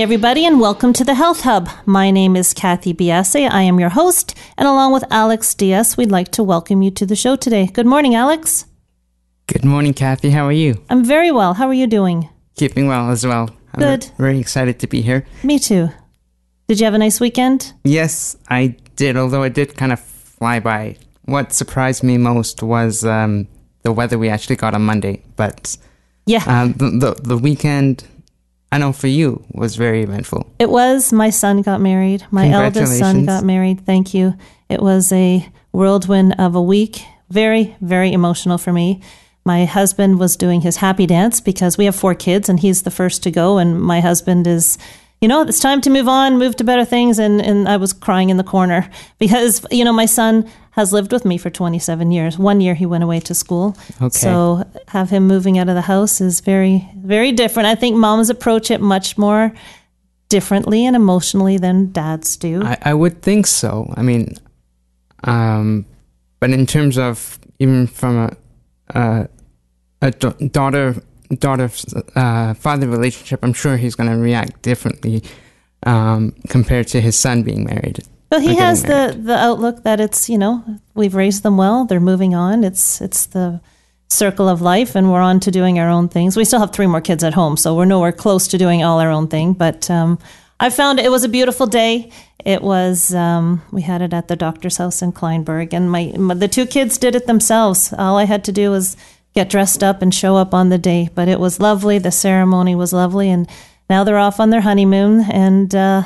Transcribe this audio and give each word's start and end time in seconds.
Morning, 0.00 0.14
everybody, 0.14 0.46
and 0.46 0.58
welcome 0.58 0.94
to 0.94 1.04
the 1.04 1.14
Health 1.14 1.42
Hub. 1.42 1.68
My 1.84 2.10
name 2.10 2.34
is 2.34 2.54
Kathy 2.54 2.94
Biase. 2.94 3.50
I 3.50 3.60
am 3.60 3.78
your 3.78 3.90
host, 3.90 4.34
and 4.56 4.66
along 4.66 4.94
with 4.94 5.04
Alex 5.10 5.54
Diaz, 5.54 5.98
we'd 5.98 6.10
like 6.10 6.30
to 6.30 6.42
welcome 6.42 6.80
you 6.80 6.90
to 6.92 7.04
the 7.04 7.14
show 7.14 7.36
today. 7.36 7.66
Good 7.66 7.84
morning, 7.84 8.14
Alex. 8.14 8.64
Good 9.46 9.62
morning, 9.62 9.92
Kathy. 9.92 10.30
How 10.30 10.46
are 10.46 10.52
you? 10.52 10.82
I'm 10.88 11.04
very 11.04 11.30
well. 11.30 11.52
How 11.52 11.66
are 11.68 11.74
you 11.74 11.86
doing? 11.86 12.30
Keeping 12.56 12.88
well 12.88 13.10
as 13.10 13.26
well. 13.26 13.50
I'm 13.74 13.80
Good. 13.80 14.10
Very 14.16 14.38
excited 14.38 14.80
to 14.80 14.86
be 14.86 15.02
here. 15.02 15.26
Me 15.42 15.58
too. 15.58 15.90
Did 16.66 16.80
you 16.80 16.86
have 16.86 16.94
a 16.94 16.98
nice 16.98 17.20
weekend? 17.20 17.74
Yes, 17.84 18.38
I 18.48 18.76
did, 18.96 19.18
although 19.18 19.42
it 19.42 19.52
did 19.52 19.76
kind 19.76 19.92
of 19.92 20.00
fly 20.00 20.60
by. 20.60 20.96
What 21.26 21.52
surprised 21.52 22.02
me 22.02 22.16
most 22.16 22.62
was 22.62 23.04
um, 23.04 23.48
the 23.82 23.92
weather 23.92 24.18
we 24.18 24.30
actually 24.30 24.56
got 24.56 24.72
on 24.72 24.80
Monday. 24.80 25.22
But 25.36 25.76
Yeah, 26.24 26.44
um, 26.46 26.72
the, 26.72 26.88
the, 26.88 27.22
the 27.22 27.36
weekend, 27.36 28.04
I 28.72 28.78
know 28.78 28.92
for 28.92 29.08
you, 29.08 29.44
was 29.52 29.74
very 29.76 30.02
eventful. 30.02 30.46
it 30.58 30.70
was. 30.70 31.12
My 31.12 31.30
son 31.30 31.62
got 31.62 31.80
married. 31.80 32.24
My 32.30 32.48
eldest 32.50 32.98
son 32.98 33.26
got 33.26 33.44
married. 33.44 33.84
Thank 33.84 34.14
you. 34.14 34.34
It 34.68 34.80
was 34.80 35.10
a 35.12 35.48
whirlwind 35.72 36.36
of 36.38 36.54
a 36.54 36.62
week. 36.62 37.02
Very, 37.30 37.74
very 37.80 38.12
emotional 38.12 38.58
for 38.58 38.72
me. 38.72 39.00
My 39.44 39.64
husband 39.64 40.18
was 40.20 40.36
doing 40.36 40.60
his 40.60 40.76
happy 40.76 41.06
dance 41.06 41.40
because 41.40 41.78
we 41.78 41.86
have 41.86 41.96
four 41.96 42.14
kids 42.14 42.48
and 42.48 42.60
he's 42.60 42.82
the 42.82 42.90
first 42.90 43.22
to 43.24 43.30
go. 43.30 43.58
And 43.58 43.80
my 43.80 44.00
husband 44.00 44.46
is, 44.46 44.78
you 45.20 45.28
know, 45.28 45.42
it's 45.42 45.60
time 45.60 45.80
to 45.82 45.90
move 45.90 46.08
on, 46.08 46.38
move 46.38 46.56
to 46.56 46.64
better 46.64 46.84
things. 46.84 47.18
And, 47.18 47.40
and 47.40 47.68
I 47.68 47.76
was 47.76 47.92
crying 47.92 48.30
in 48.30 48.36
the 48.36 48.44
corner 48.44 48.90
because, 49.18 49.64
you 49.70 49.84
know, 49.84 49.92
my 49.92 50.06
son 50.06 50.50
has 50.72 50.92
lived 50.92 51.12
with 51.12 51.24
me 51.24 51.36
for 51.36 51.50
27 51.50 52.12
years. 52.12 52.38
One 52.38 52.60
year 52.60 52.74
he 52.74 52.86
went 52.86 53.04
away 53.04 53.20
to 53.20 53.34
school. 53.34 53.76
Okay. 54.00 54.08
So 54.10 54.64
have 54.88 55.10
him 55.10 55.26
moving 55.26 55.58
out 55.58 55.68
of 55.68 55.74
the 55.74 55.82
house 55.82 56.20
is 56.20 56.40
very, 56.40 56.88
very 56.96 57.32
different. 57.32 57.66
I 57.66 57.74
think 57.74 57.96
moms 57.96 58.30
approach 58.30 58.70
it 58.70 58.80
much 58.80 59.18
more 59.18 59.52
differently 60.28 60.86
and 60.86 60.94
emotionally 60.94 61.58
than 61.58 61.90
dads 61.90 62.36
do. 62.36 62.62
I, 62.62 62.78
I 62.82 62.94
would 62.94 63.20
think 63.20 63.46
so. 63.46 63.92
I 63.96 64.02
mean, 64.02 64.36
um, 65.24 65.84
but 66.38 66.50
in 66.50 66.66
terms 66.66 66.96
of 66.96 67.38
even 67.58 67.86
from 67.86 68.16
a 68.16 68.36
a, 68.94 69.28
a 70.02 70.10
daughter 70.10 70.96
daughter 71.38 71.70
uh, 72.16 72.54
father 72.54 72.88
relationship, 72.88 73.40
I'm 73.42 73.52
sure 73.52 73.76
he's 73.76 73.94
going 73.94 74.10
to 74.10 74.16
react 74.16 74.62
differently 74.62 75.22
um, 75.84 76.32
compared 76.48 76.88
to 76.88 77.00
his 77.00 77.16
son 77.16 77.42
being 77.42 77.64
married. 77.64 78.00
But 78.30 78.42
he 78.42 78.54
has 78.56 78.84
the, 78.84 79.18
the 79.20 79.36
outlook 79.36 79.82
that 79.82 79.98
it's, 79.98 80.30
you 80.30 80.38
know, 80.38 80.64
we've 80.94 81.16
raised 81.16 81.42
them 81.42 81.56
well, 81.56 81.84
they're 81.84 81.98
moving 81.98 82.32
on. 82.32 82.62
It's 82.62 83.00
it's 83.00 83.26
the 83.26 83.60
circle 84.08 84.48
of 84.48 84.60
life 84.60 84.94
and 84.94 85.10
we're 85.10 85.20
on 85.20 85.40
to 85.40 85.50
doing 85.50 85.78
our 85.78 85.88
own 85.88 86.08
things. 86.08 86.36
We 86.36 86.44
still 86.44 86.60
have 86.60 86.72
three 86.72 86.86
more 86.86 87.00
kids 87.00 87.24
at 87.24 87.34
home, 87.34 87.56
so 87.56 87.74
we're 87.74 87.86
nowhere 87.86 88.12
close 88.12 88.46
to 88.48 88.58
doing 88.58 88.84
all 88.84 89.00
our 89.00 89.10
own 89.10 89.26
thing. 89.26 89.52
But 89.52 89.90
um, 89.90 90.18
I 90.60 90.70
found 90.70 91.00
it 91.00 91.10
was 91.10 91.24
a 91.24 91.28
beautiful 91.28 91.66
day. 91.66 92.12
It 92.44 92.62
was 92.62 93.12
um, 93.14 93.62
we 93.72 93.82
had 93.82 94.00
it 94.00 94.14
at 94.14 94.28
the 94.28 94.36
doctor's 94.36 94.76
house 94.76 95.02
in 95.02 95.12
Kleinburg 95.12 95.72
and 95.72 95.90
my, 95.90 96.12
my 96.16 96.34
the 96.34 96.48
two 96.48 96.66
kids 96.66 96.98
did 96.98 97.16
it 97.16 97.26
themselves. 97.26 97.92
All 97.98 98.16
I 98.16 98.24
had 98.24 98.44
to 98.44 98.52
do 98.52 98.70
was 98.70 98.96
get 99.34 99.50
dressed 99.50 99.82
up 99.82 100.02
and 100.02 100.14
show 100.14 100.36
up 100.36 100.54
on 100.54 100.68
the 100.68 100.78
day. 100.78 101.08
But 101.14 101.28
it 101.28 101.40
was 101.40 101.60
lovely. 101.60 101.98
The 101.98 102.10
ceremony 102.10 102.74
was 102.74 102.92
lovely 102.92 103.30
and 103.30 103.48
now 103.88 104.04
they're 104.04 104.18
off 104.18 104.40
on 104.40 104.50
their 104.50 104.60
honeymoon 104.60 105.22
and 105.30 105.74
uh, 105.74 106.04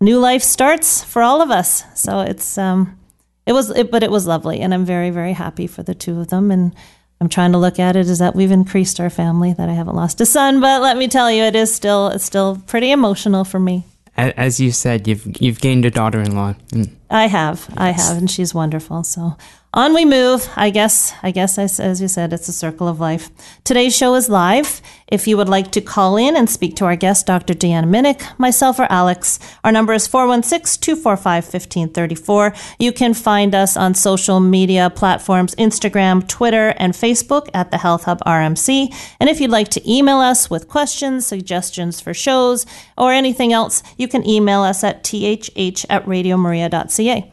new 0.00 0.18
life 0.18 0.42
starts 0.42 1.04
for 1.04 1.22
all 1.22 1.40
of 1.40 1.50
us. 1.50 1.84
So 1.94 2.20
it's 2.20 2.58
um, 2.58 2.98
it 3.46 3.52
was, 3.52 3.70
it, 3.70 3.90
but 3.90 4.02
it 4.02 4.10
was 4.10 4.26
lovely, 4.26 4.60
and 4.60 4.72
I'm 4.72 4.84
very 4.84 5.10
very 5.10 5.32
happy 5.32 5.66
for 5.66 5.82
the 5.82 5.94
two 5.94 6.20
of 6.20 6.28
them. 6.28 6.50
And 6.50 6.74
I'm 7.20 7.28
trying 7.28 7.52
to 7.52 7.58
look 7.58 7.78
at 7.78 7.96
it 7.96 8.06
as 8.06 8.18
that 8.18 8.34
we've 8.34 8.50
increased 8.50 8.98
our 9.00 9.10
family, 9.10 9.52
that 9.52 9.68
I 9.68 9.74
haven't 9.74 9.96
lost 9.96 10.20
a 10.20 10.26
son. 10.26 10.60
But 10.60 10.82
let 10.82 10.96
me 10.96 11.08
tell 11.08 11.30
you, 11.30 11.44
it 11.44 11.56
is 11.56 11.74
still 11.74 12.08
it's 12.08 12.24
still 12.24 12.62
pretty 12.66 12.90
emotional 12.90 13.44
for 13.44 13.60
me. 13.60 13.84
As 14.16 14.60
you 14.60 14.72
said, 14.72 15.08
you've 15.08 15.40
you've 15.40 15.60
gained 15.60 15.84
a 15.84 15.90
daughter-in-law. 15.90 16.54
Mm. 16.70 16.90
I 17.10 17.26
have, 17.28 17.68
I 17.76 17.90
have, 17.90 18.18
and 18.18 18.30
she's 18.30 18.54
wonderful. 18.54 19.04
So 19.04 19.36
on 19.74 19.94
we 19.94 20.04
move. 20.04 20.50
I 20.54 20.68
guess, 20.70 21.14
I 21.22 21.30
guess, 21.30 21.56
as 21.58 22.00
you 22.00 22.08
said, 22.08 22.32
it's 22.32 22.48
a 22.48 22.52
circle 22.52 22.88
of 22.88 22.98
life. 23.00 23.30
Today's 23.64 23.96
show 23.96 24.14
is 24.14 24.28
live. 24.28 24.82
If 25.08 25.26
you 25.26 25.38
would 25.38 25.48
like 25.48 25.72
to 25.72 25.80
call 25.80 26.16
in 26.16 26.36
and 26.36 26.50
speak 26.50 26.76
to 26.76 26.84
our 26.84 26.94
guest, 26.96 27.26
Dr. 27.26 27.54
Deanna 27.54 27.86
Minich, 27.86 28.38
myself, 28.38 28.78
or 28.78 28.86
Alex, 28.90 29.38
our 29.64 29.72
number 29.72 29.94
is 29.94 30.06
416-245-1534. 30.08 32.74
You 32.78 32.92
can 32.92 33.14
find 33.14 33.54
us 33.54 33.74
on 33.76 33.94
social 33.94 34.40
media 34.40 34.90
platforms, 34.90 35.54
Instagram, 35.54 36.28
Twitter, 36.28 36.74
and 36.76 36.92
Facebook 36.92 37.48
at 37.54 37.70
the 37.70 37.78
Health 37.78 38.04
Hub 38.04 38.20
RMC. 38.26 38.94
And 39.20 39.30
if 39.30 39.40
you'd 39.40 39.50
like 39.50 39.70
to 39.70 39.90
email 39.90 40.18
us 40.18 40.50
with 40.50 40.68
questions, 40.68 41.26
suggestions 41.26 41.98
for 42.00 42.12
shows, 42.12 42.66
or 42.98 43.10
anything 43.12 43.54
else, 43.54 43.82
you 43.96 44.06
can 44.06 44.28
email 44.28 44.60
us 44.60 44.84
at 44.84 45.02
thh 45.02 45.86
at 45.88 46.04
radiomaria.ca. 46.04 47.31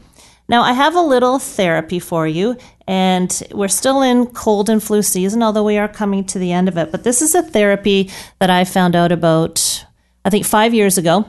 Now, 0.50 0.62
I 0.62 0.72
have 0.72 0.96
a 0.96 1.00
little 1.00 1.38
therapy 1.38 2.00
for 2.00 2.26
you, 2.26 2.56
and 2.88 3.30
we're 3.52 3.68
still 3.68 4.02
in 4.02 4.26
cold 4.26 4.68
and 4.68 4.82
flu 4.82 5.00
season, 5.00 5.44
although 5.44 5.62
we 5.62 5.78
are 5.78 5.86
coming 5.86 6.24
to 6.24 6.40
the 6.40 6.50
end 6.50 6.66
of 6.66 6.76
it. 6.76 6.90
But 6.90 7.04
this 7.04 7.22
is 7.22 7.36
a 7.36 7.42
therapy 7.42 8.10
that 8.40 8.50
I 8.50 8.64
found 8.64 8.96
out 8.96 9.12
about, 9.12 9.86
I 10.24 10.30
think, 10.30 10.44
five 10.44 10.74
years 10.74 10.98
ago. 10.98 11.24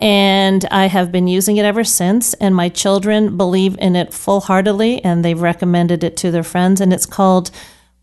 And 0.00 0.64
I 0.70 0.86
have 0.86 1.12
been 1.12 1.28
using 1.28 1.58
it 1.58 1.66
ever 1.66 1.84
since. 1.84 2.32
And 2.32 2.54
my 2.56 2.70
children 2.70 3.36
believe 3.36 3.76
in 3.78 3.94
it 3.94 4.14
full 4.14 4.40
heartedly, 4.40 5.04
and 5.04 5.22
they've 5.22 5.38
recommended 5.38 6.02
it 6.02 6.16
to 6.16 6.30
their 6.30 6.42
friends. 6.42 6.80
And 6.80 6.94
it's 6.94 7.04
called 7.04 7.50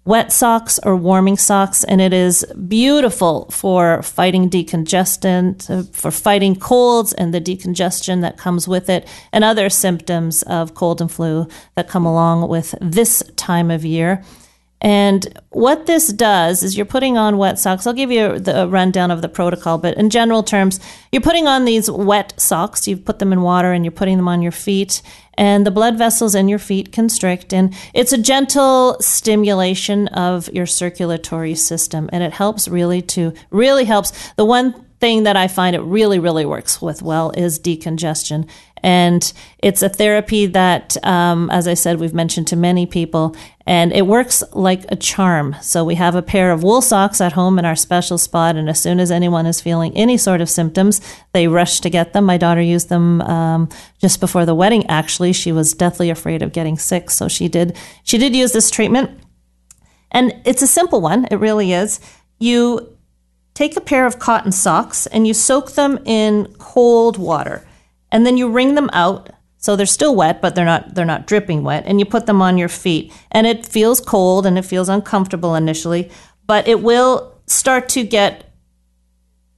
wet 0.10 0.32
socks 0.32 0.80
or 0.80 0.96
warming 0.96 1.38
socks, 1.38 1.84
and 1.84 2.02
it 2.02 2.12
is 2.12 2.44
beautiful 2.68 3.48
for 3.52 4.02
fighting 4.02 4.50
decongestant, 4.50 5.70
uh, 5.70 5.84
for 5.94 6.10
fighting 6.10 6.56
colds 6.56 7.14
and 7.14 7.32
the 7.32 7.40
decongestion 7.40 8.22
that 8.22 8.36
comes 8.36 8.68
with 8.68 8.90
it, 8.90 9.08
and 9.32 9.44
other 9.44 9.70
symptoms 9.70 10.42
of 10.44 10.74
cold 10.74 11.00
and 11.00 11.12
flu 11.12 11.48
that 11.76 11.88
come 11.88 12.08
along 12.08 12.50
with 12.50 12.74
this 12.82 13.22
time 13.36 13.70
of 13.70 13.86
year. 13.86 14.24
And 14.82 15.28
what 15.50 15.86
this 15.86 16.08
does 16.08 16.64
is 16.64 16.76
you're 16.76 16.86
putting 16.86 17.18
on 17.18 17.38
wet 17.38 17.60
socks. 17.60 17.86
I'll 17.86 17.94
give 17.94 18.12
you 18.12 18.40
the 18.40 18.68
rundown 18.68 19.12
of 19.12 19.22
the 19.22 19.30
protocol, 19.30 19.78
but 19.78 19.98
in 19.98 20.10
general 20.10 20.42
terms, 20.42 20.80
you're 21.12 21.22
putting 21.22 21.48
on 21.48 21.66
these 21.66 21.92
wet 21.92 22.34
socks. 22.38 22.88
You 22.88 22.98
put 22.98 23.20
them 23.20 23.34
in 23.34 23.42
water 23.42 23.74
and 23.74 23.84
you're 23.84 23.92
putting 23.92 24.18
them 24.18 24.30
on 24.30 24.42
your 24.42 24.54
feet, 24.54 25.02
and 25.40 25.66
the 25.66 25.72
blood 25.72 25.98
vessels 25.98 26.36
in 26.36 26.50
your 26.50 26.60
feet 26.60 26.92
constrict. 26.92 27.54
And 27.54 27.74
it's 27.94 28.12
a 28.12 28.18
gentle 28.18 28.98
stimulation 29.00 30.10
of 30.10 30.50
your 30.50 30.66
circulatory 30.66 31.56
system, 31.56 32.10
and 32.12 32.22
it 32.22 32.34
helps 32.34 32.68
really 32.68 33.02
to 33.04 33.34
really 33.50 33.86
helps. 33.86 34.34
The 34.34 34.44
one 34.44 34.86
thing 35.00 35.24
that 35.24 35.38
I 35.38 35.48
find 35.48 35.78
it 35.78 35.80
really, 35.80 36.20
really 36.20 36.46
works 36.46 36.82
with 36.82 37.02
well 37.02 37.32
is 37.32 37.58
decongestion. 37.58 38.50
And 38.84 39.32
it's 39.60 39.82
a 39.82 39.90
therapy 39.90 40.46
that, 40.48 40.98
um, 41.06 41.50
as 41.50 41.68
I 41.68 41.74
said, 41.74 42.00
we've 42.00 42.14
mentioned 42.14 42.48
to 42.48 42.56
many 42.56 42.86
people, 42.86 43.36
and 43.66 43.92
it 43.92 44.08
works 44.08 44.44
like 44.54 44.86
a 44.90 44.96
charm. 44.96 45.56
So 45.62 45.84
we 45.84 45.96
have 45.96 46.16
a 46.16 46.22
pair 46.22 46.52
of 46.52 46.64
wool 46.64 46.82
socks 46.82 47.22
at 47.22 47.34
home 47.34 47.60
in 47.60 47.66
our 47.66 47.76
special 47.76 48.18
spot, 48.18 48.56
and 48.56 48.70
as 48.70 48.80
soon 48.80 49.00
as 49.00 49.12
anyone 49.12 49.46
is 49.46 49.62
feeling 49.62 49.96
any 49.96 50.18
sort 50.18 50.42
of 50.42 50.50
symptoms, 50.50 51.02
they 51.34 51.48
rush 51.48 51.82
to 51.82 51.90
get 51.90 52.14
them. 52.14 52.26
My 52.26 52.38
daughter 52.38 52.62
used 52.62 52.90
them 52.90 53.22
um, 53.22 53.70
just 54.00 54.20
before 54.20 54.46
the 54.46 54.56
wedding. 54.56 54.86
Actually, 54.88 55.34
she 55.34 55.52
was 55.52 55.74
deathly 55.74 56.10
afraid 56.10 56.42
of 56.42 56.54
getting 56.54 56.78
sick, 56.78 57.10
so 57.10 57.28
she 57.28 57.48
did. 57.48 57.78
She 58.04 58.18
did 58.18 58.36
use 58.36 58.54
this 58.54 58.72
treatment, 58.72 59.20
and 60.12 60.34
it's 60.46 60.62
a 60.62 60.68
simple 60.68 61.02
one. 61.02 61.26
It 61.30 61.36
really 61.36 61.74
is. 61.74 62.00
You 62.40 62.96
take 63.60 63.76
a 63.76 63.82
pair 63.82 64.06
of 64.06 64.20
cotton 64.20 64.54
socks 64.54 65.06
and 65.08 65.28
you 65.28 65.34
soak 65.34 65.74
them 65.74 66.00
in 66.06 66.46
cold 66.60 67.18
water 67.18 67.68
and 68.12 68.26
then 68.26 68.38
you 68.38 68.50
wring 68.50 68.76
them 68.76 68.90
out 68.94 69.30
So 69.62 69.76
they're 69.76 69.86
still 69.86 70.16
wet, 70.16 70.42
but 70.42 70.56
they're 70.56 70.66
not 70.66 70.96
they're 70.96 71.06
not 71.06 71.28
dripping 71.28 71.64
wet. 71.64 71.84
And 71.86 72.00
you 72.00 72.06
put 72.06 72.26
them 72.26 72.42
on 72.42 72.58
your 72.58 72.70
feet, 72.70 73.14
and 73.30 73.46
it 73.46 73.66
feels 73.66 74.00
cold 74.00 74.46
and 74.46 74.58
it 74.58 74.64
feels 74.64 74.88
uncomfortable 74.88 75.54
initially, 75.54 76.10
but 76.48 76.68
it 76.68 76.82
will 76.82 77.36
start 77.46 77.90
to 77.90 78.04
get 78.04 78.46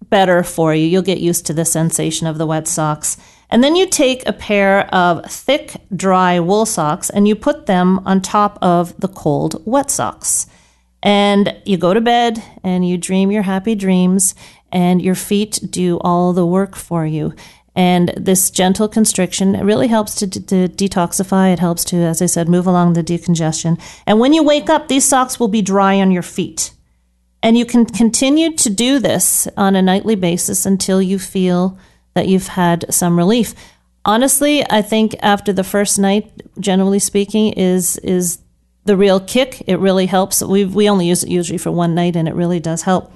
better 0.10 0.44
for 0.44 0.74
you. 0.74 0.88
You'll 0.88 1.04
get 1.04 1.20
used 1.20 1.46
to 1.46 1.54
the 1.54 1.66
sensation 1.66 2.26
of 2.26 2.40
the 2.40 2.48
wet 2.48 2.68
socks. 2.68 3.16
And 3.52 3.64
then 3.64 3.76
you 3.76 3.86
take 3.86 4.28
a 4.28 4.34
pair 4.34 4.88
of 4.94 5.26
thick, 5.30 5.76
dry 5.96 6.40
wool 6.40 6.66
socks 6.66 7.10
and 7.10 7.28
you 7.28 7.36
put 7.36 7.66
them 7.66 8.00
on 8.08 8.22
top 8.22 8.58
of 8.62 8.98
the 9.00 9.10
cold, 9.10 9.62
wet 9.66 9.92
socks. 9.92 10.48
And 11.04 11.56
you 11.66 11.78
go 11.78 11.94
to 11.94 12.02
bed 12.02 12.42
and 12.64 12.88
you 12.88 12.98
dream 12.98 13.30
your 13.30 13.44
happy 13.44 13.76
dreams, 13.76 14.36
and 14.72 15.02
your 15.02 15.16
feet 15.16 15.60
do 15.70 16.00
all 16.00 16.32
the 16.32 16.46
work 16.46 16.76
for 16.78 17.06
you. 17.06 17.34
And 17.76 18.14
this 18.18 18.52
gentle 18.52 18.90
constriction 18.90 19.54
really 19.66 19.88
helps 19.88 20.16
to, 20.16 20.28
to, 20.28 20.68
detoxify. 20.68 21.54
It 21.54 21.60
helps 21.60 21.86
to, 21.86 21.98
as 21.98 22.22
I 22.22 22.26
said, 22.26 22.50
move 22.50 22.68
along 22.68 22.94
the 22.94 23.04
decongestion. 23.04 23.80
And 24.06 24.20
when 24.20 24.34
you 24.34 24.44
wake 24.44 24.70
up, 24.70 24.88
these 24.88 25.06
socks 25.06 25.40
will 25.40 25.48
be 25.48 25.62
dry 25.62 26.00
on 26.02 26.12
your 26.12 26.24
feet. 26.24 26.74
And 27.42 27.58
you 27.58 27.66
can 27.66 27.86
continue 27.86 28.56
to 28.58 28.70
do 28.70 29.00
this 29.00 29.48
on 29.58 29.76
a 29.76 29.82
nightly 29.82 30.16
basis 30.16 30.66
until 30.66 31.02
you 31.02 31.18
feel 31.18 31.78
that 32.14 32.28
you've 32.28 32.48
had 32.48 32.86
some 32.94 33.18
relief. 33.18 33.56
Honestly, 34.04 34.64
I 34.70 34.82
think 34.82 35.16
after 35.22 35.54
the 35.54 35.64
first 35.64 35.98
night, 35.98 36.42
generally 36.60 37.00
speaking, 37.00 37.54
is 37.54 37.98
is 37.98 38.40
the 38.84 38.98
real 38.98 39.20
kick. 39.20 39.64
It 39.68 39.78
really 39.78 40.08
helps. 40.08 40.42
We 40.42 40.66
we 40.66 40.90
only 40.90 41.08
use 41.08 41.24
it 41.24 41.30
usually 41.30 41.58
for 41.58 41.72
one 41.72 41.96
night, 41.96 42.16
and 42.16 42.28
it 42.28 42.36
really 42.36 42.60
does 42.60 42.82
help. 42.82 43.14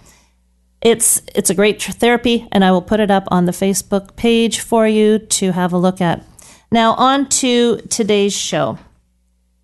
It's 0.81 1.21
it's 1.33 1.49
a 1.49 1.55
great 1.55 1.81
therapy, 1.81 2.47
and 2.51 2.63
I 2.63 2.71
will 2.71 2.81
put 2.81 2.99
it 2.99 3.09
up 3.09 3.27
on 3.29 3.45
the 3.45 3.51
Facebook 3.51 4.15
page 4.15 4.59
for 4.59 4.87
you 4.87 5.19
to 5.19 5.51
have 5.51 5.73
a 5.73 5.77
look 5.77 6.01
at. 6.01 6.23
Now 6.71 6.93
on 6.93 7.27
to 7.41 7.77
today's 7.89 8.33
show. 8.33 8.77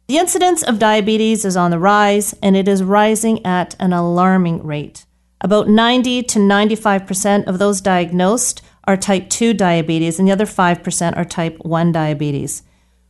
The 0.08 0.18
incidence 0.18 0.62
of 0.63 0.80
diabetes 0.80 1.46
is 1.46 1.56
on 1.56 1.72
the 1.72 1.80
rise, 1.80 2.36
and 2.42 2.58
it 2.58 2.68
is 2.68 2.84
rising 2.84 3.46
at 3.46 3.75
an 3.80 3.94
alarming 3.94 4.63
rate. 4.63 5.06
About 5.40 5.69
90 5.69 6.24
to 6.24 6.40
95% 6.40 7.48
of 7.48 7.60
those 7.60 7.81
diagnosed 7.81 8.62
are 8.86 8.98
type 8.98 9.30
2 9.30 9.54
diabetes, 9.54 10.19
and 10.19 10.28
the 10.28 10.31
other 10.31 10.46
5% 10.46 11.18
are 11.18 11.25
type 11.25 11.58
1 11.62 11.92
diabetes. 11.92 12.63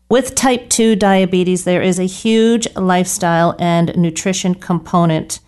With 0.09 0.35
type 0.35 0.69
2 0.69 0.95
diabetes, 0.95 1.63
there 1.63 1.81
is 1.81 1.97
a 1.97 2.03
huge 2.03 2.67
lifestyle 2.75 3.55
and 3.57 3.95
nutrition 3.95 4.55
component, 4.55 5.39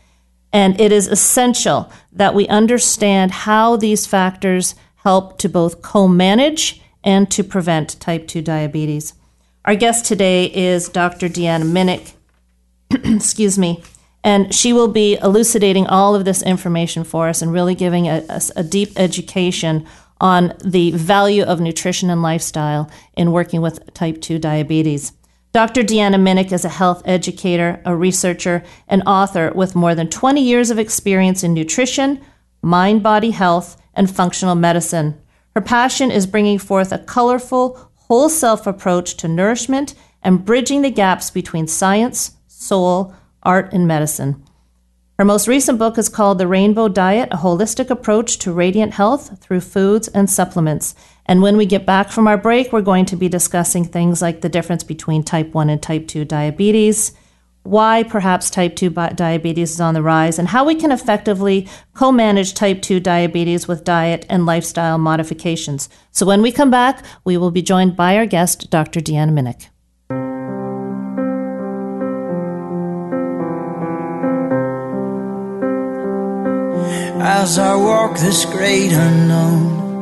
and 0.54 0.80
it 0.80 0.92
is 0.92 1.08
essential 1.08 1.92
that 2.12 2.36
we 2.36 2.48
understand 2.48 3.32
how 3.32 3.76
these 3.76 4.06
factors 4.06 4.76
help 4.98 5.40
to 5.40 5.50
both 5.50 5.82
co 5.82 6.08
manage 6.08 6.82
and 7.04 7.30
to 7.32 7.44
prevent 7.44 8.00
type 8.00 8.28
2 8.28 8.42
diabetes. 8.42 9.14
Our 9.66 9.76
guest 9.76 10.06
today 10.06 10.46
is 10.46 10.88
Dr. 10.88 11.28
Deanna 11.28 11.66
Minich. 11.70 12.14
Excuse 13.16 13.58
me. 13.58 13.84
And 14.24 14.54
she 14.54 14.72
will 14.72 14.88
be 14.88 15.18
elucidating 15.18 15.88
all 15.88 16.16
of 16.16 16.24
this 16.24 16.42
information 16.44 17.04
for 17.04 17.28
us 17.28 17.42
and 17.42 17.52
really 17.52 17.76
giving 17.76 18.08
a, 18.08 18.24
a, 18.30 18.42
a 18.58 18.64
deep 18.64 18.92
education 18.96 19.86
on 20.22 20.54
the 20.64 20.92
value 20.92 21.44
of 21.44 21.60
nutrition 21.60 22.10
and 22.10 22.22
lifestyle 22.22 22.90
in 23.18 23.34
working 23.34 23.62
with 23.62 23.94
type 23.94 24.22
2 24.22 24.40
diabetes. 24.40 25.12
Dr. 25.54 25.84
Deanna 25.84 26.16
Minich 26.16 26.52
is 26.52 26.66
a 26.66 26.70
health 26.70 27.04
educator, 27.06 27.80
a 27.86 27.96
researcher, 27.96 28.64
and 28.88 29.04
author 29.06 29.52
with 29.54 29.76
more 29.76 29.94
than 29.94 30.10
20 30.10 30.42
years 30.42 30.72
of 30.72 30.80
experience 30.80 31.44
in 31.44 31.54
nutrition, 31.54 32.20
mind 32.64 33.04
body 33.04 33.30
health, 33.30 33.80
and 33.94 34.10
functional 34.10 34.56
medicine. 34.56 35.16
Her 35.54 35.62
passion 35.62 36.10
is 36.10 36.26
bringing 36.26 36.58
forth 36.58 36.92
a 36.92 36.98
colorful, 36.98 37.92
whole 37.94 38.30
self 38.30 38.66
approach 38.66 39.16
to 39.18 39.28
nourishment 39.28 39.94
and 40.24 40.44
bridging 40.44 40.82
the 40.82 40.90
gaps 40.90 41.30
between 41.30 41.68
science, 41.68 42.32
soul, 42.48 43.14
art, 43.44 43.72
and 43.72 43.88
medicine. 43.88 44.44
Her 45.20 45.26
most 45.26 45.48
recent 45.48 45.78
book 45.78 46.00
is 46.00 46.10
called 46.10 46.40
The 46.40 46.48
Rainbow 46.48 46.88
Diet 46.88 47.30
A 47.32 47.38
Holistic 47.38 47.92
Approach 47.92 48.40
to 48.40 48.52
Radiant 48.52 48.94
Health 48.94 49.40
Through 49.40 49.62
Foods 49.62 50.08
and 50.08 50.28
Supplements. 50.28 50.96
And 51.26 51.42
when 51.42 51.58
we 51.58 51.66
get 51.66 51.86
back 51.86 52.10
from 52.10 52.28
our 52.28 52.38
break, 52.38 52.74
we're 52.74 52.82
going 52.82 53.06
to 53.06 53.16
be 53.16 53.30
discussing 53.30 53.86
things 53.86 54.22
like 54.22 54.42
the 54.42 54.50
difference 54.50 54.84
between 54.84 55.24
type 55.24 55.54
1 55.54 55.70
and 55.70 55.82
type 55.82 56.08
2 56.08 56.26
diabetes, 56.26 57.14
why 57.64 58.04
perhaps 58.04 58.50
type 58.50 58.76
2 58.76 58.90
diabetes 58.90 59.72
is 59.72 59.80
on 59.80 59.94
the 59.94 60.02
rise, 60.02 60.38
and 60.38 60.50
how 60.50 60.66
we 60.66 60.76
can 60.76 60.92
effectively 60.92 61.68
co 61.94 62.12
manage 62.12 62.54
type 62.54 62.82
2 62.82 63.00
diabetes 63.00 63.68
with 63.68 63.86
diet 63.86 64.26
and 64.30 64.46
lifestyle 64.46 64.98
modifications. 64.98 65.88
So 66.12 66.26
when 66.26 66.42
we 66.42 66.52
come 66.52 66.70
back, 66.70 67.06
we 67.24 67.38
will 67.38 67.52
be 67.52 67.62
joined 67.62 67.96
by 67.96 68.18
our 68.18 68.26
guest, 68.26 68.70
Dr. 68.70 69.00
Deanna 69.00 69.32
Minich. 69.32 69.70
As 77.26 77.58
I 77.58 77.74
walk 77.76 78.18
this 78.18 78.44
great 78.44 78.92
unknown, 78.92 79.93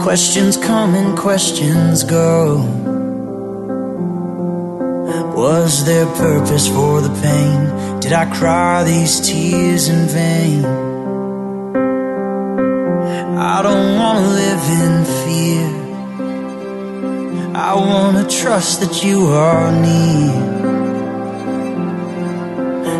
questions 0.00 0.56
come 0.56 0.94
and 0.94 1.16
questions 1.16 2.04
go. 2.04 2.56
Was 5.36 5.84
there 5.84 6.06
purpose 6.16 6.66
for 6.68 7.00
the 7.00 7.10
pain? 7.22 8.00
Did 8.00 8.12
I 8.12 8.26
cry 8.34 8.84
these 8.84 9.20
tears 9.20 9.88
in 9.88 10.06
vain? 10.08 10.64
I 13.38 13.62
don't 13.62 13.96
wanna 13.96 14.26
live 14.42 14.64
in 14.84 15.04
fear. 15.22 15.68
I 17.54 17.74
wanna 17.74 18.28
trust 18.28 18.80
that 18.80 19.04
you 19.04 19.26
are 19.26 19.70
near. 19.72 20.58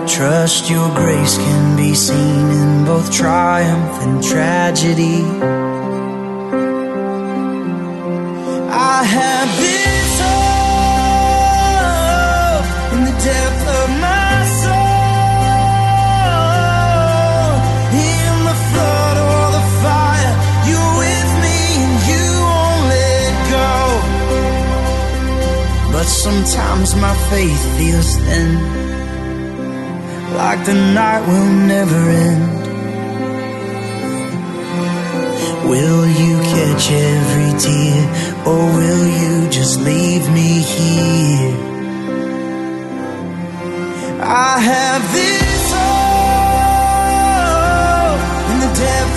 Trust 0.06 0.70
your 0.70 0.88
grace 0.94 1.36
can 1.36 1.76
be 1.76 1.94
seen 1.94 2.50
in 2.50 2.84
both 2.84 3.12
triumph 3.12 4.02
and 4.02 4.22
tragedy. 4.22 5.77
I 8.80 9.02
have 9.02 9.48
been. 9.58 9.98
So 10.18 10.32
in 12.94 13.00
the 13.08 13.16
depth 13.30 13.64
of 13.80 13.88
my 14.06 14.32
soul 14.62 14.98
In 17.90 18.34
the 18.48 18.56
flood 18.68 19.16
or 19.30 19.44
the 19.58 19.64
fire. 19.82 20.34
You're 20.68 20.94
with 21.02 21.30
me, 21.44 21.58
you 22.10 22.24
won't 22.46 22.82
let 22.94 23.32
go. 23.56 23.72
But 25.92 26.06
sometimes 26.06 26.88
my 26.94 27.14
faith 27.30 27.62
feels 27.76 28.10
thin 28.16 28.50
Like 30.36 30.60
the 30.64 30.74
night 30.94 31.22
will 31.26 31.52
never 31.74 32.00
end 32.10 32.67
Will 35.68 36.06
you 36.08 36.40
catch 36.54 36.90
every 36.90 37.52
tear? 37.60 38.00
Or 38.46 38.64
will 38.78 39.06
you 39.20 39.50
just 39.50 39.78
leave 39.80 40.26
me 40.30 40.62
here? 40.62 41.54
I 44.20 44.58
have 44.70 45.02
this 45.12 45.72
hope 45.76 46.08
In 48.50 48.58
the 48.64 48.72
depth 48.80 49.07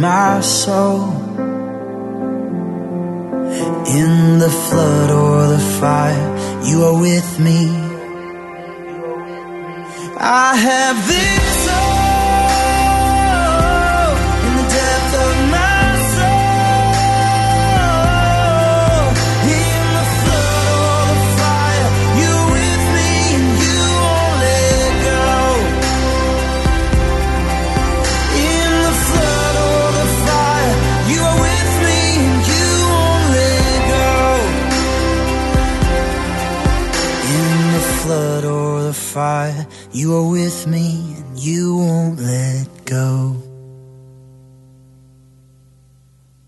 my 0.00 0.40
soul. 0.40 1.12
In 4.00 4.38
the 4.38 4.50
flood 4.50 5.10
or 5.10 5.48
the 5.48 5.58
fire, 5.80 6.28
you 6.64 6.84
are 6.84 7.00
with 7.00 7.40
me. 7.40 7.68
I 10.20 10.54
have 10.56 11.06
this. 11.06 11.67
You 39.98 40.14
are 40.14 40.30
with 40.30 40.68
me 40.68 41.16
and 41.16 41.36
you 41.36 41.76
won't 41.78 42.20
let 42.20 42.68
go. 42.84 43.34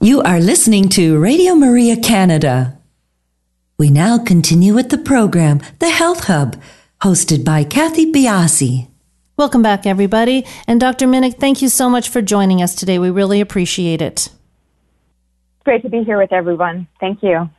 You 0.00 0.22
are 0.22 0.38
listening 0.38 0.88
to 0.90 1.18
Radio 1.18 1.56
Maria 1.56 1.96
Canada. 1.96 2.78
We 3.76 3.90
now 3.90 4.18
continue 4.18 4.72
with 4.72 4.90
the 4.90 4.98
program, 4.98 5.60
The 5.80 5.90
Health 5.90 6.26
Hub, 6.26 6.62
hosted 7.00 7.44
by 7.44 7.64
Kathy 7.64 8.12
Biasi. 8.12 8.86
Welcome 9.36 9.62
back, 9.62 9.84
everybody. 9.84 10.46
And 10.68 10.78
Dr. 10.78 11.08
Minich, 11.08 11.40
thank 11.40 11.60
you 11.60 11.68
so 11.68 11.90
much 11.90 12.08
for 12.08 12.22
joining 12.22 12.62
us 12.62 12.76
today. 12.76 13.00
We 13.00 13.10
really 13.10 13.40
appreciate 13.40 14.00
it. 14.00 14.28
Great 15.64 15.82
to 15.82 15.88
be 15.88 16.04
here 16.04 16.18
with 16.18 16.32
everyone. 16.32 16.86
Thank 17.00 17.20
you. 17.24 17.50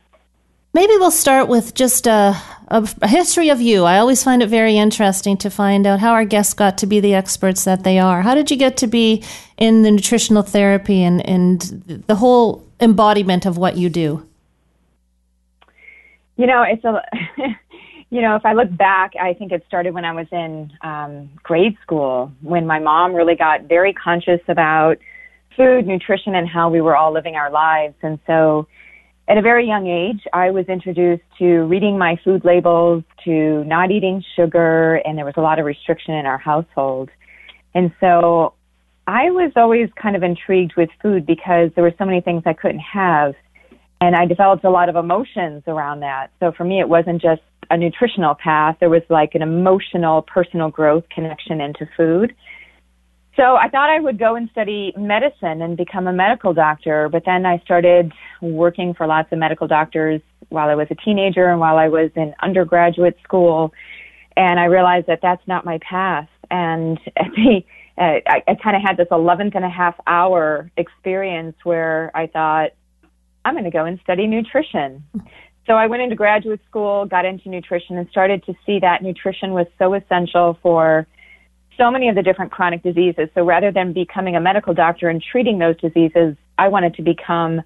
Maybe 0.74 0.92
we'll 0.96 1.10
start 1.10 1.48
with 1.48 1.74
just 1.74 2.06
a, 2.06 2.34
a, 2.68 2.88
a, 3.02 3.08
history 3.08 3.50
of 3.50 3.60
you. 3.60 3.84
I 3.84 3.98
always 3.98 4.24
find 4.24 4.42
it 4.42 4.48
very 4.48 4.78
interesting 4.78 5.36
to 5.38 5.50
find 5.50 5.86
out 5.86 6.00
how 6.00 6.12
our 6.12 6.24
guests 6.24 6.54
got 6.54 6.78
to 6.78 6.86
be 6.86 6.98
the 6.98 7.12
experts 7.12 7.64
that 7.64 7.84
they 7.84 7.98
are. 7.98 8.22
How 8.22 8.34
did 8.34 8.50
you 8.50 8.56
get 8.56 8.78
to 8.78 8.86
be 8.86 9.22
in 9.58 9.82
the 9.82 9.90
nutritional 9.90 10.42
therapy 10.42 11.02
and, 11.02 11.26
and 11.28 11.60
the 12.06 12.14
whole 12.14 12.66
embodiment 12.80 13.44
of 13.44 13.58
what 13.58 13.76
you 13.76 13.90
do? 13.90 14.26
You 16.36 16.46
know, 16.46 16.62
it's 16.62 16.84
a, 16.84 17.02
you 18.10 18.22
know, 18.22 18.36
if 18.36 18.46
I 18.46 18.54
look 18.54 18.74
back, 18.74 19.12
I 19.20 19.34
think 19.34 19.52
it 19.52 19.64
started 19.66 19.92
when 19.92 20.06
I 20.06 20.12
was 20.12 20.26
in 20.32 20.72
um, 20.80 21.28
grade 21.42 21.76
school 21.82 22.32
when 22.40 22.66
my 22.66 22.78
mom 22.78 23.12
really 23.12 23.36
got 23.36 23.64
very 23.64 23.92
conscious 23.92 24.40
about 24.48 24.96
food, 25.54 25.86
nutrition, 25.86 26.34
and 26.34 26.48
how 26.48 26.70
we 26.70 26.80
were 26.80 26.96
all 26.96 27.12
living 27.12 27.36
our 27.36 27.50
lives. 27.50 27.94
And 28.00 28.18
so, 28.26 28.66
at 29.28 29.38
a 29.38 29.42
very 29.42 29.66
young 29.66 29.86
age, 29.86 30.22
I 30.32 30.50
was 30.50 30.66
introduced 30.66 31.22
to 31.38 31.62
reading 31.62 31.96
my 31.96 32.16
food 32.24 32.44
labels, 32.44 33.04
to 33.24 33.64
not 33.64 33.90
eating 33.90 34.22
sugar, 34.36 34.96
and 35.04 35.16
there 35.16 35.24
was 35.24 35.34
a 35.36 35.40
lot 35.40 35.58
of 35.58 35.64
restriction 35.64 36.14
in 36.14 36.26
our 36.26 36.38
household. 36.38 37.08
And 37.74 37.92
so 38.00 38.54
I 39.06 39.30
was 39.30 39.52
always 39.56 39.88
kind 40.00 40.16
of 40.16 40.22
intrigued 40.22 40.74
with 40.76 40.90
food 41.00 41.24
because 41.24 41.70
there 41.74 41.84
were 41.84 41.94
so 41.98 42.04
many 42.04 42.20
things 42.20 42.42
I 42.46 42.52
couldn't 42.52 42.80
have. 42.80 43.34
And 44.00 44.16
I 44.16 44.26
developed 44.26 44.64
a 44.64 44.70
lot 44.70 44.88
of 44.88 44.96
emotions 44.96 45.62
around 45.68 46.00
that. 46.00 46.30
So 46.40 46.50
for 46.50 46.64
me, 46.64 46.80
it 46.80 46.88
wasn't 46.88 47.22
just 47.22 47.42
a 47.70 47.76
nutritional 47.76 48.34
path. 48.34 48.76
There 48.80 48.90
was 48.90 49.02
like 49.08 49.34
an 49.34 49.42
emotional, 49.42 50.22
personal 50.22 50.70
growth 50.70 51.04
connection 51.14 51.60
into 51.60 51.88
food. 51.96 52.34
So 53.36 53.56
I 53.56 53.68
thought 53.68 53.88
I 53.88 53.98
would 53.98 54.18
go 54.18 54.36
and 54.36 54.50
study 54.50 54.92
medicine 54.96 55.62
and 55.62 55.76
become 55.76 56.06
a 56.06 56.12
medical 56.12 56.52
doctor, 56.52 57.08
but 57.08 57.22
then 57.24 57.46
I 57.46 57.58
started 57.64 58.12
working 58.42 58.92
for 58.92 59.06
lots 59.06 59.32
of 59.32 59.38
medical 59.38 59.66
doctors 59.66 60.20
while 60.50 60.68
I 60.68 60.74
was 60.74 60.88
a 60.90 60.94
teenager 60.96 61.48
and 61.48 61.58
while 61.58 61.78
I 61.78 61.88
was 61.88 62.10
in 62.14 62.34
undergraduate 62.42 63.16
school, 63.24 63.72
and 64.36 64.60
I 64.60 64.66
realized 64.66 65.06
that 65.06 65.20
that's 65.22 65.46
not 65.46 65.64
my 65.64 65.78
path. 65.78 66.28
And 66.50 66.98
the, 67.16 67.62
uh, 67.96 68.20
I, 68.26 68.42
I 68.46 68.54
kind 68.62 68.76
of 68.76 68.82
had 68.82 68.98
this 68.98 69.08
11th 69.10 69.54
and 69.54 69.64
a 69.64 69.70
half 69.70 69.94
hour 70.06 70.70
experience 70.76 71.56
where 71.64 72.10
I 72.14 72.26
thought, 72.26 72.70
I'm 73.44 73.54
going 73.54 73.64
to 73.64 73.70
go 73.70 73.86
and 73.86 73.98
study 74.02 74.26
nutrition. 74.26 75.04
So 75.66 75.74
I 75.74 75.86
went 75.86 76.02
into 76.02 76.16
graduate 76.16 76.60
school, 76.68 77.06
got 77.06 77.24
into 77.24 77.48
nutrition, 77.48 77.96
and 77.96 78.08
started 78.10 78.44
to 78.44 78.54
see 78.66 78.78
that 78.80 79.02
nutrition 79.02 79.52
was 79.52 79.66
so 79.78 79.94
essential 79.94 80.58
for 80.62 81.06
so 81.76 81.90
many 81.90 82.08
of 82.08 82.14
the 82.14 82.22
different 82.22 82.52
chronic 82.52 82.82
diseases. 82.82 83.28
So 83.34 83.44
rather 83.44 83.70
than 83.70 83.92
becoming 83.92 84.36
a 84.36 84.40
medical 84.40 84.74
doctor 84.74 85.08
and 85.08 85.22
treating 85.22 85.58
those 85.58 85.76
diseases, 85.78 86.36
I 86.58 86.68
wanted 86.68 86.94
to 86.94 87.02
become 87.02 87.62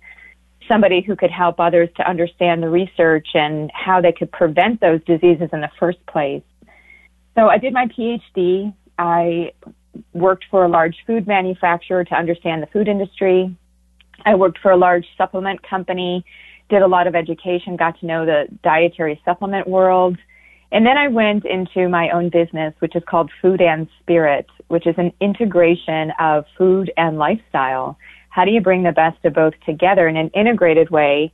somebody 0.69 1.01
who 1.01 1.17
could 1.17 1.31
help 1.31 1.61
others 1.61 1.89
to 1.97 2.09
understand 2.09 2.63
the 2.63 2.69
research 2.69 3.29
and 3.35 3.71
how 3.73 4.01
they 4.01 4.13
could 4.13 4.33
prevent 4.33 4.81
those 4.81 5.03
diseases 5.05 5.49
in 5.53 5.61
the 5.61 5.71
first 5.79 6.05
place. 6.07 6.43
So 7.37 7.49
I 7.49 7.59
did 7.59 7.73
my 7.73 7.87
PhD. 7.87 8.75
I 8.99 9.53
worked 10.13 10.47
for 10.51 10.65
a 10.65 10.69
large 10.69 10.97
food 11.07 11.27
manufacturer 11.27 12.05
to 12.05 12.15
understand 12.15 12.63
the 12.63 12.67
food 12.67 12.89
industry. 12.89 13.55
I 14.25 14.35
worked 14.35 14.59
for 14.59 14.71
a 14.71 14.77
large 14.77 15.07
supplement 15.17 15.63
company, 15.63 16.25
did 16.69 16.83
a 16.83 16.87
lot 16.87 17.07
of 17.07 17.15
education, 17.15 17.77
got 17.77 18.01
to 18.01 18.07
know 18.07 18.27
the 18.27 18.47
dietary 18.63 19.21
supplement 19.25 19.69
world. 19.69 20.17
And 20.73 20.85
then 20.85 20.99
I 20.99 21.09
went 21.09 21.45
into 21.45 21.89
my 21.89 22.11
own 22.11 22.29
business, 22.29 22.75
which 22.81 22.97
is 22.97 23.03
called 23.09 23.31
Food 23.41 23.61
and 23.61 23.89
Spirit, 24.01 24.47
which 24.69 24.87
is 24.87 24.95
an 24.99 25.13
integration 25.21 26.13
of 26.19 26.45
food 26.59 26.93
and 26.97 27.19
lifestyle. 27.19 27.97
How 28.31 28.45
do 28.45 28.51
you 28.51 28.61
bring 28.61 28.83
the 28.83 28.93
best 28.93 29.25
of 29.25 29.35
both 29.35 29.55
together 29.65 30.09
in 30.09 30.17
an 30.17 30.31
integrated 30.35 30.91
way 30.91 31.33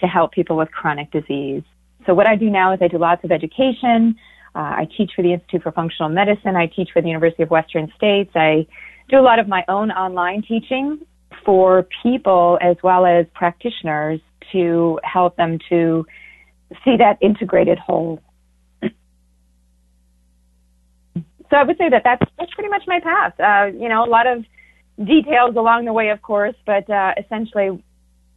to 0.00 0.06
help 0.06 0.32
people 0.32 0.56
with 0.56 0.70
chronic 0.72 1.10
disease? 1.12 1.62
So 2.04 2.14
what 2.14 2.26
I 2.26 2.36
do 2.36 2.50
now 2.50 2.72
is 2.72 2.80
I 2.82 2.88
do 2.88 2.98
lots 2.98 3.24
of 3.24 3.30
education. 3.30 4.16
Uh, 4.54 4.58
I 4.58 4.88
teach 4.96 5.12
for 5.14 5.22
the 5.22 5.32
Institute 5.32 5.62
for 5.62 5.72
Functional 5.72 6.10
Medicine. 6.10 6.56
I 6.56 6.66
teach 6.66 6.90
for 6.92 7.00
the 7.00 7.08
University 7.08 7.42
of 7.42 7.50
Western 7.50 7.90
States. 7.96 8.30
I 8.34 8.66
do 9.08 9.18
a 9.18 9.22
lot 9.22 9.38
of 9.38 9.48
my 9.48 9.64
own 9.68 9.90
online 9.90 10.42
teaching 10.42 11.00
for 11.44 11.86
people 12.02 12.58
as 12.60 12.76
well 12.82 13.06
as 13.06 13.26
practitioners 13.34 14.20
to 14.52 15.00
help 15.02 15.36
them 15.36 15.58
to 15.68 16.06
see 16.84 16.96
that 16.96 17.18
integrated 17.20 17.78
whole 17.78 18.20
so 21.54 21.60
I 21.60 21.62
would 21.62 21.78
say 21.78 21.88
that 21.88 22.02
that's 22.02 22.24
that's 22.36 22.52
pretty 22.54 22.68
much 22.68 22.82
my 22.88 22.98
path. 22.98 23.38
Uh, 23.38 23.76
you 23.78 23.88
know, 23.88 24.04
a 24.04 24.10
lot 24.10 24.26
of 24.26 24.44
details 24.98 25.54
along 25.54 25.84
the 25.84 25.92
way, 25.92 26.08
of 26.08 26.20
course, 26.20 26.56
but 26.66 26.90
uh, 26.90 27.14
essentially, 27.16 27.80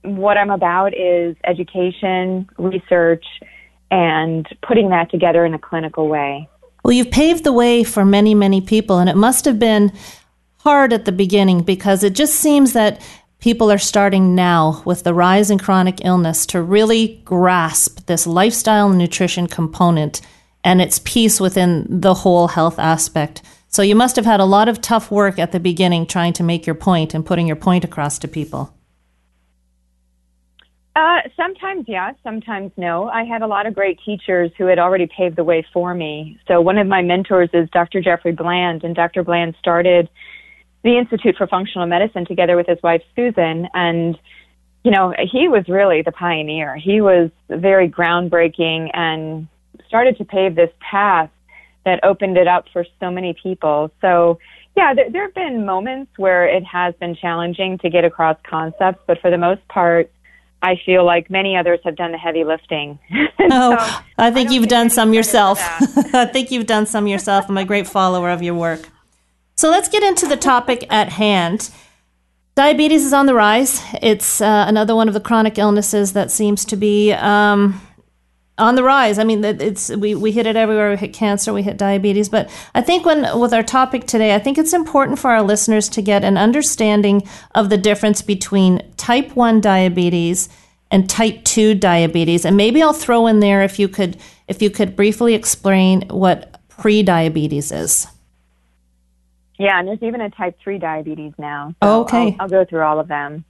what 0.03 0.37
I'm 0.37 0.51
about 0.51 0.93
is 0.95 1.35
education, 1.43 2.47
research, 2.59 3.25
and 3.89 4.47
putting 4.61 4.89
that 4.89 5.09
together 5.09 5.45
in 5.45 5.55
a 5.55 5.59
clinical 5.59 6.07
way. 6.07 6.47
Well, 6.85 6.93
you've 6.93 7.09
paved 7.09 7.43
the 7.43 7.51
way 7.51 7.83
for 7.83 8.05
many, 8.05 8.35
many 8.35 8.61
people, 8.61 8.99
and 8.99 9.09
it 9.09 9.17
must 9.17 9.45
have 9.45 9.57
been 9.57 9.91
hard 10.59 10.93
at 10.93 11.05
the 11.05 11.11
beginning 11.11 11.63
because 11.63 12.03
it 12.03 12.13
just 12.13 12.35
seems 12.35 12.73
that 12.73 13.01
people 13.39 13.71
are 13.71 13.79
starting 13.79 14.35
now 14.35 14.83
with 14.85 15.03
the 15.03 15.13
rise 15.13 15.49
in 15.49 15.57
chronic 15.57 16.05
illness 16.05 16.45
to 16.47 16.61
really 16.61 17.19
grasp 17.25 18.05
this 18.05 18.27
lifestyle 18.27 18.89
and 18.89 18.99
nutrition 18.99 19.47
component 19.47 20.21
and 20.67 20.81
its 20.81 20.99
piece 20.99 21.39
within 21.39 21.85
the 21.87 22.13
whole 22.13 22.49
health 22.49 22.77
aspect. 22.77 23.41
So 23.69 23.81
you 23.81 23.95
must 23.95 24.17
have 24.17 24.25
had 24.25 24.41
a 24.41 24.45
lot 24.45 24.67
of 24.67 24.81
tough 24.81 25.09
work 25.09 25.39
at 25.39 25.53
the 25.53 25.61
beginning 25.61 26.05
trying 26.05 26.33
to 26.33 26.43
make 26.43 26.65
your 26.65 26.75
point 26.75 27.13
and 27.13 27.25
putting 27.25 27.47
your 27.47 27.55
point 27.55 27.85
across 27.85 28.19
to 28.19 28.27
people. 28.27 28.73
Uh, 30.93 31.19
sometimes 31.37 31.85
yes, 31.87 32.15
sometimes 32.21 32.73
no. 32.75 33.07
I 33.07 33.23
had 33.23 33.43
a 33.43 33.47
lot 33.47 33.65
of 33.65 33.75
great 33.75 33.97
teachers 34.03 34.51
who 34.57 34.65
had 34.65 34.77
already 34.77 35.07
paved 35.07 35.37
the 35.37 35.43
way 35.45 35.65
for 35.71 35.93
me. 35.93 36.37
So 36.49 36.59
one 36.59 36.77
of 36.77 36.85
my 36.85 37.01
mentors 37.01 37.49
is 37.53 37.69
Dr. 37.69 38.01
Jeffrey 38.01 38.33
Bland, 38.33 38.83
and 38.83 38.93
Dr. 38.93 39.23
Bland 39.23 39.55
started 39.59 40.09
the 40.83 40.97
Institute 40.97 41.35
for 41.37 41.47
Functional 41.47 41.87
Medicine 41.87 42.25
together 42.25 42.57
with 42.57 42.67
his 42.67 42.79
wife 42.83 43.03
Susan, 43.15 43.69
and 43.73 44.19
you 44.83 44.91
know 44.91 45.13
he 45.31 45.47
was 45.47 45.63
really 45.69 46.01
the 46.01 46.11
pioneer. 46.11 46.75
He 46.75 46.99
was 46.99 47.29
very 47.47 47.89
groundbreaking 47.89 48.89
and 48.93 49.47
started 49.87 50.17
to 50.17 50.25
pave 50.25 50.55
this 50.55 50.71
path 50.79 51.29
that 51.85 52.03
opened 52.03 52.37
it 52.37 52.47
up 52.47 52.65
for 52.73 52.85
so 52.99 53.09
many 53.09 53.33
people. 53.41 53.91
So, 54.01 54.39
yeah, 54.75 54.93
there, 54.93 55.09
there 55.09 55.23
have 55.23 55.33
been 55.33 55.65
moments 55.65 56.11
where 56.17 56.45
it 56.47 56.63
has 56.65 56.93
been 56.95 57.15
challenging 57.15 57.77
to 57.79 57.89
get 57.89 58.03
across 58.03 58.37
concepts, 58.43 58.99
but 59.07 59.19
for 59.21 59.31
the 59.31 59.37
most 59.37 59.65
part, 59.69 60.11
I 60.61 60.75
feel 60.85 61.05
like 61.05 61.29
many 61.29 61.55
others 61.55 61.79
have 61.83 61.95
done 61.95 62.11
the 62.11 62.17
heavy 62.17 62.43
lifting. 62.43 62.99
oh, 63.39 63.77
so, 63.77 64.03
I 64.17 64.31
think 64.31 64.49
I 64.49 64.53
you've 64.53 64.67
done 64.67 64.89
some 64.89 65.13
yourself. 65.13 65.59
I 66.13 66.25
think 66.25 66.51
you've 66.51 66.65
done 66.65 66.85
some 66.85 67.07
yourself. 67.07 67.45
I'm 67.47 67.57
a 67.57 67.65
great 67.65 67.87
follower 67.87 68.29
of 68.29 68.41
your 68.41 68.55
work. 68.55 68.89
So 69.55 69.69
let's 69.69 69.87
get 69.87 70.03
into 70.03 70.27
the 70.27 70.37
topic 70.37 70.85
at 70.91 71.09
hand. 71.09 71.69
Diabetes 72.55 73.05
is 73.05 73.13
on 73.13 73.27
the 73.27 73.33
rise. 73.35 73.81
It's 74.01 74.41
uh, 74.41 74.65
another 74.67 74.95
one 74.95 75.07
of 75.07 75.13
the 75.13 75.19
chronic 75.19 75.57
illnesses 75.57 76.13
that 76.13 76.31
seems 76.31 76.65
to 76.65 76.75
be 76.75 77.13
um, 77.13 77.79
on 78.57 78.75
the 78.75 78.83
rise. 78.83 79.19
I 79.19 79.23
mean, 79.23 79.43
it's 79.43 79.89
we, 79.89 80.15
we 80.15 80.31
hit 80.31 80.47
it 80.47 80.55
everywhere. 80.55 80.91
We 80.91 80.97
hit 80.97 81.13
cancer, 81.13 81.53
we 81.53 81.63
hit 81.63 81.77
diabetes. 81.77 82.29
But 82.29 82.49
I 82.73 82.81
think 82.81 83.05
when 83.05 83.39
with 83.39 83.53
our 83.53 83.63
topic 83.63 84.07
today, 84.07 84.33
I 84.33 84.39
think 84.39 84.57
it's 84.57 84.73
important 84.73 85.19
for 85.19 85.31
our 85.31 85.43
listeners 85.43 85.89
to 85.89 86.01
get 86.01 86.23
an 86.23 86.37
understanding 86.37 87.27
of 87.53 87.69
the 87.69 87.77
difference 87.77 88.21
between 88.21 88.81
type 88.97 89.35
one 89.35 89.61
diabetes 89.61 90.49
and 90.89 91.09
type 91.09 91.43
two 91.43 91.75
diabetes. 91.75 92.45
And 92.45 92.57
maybe 92.57 92.81
I'll 92.81 92.93
throw 92.93 93.27
in 93.27 93.39
there 93.39 93.61
if 93.61 93.77
you 93.77 93.87
could 93.87 94.17
if 94.47 94.61
you 94.61 94.69
could 94.69 94.95
briefly 94.95 95.33
explain 95.35 96.07
what 96.09 96.59
pre-diabetes 96.69 97.71
is. 97.71 98.07
Yeah, 99.59 99.79
and 99.79 99.87
there's 99.87 100.03
even 100.03 100.21
a 100.21 100.29
type 100.29 100.57
3 100.63 100.77
diabetes 100.77 101.33
now. 101.37 101.69
So 101.81 101.89
oh, 101.89 102.01
okay. 102.01 102.35
I'll, 102.39 102.41
I'll 102.41 102.47
go 102.47 102.63
through 102.63 102.83
all 102.83 102.99
of 102.99 103.07
them. 103.07 103.43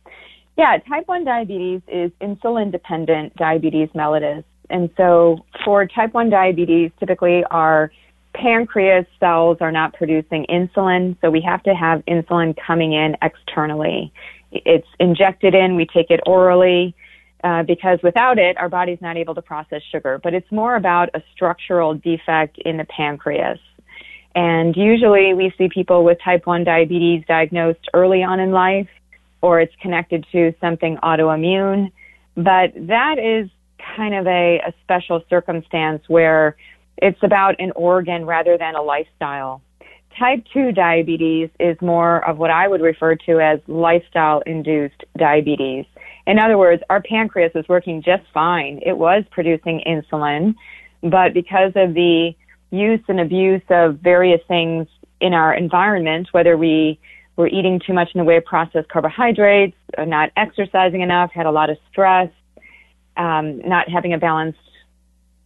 Yeah, 0.58 0.78
type 0.90 1.08
1 1.08 1.26
diabetes 1.26 1.82
is 1.88 2.12
insulin 2.22 2.72
dependent 2.72 3.36
diabetes 3.36 3.90
mellitus. 3.94 4.44
And 4.70 4.90
so 4.98 5.46
for 5.64 5.86
type 5.86 6.14
1 6.14 6.30
diabetes, 6.30 6.92
typically 7.00 7.44
our 7.50 7.92
pancreas 8.34 9.06
cells 9.20 9.58
are 9.62 9.72
not 9.72 9.94
producing 9.94 10.46
insulin, 10.50 11.16
so 11.22 11.30
we 11.30 11.42
have 11.42 11.64
to 11.64 11.74
have 11.74 12.04
insulin 12.06 12.56
coming 12.66 12.94
in 12.94 13.16
externally. 13.22 14.12
It's 14.52 14.88
injected 15.00 15.56
in, 15.56 15.76
we 15.76 15.86
take 15.86 16.10
it 16.10 16.20
orally. 16.26 16.96
Uh, 17.44 17.62
because 17.62 18.00
without 18.02 18.40
it, 18.40 18.58
our 18.58 18.68
body's 18.68 18.98
not 19.00 19.16
able 19.16 19.36
to 19.36 19.44
process 19.44 19.82
sugar. 19.92 20.20
But 20.22 20.34
it's 20.34 20.52
more 20.52 20.76
about 20.76 21.10
a 21.14 21.22
structural 21.34 21.94
defect 21.94 22.58
in 22.66 22.78
the 22.78 22.86
pancreas. 22.86 23.60
And 24.34 24.76
usually 24.76 25.34
we 25.34 25.54
see 25.58 25.70
people 25.70 26.04
with 26.04 26.18
type 26.24 26.46
1 26.48 26.64
diabetes 26.64 27.24
diagnosed 27.28 27.90
early 27.94 28.24
on 28.24 28.40
in 28.40 28.52
life, 28.52 28.90
or 29.42 29.60
it's 29.62 29.74
connected 29.82 30.26
to 30.32 30.54
something 30.60 30.98
autoimmune. 31.04 31.92
But 32.36 32.74
that 32.76 33.18
is 33.20 33.50
kind 33.96 34.14
of 34.16 34.28
a, 34.28 34.60
a 34.68 34.74
special 34.84 35.24
circumstance 35.30 36.04
where 36.08 36.56
it's 36.98 37.22
about 37.22 37.56
an 37.60 37.72
organ 37.76 38.26
rather 38.26 38.58
than 38.58 38.76
a 38.76 38.82
lifestyle. 38.82 39.62
Type 40.18 40.44
2 40.52 40.72
diabetes 40.72 41.50
is 41.60 41.78
more 41.80 42.28
of 42.28 42.38
what 42.38 42.50
I 42.50 42.68
would 42.68 42.82
refer 42.82 43.16
to 43.28 43.40
as 43.40 43.60
lifestyle 43.68 44.42
induced 44.48 45.04
diabetes. 45.16 45.86
In 46.26 46.40
other 46.40 46.58
words, 46.58 46.82
our 46.90 47.02
pancreas 47.02 47.52
is 47.54 47.68
working 47.70 48.02
just 48.02 48.24
fine. 48.34 48.80
It 48.84 48.98
was 48.98 49.24
producing 49.30 49.82
insulin, 49.86 50.56
but 51.04 51.34
because 51.34 51.74
of 51.76 51.94
the 51.94 52.34
use 52.72 53.02
and 53.08 53.20
abuse 53.20 53.62
of 53.70 54.00
various 54.00 54.42
things 54.48 54.88
in 55.22 55.34
our 55.34 55.54
environment, 55.54 56.30
whether 56.32 56.58
we 56.58 57.00
were 57.36 57.48
eating 57.48 57.80
too 57.86 57.94
much 57.94 58.10
in 58.14 58.20
the 58.20 58.26
way 58.26 58.38
of 58.38 58.46
processed 58.46 58.90
carbohydrates, 58.90 59.78
not 60.00 60.32
exercising 60.36 61.02
enough, 61.02 61.32
had 61.32 61.46
a 61.46 61.52
lot 61.52 61.70
of 61.70 61.78
stress, 61.92 62.30
um, 63.18 63.60
not 63.60 63.90
having 63.90 64.14
a 64.14 64.18
balanced 64.18 64.60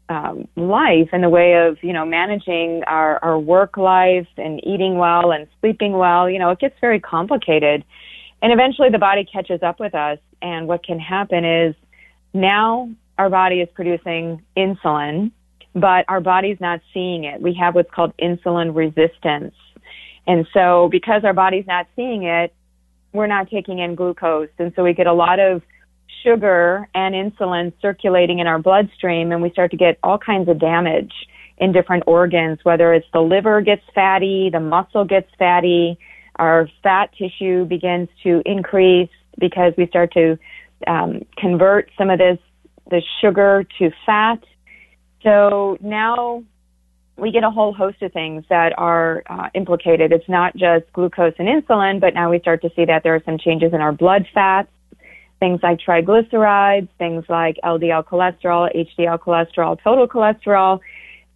um, 0.10 0.48
life 0.56 1.10
in 1.13 1.22
the 1.22 1.30
way 1.30 1.54
of 1.54 1.78
you 1.82 1.94
know 1.94 2.06
managing 2.06 2.84
our, 2.86 3.18
our 3.24 3.40
work 3.40 3.78
life 3.78 4.28
and 4.38 4.60
eating 4.66 4.98
well 4.98 5.32
and 5.32 5.48
sleeping 5.60 5.94
well. 5.94 6.30
You 6.30 6.40
know, 6.40 6.50
it 6.50 6.60
gets 6.60 6.75
very 6.82 7.00
complicated, 7.00 7.84
and 8.42 8.51
eventually 8.51 8.90
the 8.90 9.00
body 9.00 9.25
catches 9.25 9.63
up 9.63 9.80
with 9.80 9.96
us. 9.96 10.20
And 10.42 10.68
what 10.68 10.84
can 10.84 11.00
happen 11.00 11.46
is 11.46 11.75
now 12.34 12.90
our 13.18 13.30
body 13.30 13.62
is 13.62 13.70
producing 13.74 14.42
insulin 14.58 15.32
but 15.74 16.06
our 16.08 16.20
body's 16.20 16.60
not 16.60 16.82
seeing 16.94 17.24
it. 17.24 17.42
We 17.42 17.54
have 17.54 17.75
what's 17.75 17.92
called 17.92 18.13
insulin 18.18 18.75
resistance. 18.75 19.56
And 20.28 20.46
so 20.54 20.90
because 20.92 21.24
our 21.24 21.34
body's 21.34 21.66
not 21.66 21.88
seeing 21.96 22.24
it, 22.24 22.54
we're 23.13 23.28
not 23.28 23.50
taking 23.50 23.80
in 23.80 23.96
glucose. 23.96 24.50
And 24.60 24.74
so 24.75 24.84
we 24.84 24.94
get 24.94 25.08
a 25.08 25.13
lot 25.13 25.40
of 25.40 25.62
sugar 26.24 26.88
and 26.94 27.13
insulin 27.16 27.74
circulating 27.82 28.40
in 28.40 28.48
our 28.48 28.60
bloodstream 28.60 29.32
and 29.32 29.42
we 29.42 29.51
start 29.51 29.72
to 29.72 29.78
get 29.78 29.98
all 30.04 30.18
kinds 30.18 30.50
of 30.50 30.60
damage 30.60 31.13
in 31.58 31.72
different 31.72 32.04
organs, 32.08 32.60
whether 32.63 32.94
it's 32.94 33.06
the 33.13 33.22
liver 33.22 33.62
gets 33.62 33.84
fatty, 33.94 34.50
the 34.51 34.60
muscle 34.60 35.06
gets 35.06 35.30
fatty, 35.38 35.98
our 36.38 36.68
fat 36.82 37.12
tissue 37.18 37.66
begins 37.66 38.10
to 38.24 38.42
increase 38.46 39.10
because 39.39 39.74
we 39.78 39.86
start 39.88 40.12
to 40.13 40.38
um, 40.88 41.22
convert 41.38 41.91
some 41.98 42.10
of 42.10 42.17
this, 42.17 42.39
the 42.89 43.02
sugar 43.22 43.63
to 43.78 43.91
fat 44.06 44.39
so 45.24 45.78
now 45.82 46.43
we 47.17 47.32
get 47.32 47.43
a 47.43 47.52
whole 47.52 47.74
host 47.74 48.02
of 48.02 48.12
things 48.13 48.43
that 48.50 48.74
are 48.78 49.24
uh, 49.28 49.50
implicated. 49.54 50.12
It's 50.12 50.28
not 50.28 50.56
just 50.56 50.91
glucose 50.93 51.34
and 51.38 51.48
insulin, 51.48 52.00
but 52.00 52.13
now 52.13 52.32
we 52.32 52.39
start 52.39 52.62
to 52.63 52.72
see 52.76 52.86
that 52.86 53.04
there 53.04 53.13
are 53.15 53.22
some 53.26 53.38
changes 53.38 53.74
in 53.74 53.82
our 53.82 53.91
blood 53.91 54.26
fats, 54.34 54.69
things 55.41 55.60
like 55.63 55.80
triglycerides, 55.80 56.88
things 56.99 57.25
like 57.27 57.58
LDL 57.65 58.06
cholesterol, 58.06 58.69
HDL 58.73 59.17
cholesterol, 59.17 59.75
total 59.84 60.08
cholesterol. 60.08 60.80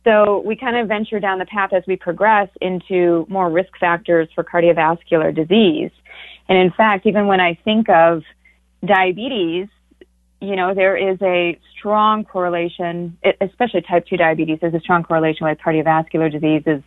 So 0.05 0.43
we 0.45 0.55
kind 0.55 0.77
of 0.77 0.87
venture 0.87 1.19
down 1.19 1.39
the 1.39 1.45
path 1.45 1.71
as 1.73 1.81
we 1.87 1.95
progress 1.95 2.47
into 2.61 3.25
more 3.27 3.49
risk 3.49 3.71
factors 3.79 4.29
for 4.35 4.43
cardiovascular 4.43 5.35
disease. 5.35 5.89
And 6.47 6.57
in 6.57 6.71
fact, 6.77 7.07
even 7.07 7.25
when 7.25 7.39
I 7.39 7.57
think 7.65 7.89
of 7.89 8.21
diabetes, 8.85 9.67
you 10.39 10.55
know, 10.55 10.75
there 10.75 10.95
is 10.95 11.17
a 11.23 11.59
strong 11.75 12.25
correlation, 12.25 13.17
especially 13.41 13.81
type 13.81 14.05
2 14.07 14.17
diabetes, 14.17 14.59
there's 14.61 14.75
a 14.75 14.79
strong 14.79 15.01
correlation 15.01 15.47
with 15.47 15.57
cardiovascular 15.57 16.31
diseases, 16.31 16.83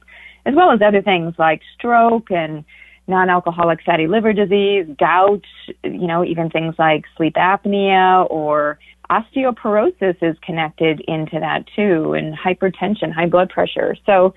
as 0.46 0.54
well 0.54 0.70
as 0.70 0.78
other 0.86 1.02
things 1.02 1.34
like 1.36 1.62
stroke 1.76 2.30
and 2.30 2.64
non-alcoholic 3.08 3.80
fatty 3.84 4.06
liver 4.06 4.32
disease, 4.32 4.86
gout, 4.98 5.42
you 5.82 6.06
know, 6.06 6.24
even 6.24 6.50
things 6.50 6.74
like 6.78 7.04
sleep 7.16 7.34
apnea 7.34 8.30
or 8.30 8.78
osteoporosis 9.10 10.16
is 10.22 10.36
connected 10.42 11.00
into 11.08 11.40
that 11.40 11.64
too, 11.74 12.12
and 12.12 12.36
hypertension, 12.36 13.12
high 13.12 13.26
blood 13.26 13.48
pressure. 13.48 13.96
So, 14.04 14.34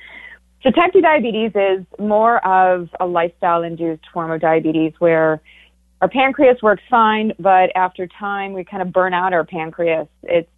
so 0.64 0.72
type 0.72 0.94
2 0.94 1.02
diabetes 1.02 1.52
is 1.56 1.86
more 2.00 2.46
of 2.46 2.90
a 3.00 3.06
lifestyle 3.06 3.64
induced 3.64 4.04
form 4.14 4.32
of 4.32 4.40
diabetes 4.40 4.94
where 5.00 5.42
our 6.02 6.08
pancreas 6.08 6.62
works 6.64 6.84
fine, 6.90 7.34
but 7.40 7.70
after 7.76 8.08
time 8.08 8.54
we 8.54 8.64
kind 8.64 8.82
of 8.82 8.92
burn 8.92 9.14
out 9.14 9.34
our 9.34 9.44
pancreas. 9.46 10.08
It's 10.24 10.50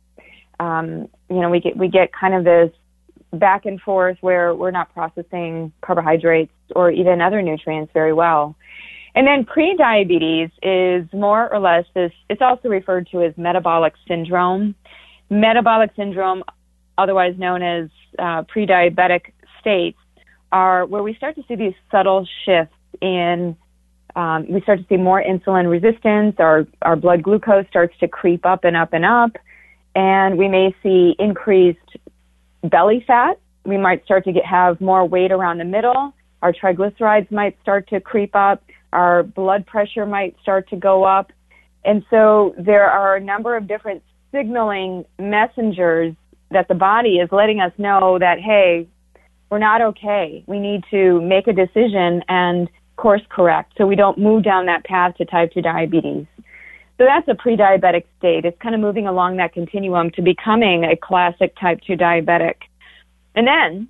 um, 0.60 1.10
you 1.30 1.41
know 1.41 1.49
we 1.49 1.60
get 1.60 1.76
we 1.76 1.88
get 1.88 2.13
kind 2.13 2.34
of 2.34 2.43
this 2.43 2.71
back 3.34 3.65
and 3.65 3.80
forth 3.82 4.17
where 4.22 4.54
we're 4.54 4.72
not 4.72 4.93
processing 4.93 5.72
carbohydrates 5.82 6.54
or 6.76 6.91
even 6.91 7.22
other 7.22 7.41
nutrients 7.41 7.91
very 7.93 8.13
well. 8.13 8.56
And 9.15 9.28
then 9.28 9.46
prediabetes 9.46 10.52
is 10.62 11.08
more 11.13 11.52
or 11.54 11.60
less 11.60 11.86
this, 11.93 12.12
it's 12.30 12.41
also 12.41 12.69
referred 12.69 13.08
to 13.12 13.24
as 13.24 13.34
metabolic 13.38 13.93
syndrome. 14.08 14.76
Metabolic 15.30 15.91
syndrome, 15.96 16.43
otherwise 16.98 17.36
known 17.38 17.62
as 17.62 17.89
uh, 18.17 18.43
pre-diabetic 18.43 19.34
states, 19.60 19.98
are 20.52 20.86
where 20.86 21.04
we 21.04 21.15
start 21.15 21.36
to 21.36 21.43
see 21.48 21.56
these 21.56 21.74
subtle 21.91 22.28
shifts 22.46 22.76
in 23.02 23.56
um, 24.15 24.46
we 24.48 24.62
start 24.62 24.80
to 24.80 24.86
see 24.88 24.98
more 24.98 25.24
insulin 25.24 25.69
resistance. 25.69 26.36
Our, 26.38 26.67
our 26.84 26.96
blood 26.96 27.24
glucose 27.24 27.65
starts 27.67 27.98
to 28.00 28.08
creep 28.08 28.46
up 28.46 28.63
and 28.63 28.78
up 28.78 28.93
and 28.93 29.04
up. 29.04 29.32
And 29.96 30.38
we 30.38 30.48
may 30.48 30.76
see 30.84 31.15
increased 31.19 31.80
belly 32.63 33.04
fat. 33.06 33.39
We 33.65 33.78
might 33.78 34.04
start 34.06 34.26
to 34.26 34.32
get, 34.32 34.45
have 34.45 34.82
more 34.82 35.06
weight 35.06 35.32
around 35.32 35.58
the 35.58 35.65
middle. 35.65 36.13
Our 36.41 36.54
triglycerides 36.54 37.32
might 37.32 37.58
start 37.62 37.88
to 37.89 38.02
creep 38.02 38.36
up. 38.36 38.63
Our 38.91 39.23
blood 39.23 39.65
pressure 39.65 40.06
might 40.06 40.36
start 40.41 40.69
to 40.69 40.76
go 40.76 41.04
up. 41.04 41.32
And 41.86 42.04
so 42.10 42.54
there 42.58 42.89
are 42.89 43.15
a 43.15 43.19
number 43.19 43.56
of 43.56 43.67
different 43.67 44.04
signaling 44.32 45.06
messengers 45.19 46.15
that 46.52 46.67
the 46.67 46.76
body 46.76 47.17
is 47.17 47.30
letting 47.32 47.60
us 47.60 47.71
know 47.78 48.19
that, 48.19 48.39
hey, 48.39 48.88
we're 49.49 49.60
not 49.60 49.82
okay. 49.82 50.43
We 50.47 50.60
need 50.60 50.84
to 50.91 51.21
make 51.21 51.47
a 51.47 51.54
decision 51.54 52.23
and 52.28 52.69
course 52.95 53.21
correct 53.30 53.73
so 53.78 53.86
we 53.86 53.95
don't 53.95 54.17
move 54.17 54.43
down 54.43 54.65
that 54.67 54.84
path 54.86 55.15
to 55.17 55.26
type 55.26 55.52
2 55.54 55.62
diabetes. 55.62 56.26
So 56.97 57.06
that's 57.06 57.27
a 57.27 57.36
pre-diabetic 57.36 58.06
state. 58.19 58.45
It's 58.45 58.60
kind 58.62 58.75
of 58.75 58.82
moving 58.82 59.08
along 59.08 59.38
that 59.38 59.53
continuum 59.53 60.12
to 60.12 60.21
becoming 60.21 60.84
a 60.84 60.95
classic 60.95 61.56
type 61.60 61.82
2 61.88 61.93
diabetic. 61.93 62.56
And 63.36 63.47
then 63.47 63.88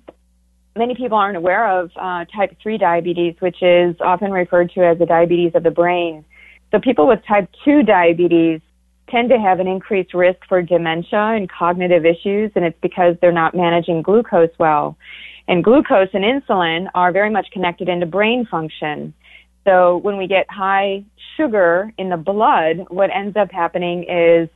many 0.76 0.94
people 0.94 1.18
aren't 1.18 1.36
aware 1.36 1.68
of 1.68 1.90
uh, 1.96 2.24
type 2.34 2.56
3 2.62 2.78
diabetes, 2.78 3.34
which 3.40 3.62
is 3.62 3.94
often 4.00 4.32
referred 4.32 4.70
to 4.72 4.86
as 4.86 4.98
the 4.98 5.06
diabetes 5.06 5.52
of 5.54 5.62
the 5.62 5.70
brain. 5.70 6.24
So 6.70 6.80
people 6.80 7.06
with 7.06 7.20
type 7.26 7.48
2 7.64 7.82
diabetes 7.82 8.60
tend 9.10 9.28
to 9.28 9.38
have 9.38 9.60
an 9.60 9.68
increased 9.68 10.14
risk 10.14 10.38
for 10.48 10.62
dementia 10.62 11.20
and 11.20 11.50
cognitive 11.50 12.06
issues, 12.06 12.50
and 12.56 12.64
it's 12.64 12.78
because 12.80 13.16
they're 13.20 13.32
not 13.32 13.54
managing 13.54 14.02
glucose 14.02 14.50
well. 14.58 14.96
And 15.46 15.62
glucose 15.62 16.08
and 16.14 16.24
insulin 16.24 16.88
are 16.94 17.12
very 17.12 17.30
much 17.30 17.48
connected 17.52 17.88
into 17.88 18.06
brain 18.06 18.46
function. 18.50 19.12
So 19.64 19.98
when 19.98 20.16
we 20.16 20.26
get 20.26 20.46
high 20.50 21.04
sugar 21.36 21.92
in 21.98 22.08
the 22.08 22.16
blood, 22.16 22.86
what 22.88 23.10
ends 23.14 23.36
up 23.36 23.50
happening 23.50 24.04
is 24.04 24.48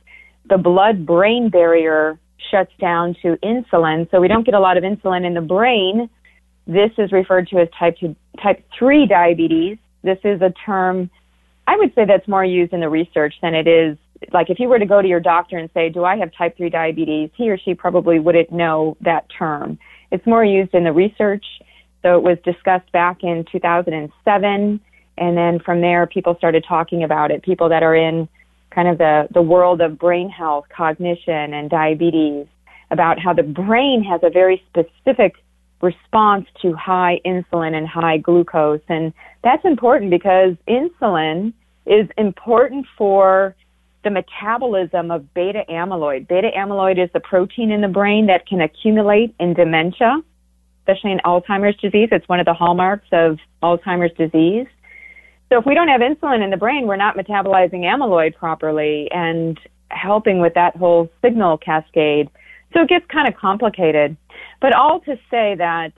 the 0.49 0.57
blood 0.57 1.05
brain 1.05 1.49
barrier 1.49 2.19
shuts 2.51 2.71
down 2.79 3.15
to 3.21 3.37
insulin. 3.43 4.09
So 4.11 4.19
we 4.21 4.27
don't 4.27 4.45
get 4.45 4.55
a 4.55 4.59
lot 4.59 4.77
of 4.77 4.83
insulin 4.83 5.25
in 5.25 5.33
the 5.33 5.41
brain. 5.41 6.09
This 6.65 6.91
is 6.97 7.11
referred 7.11 7.47
to 7.49 7.59
as 7.59 7.67
type 7.77 7.97
2, 7.99 8.15
type 8.41 8.63
3 8.77 9.05
diabetes. 9.07 9.77
This 10.03 10.19
is 10.23 10.41
a 10.41 10.53
term 10.65 11.09
I 11.69 11.75
would 11.77 11.93
say 11.93 12.03
that's 12.05 12.27
more 12.27 12.43
used 12.43 12.73
in 12.73 12.79
the 12.79 12.89
research 12.89 13.35
than 13.43 13.53
it 13.53 13.67
is 13.67 13.95
like 14.33 14.49
if 14.49 14.59
you 14.59 14.67
were 14.67 14.79
to 14.79 14.87
go 14.87 15.03
to 15.03 15.07
your 15.07 15.19
doctor 15.19 15.57
and 15.57 15.69
say, 15.71 15.89
"Do 15.89 16.03
I 16.03 16.17
have 16.17 16.31
type 16.33 16.57
3 16.57 16.69
diabetes?" 16.69 17.29
he 17.35 17.49
or 17.49 17.57
she 17.59 17.75
probably 17.75 18.19
wouldn't 18.19 18.51
know 18.51 18.97
that 19.01 19.25
term. 19.29 19.77
It's 20.11 20.25
more 20.25 20.43
used 20.43 20.73
in 20.73 20.83
the 20.83 20.91
research. 20.91 21.45
So 22.01 22.17
it 22.17 22.23
was 22.23 22.39
discussed 22.39 22.91
back 22.91 23.23
in 23.23 23.45
2007 23.51 24.79
and 25.19 25.37
then 25.37 25.59
from 25.59 25.81
there 25.81 26.07
people 26.07 26.35
started 26.35 26.65
talking 26.67 27.03
about 27.03 27.31
it. 27.31 27.43
People 27.43 27.69
that 27.69 27.83
are 27.83 27.95
in 27.95 28.27
kind 28.71 28.87
of 28.87 28.97
the 28.97 29.27
the 29.33 29.41
world 29.41 29.81
of 29.81 29.97
brain 29.97 30.29
health, 30.29 30.65
cognition 30.75 31.53
and 31.53 31.69
diabetes 31.69 32.47
about 32.91 33.19
how 33.19 33.33
the 33.33 33.43
brain 33.43 34.03
has 34.03 34.21
a 34.23 34.29
very 34.29 34.63
specific 34.69 35.35
response 35.81 36.45
to 36.61 36.73
high 36.73 37.21
insulin 37.25 37.73
and 37.73 37.87
high 37.87 38.17
glucose 38.17 38.81
and 38.89 39.13
that's 39.43 39.63
important 39.63 40.11
because 40.11 40.55
insulin 40.67 41.53
is 41.85 42.07
important 42.17 42.85
for 42.97 43.55
the 44.03 44.09
metabolism 44.09 45.11
of 45.11 45.33
beta 45.33 45.63
amyloid. 45.69 46.27
Beta 46.27 46.49
amyloid 46.55 47.03
is 47.03 47.09
the 47.13 47.19
protein 47.19 47.71
in 47.71 47.81
the 47.81 47.87
brain 47.87 48.27
that 48.27 48.47
can 48.47 48.61
accumulate 48.61 49.35
in 49.39 49.53
dementia, 49.53 50.21
especially 50.81 51.11
in 51.11 51.19
Alzheimer's 51.25 51.77
disease. 51.77 52.09
It's 52.11 52.27
one 52.29 52.39
of 52.39 52.45
the 52.45 52.53
hallmarks 52.53 53.07
of 53.11 53.39
Alzheimer's 53.61 54.15
disease. 54.17 54.67
So 55.49 55.57
if 55.57 55.65
we 55.65 55.73
don't 55.73 55.87
have 55.87 56.01
insulin 56.01 56.43
in 56.43 56.51
the 56.51 56.57
brain, 56.57 56.85
we're 56.85 56.95
not 56.95 57.17
metabolizing 57.17 57.81
amyloid 57.81 58.35
properly 58.35 59.09
and 59.11 59.59
helping 59.89 60.39
with 60.39 60.53
that 60.53 60.75
whole 60.75 61.09
signal 61.23 61.57
cascade. 61.57 62.29
So 62.73 62.81
it 62.81 62.89
gets 62.89 63.05
kind 63.07 63.27
of 63.27 63.35
complicated. 63.35 64.15
But 64.61 64.75
all 64.75 64.99
to 65.01 65.15
say 65.31 65.55
that 65.55 65.91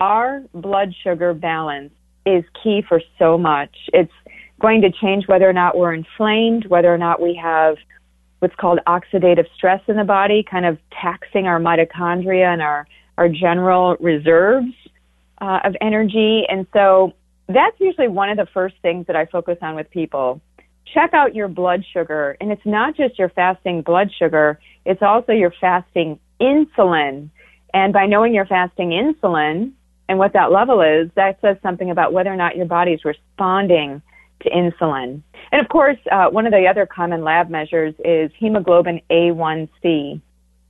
our 0.00 0.42
blood 0.52 0.94
sugar 1.02 1.32
balance 1.32 1.92
is 2.26 2.44
key 2.62 2.82
for 2.88 3.00
so 3.18 3.38
much. 3.38 3.74
It's 3.92 4.12
going 4.60 4.80
to 4.82 4.90
change 4.90 5.28
whether 5.28 5.48
or 5.48 5.52
not 5.52 5.78
we're 5.78 5.94
inflamed, 5.94 6.66
whether 6.66 6.92
or 6.92 6.98
not 6.98 7.22
we 7.22 7.38
have 7.40 7.76
what's 8.40 8.54
called 8.56 8.80
oxidative 8.86 9.46
stress 9.54 9.80
in 9.88 9.96
the 9.96 10.04
body, 10.04 10.44
kind 10.48 10.66
of 10.66 10.78
taxing 10.90 11.46
our 11.46 11.60
mitochondria 11.60 12.52
and 12.52 12.62
our, 12.62 12.86
our 13.16 13.28
general 13.28 13.96
reserves 14.00 14.72
uh, 15.40 15.60
of 15.64 15.76
energy. 15.80 16.44
And 16.48 16.66
so 16.72 17.12
that's 17.48 17.78
usually 17.80 18.08
one 18.08 18.28
of 18.28 18.36
the 18.36 18.46
first 18.52 18.76
things 18.82 19.06
that 19.06 19.16
I 19.16 19.26
focus 19.26 19.58
on 19.62 19.74
with 19.74 19.90
people. 19.90 20.40
Check 20.92 21.14
out 21.14 21.34
your 21.34 21.48
blood 21.48 21.84
sugar. 21.92 22.36
And 22.40 22.52
it's 22.52 22.64
not 22.64 22.96
just 22.96 23.18
your 23.18 23.30
fasting 23.30 23.82
blood 23.82 24.10
sugar, 24.18 24.60
it's 24.84 25.02
also 25.02 25.32
your 25.32 25.52
fasting 25.60 26.18
insulin. 26.40 27.30
And 27.74 27.92
by 27.92 28.06
knowing 28.06 28.34
your 28.34 28.46
fasting 28.46 28.90
insulin 28.90 29.72
and 30.08 30.18
what 30.18 30.32
that 30.32 30.50
level 30.52 30.80
is, 30.80 31.10
that 31.14 31.40
says 31.40 31.56
something 31.62 31.90
about 31.90 32.12
whether 32.12 32.32
or 32.32 32.36
not 32.36 32.56
your 32.56 32.66
body 32.66 32.92
is 32.92 33.04
responding 33.04 34.00
to 34.40 34.50
insulin. 34.50 35.22
And 35.50 35.60
of 35.60 35.68
course, 35.68 35.98
uh, 36.10 36.28
one 36.28 36.46
of 36.46 36.52
the 36.52 36.66
other 36.66 36.86
common 36.86 37.24
lab 37.24 37.50
measures 37.50 37.94
is 38.04 38.30
hemoglobin 38.38 39.00
A1C. 39.10 40.20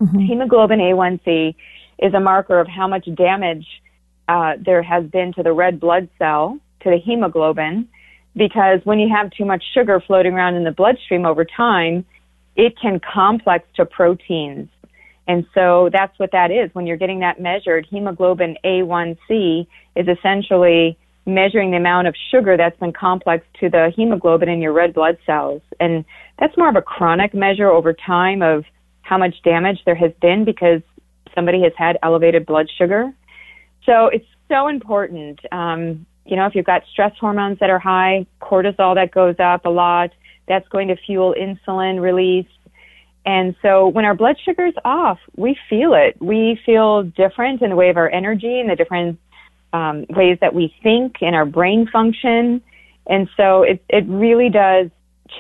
Mm-hmm. 0.01 0.19
Hemoglobin 0.19 0.79
A1C 0.79 1.55
is 1.99 2.15
a 2.15 2.21
marker 2.21 2.61
of 2.61 2.69
how 2.69 2.87
much 2.87 3.09
damage 3.15 3.67
uh, 4.29 4.55
there 4.61 4.83
has 4.83 5.05
been 5.05 5.33
to 5.35 5.43
the 5.43 5.53
red 5.53 5.81
blood 5.81 6.09
cell, 6.19 6.59
to 6.81 6.91
the 6.91 6.99
hemoglobin, 6.99 7.89
because 8.37 8.81
when 8.85 8.99
you 8.99 9.09
have 9.15 9.31
too 9.31 9.45
much 9.45 9.63
sugar 9.75 10.03
floating 10.07 10.35
around 10.35 10.55
in 10.55 10.65
the 10.65 10.71
bloodstream 10.71 11.27
over 11.27 11.45
time, 11.45 12.05
it 12.57 12.79
can 12.81 13.01
complex 13.01 13.65
to 13.77 13.87
proteins. 13.87 14.69
And 15.27 15.47
so 15.55 15.91
that's 15.93 16.19
what 16.19 16.33
that 16.33 16.51
is. 16.51 16.71
When 16.75 16.87
you're 16.87 16.97
getting 16.97 17.21
that 17.21 17.41
measured, 17.41 17.87
hemoglobin 17.91 18.57
A1C 18.65 19.67
is 19.95 20.09
essentially 20.09 20.99
measuring 21.27 21.71
the 21.71 21.77
amount 21.77 22.09
of 22.09 22.15
sugar 22.31 22.57
that's 22.57 22.79
been 22.81 22.93
complexed 22.93 23.49
to 23.61 23.69
the 23.69 23.93
hemoglobin 23.95 24.49
in 24.49 24.63
your 24.63 24.73
red 24.73 24.95
blood 24.95 25.19
cells. 25.27 25.61
And 25.79 26.05
that's 26.39 26.57
more 26.57 26.71
of 26.71 26.77
a 26.77 26.83
chronic 26.83 27.35
measure 27.35 27.69
over 27.69 27.93
time 27.93 28.41
of 28.41 28.65
how 29.03 29.19
much 29.19 29.35
damage 29.45 29.81
there 29.85 29.95
has 29.95 30.13
been 30.23 30.45
because 30.45 30.81
somebody 31.35 31.63
has 31.63 31.73
had 31.77 31.99
elevated 32.03 32.47
blood 32.47 32.69
sugar. 32.79 33.13
So 33.85 34.07
it's 34.07 34.27
so 34.49 34.69
important. 34.69 35.41
Um, 35.53 36.07
you 36.29 36.37
know, 36.37 36.47
if 36.47 36.55
you've 36.55 36.67
got 36.67 36.83
stress 36.93 37.13
hormones 37.19 37.59
that 37.61 37.71
are 37.71 37.79
high, 37.79 38.27
cortisol 38.41 38.95
that 38.95 39.11
goes 39.11 39.37
up 39.39 39.65
a 39.65 39.71
lot, 39.71 40.11
that's 40.47 40.69
going 40.69 40.89
to 40.89 40.97
fuel 40.97 41.35
insulin 41.39 42.01
release. 42.01 42.47
And 43.25 43.57
so 43.63 43.89
when 43.89 44.05
our 44.05 44.15
blood 44.15 44.37
sugar 44.43 44.67
is 44.67 44.75
off, 44.85 45.19
we 45.37 45.57
feel 45.69 45.95
it. 45.95 46.21
We 46.21 46.61
feel 46.65 47.03
different 47.03 47.63
in 47.63 47.71
the 47.71 47.77
way 47.77 47.89
of 47.91 47.97
our 47.97 48.11
energy 48.11 48.61
and 48.61 48.71
the 48.71 48.77
different 48.77 49.19
um, 49.73 50.07
ways 50.11 50.39
that 50.41 50.55
we 50.55 50.75
think 50.83 51.17
and 51.21 51.35
our 51.35 51.47
brain 51.47 51.89
function. 51.91 52.63
And 53.07 53.29
so 53.37 53.63
it, 53.63 53.83
it 53.89 54.05
really 54.07 54.51
does 54.51 54.91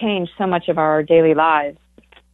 change 0.00 0.30
so 0.38 0.46
much 0.46 0.68
of 0.68 0.78
our 0.78 1.02
daily 1.02 1.34
lives. 1.34 1.78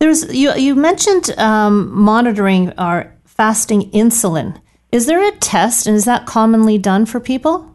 There's 0.01 0.35
you 0.35 0.53
you 0.55 0.75
mentioned 0.75 1.31
um, 1.38 1.90
monitoring 1.93 2.73
our 2.79 3.14
fasting 3.25 3.90
insulin. 3.93 4.61
Is 4.93 5.07
there 5.07 5.27
a 5.27 5.33
test, 5.38 5.87
and 5.87 5.97
is 5.97 6.05
that 6.05 6.27
commonly 6.27 6.79
done 6.79 7.07
for 7.07 7.21
people? 7.21 7.74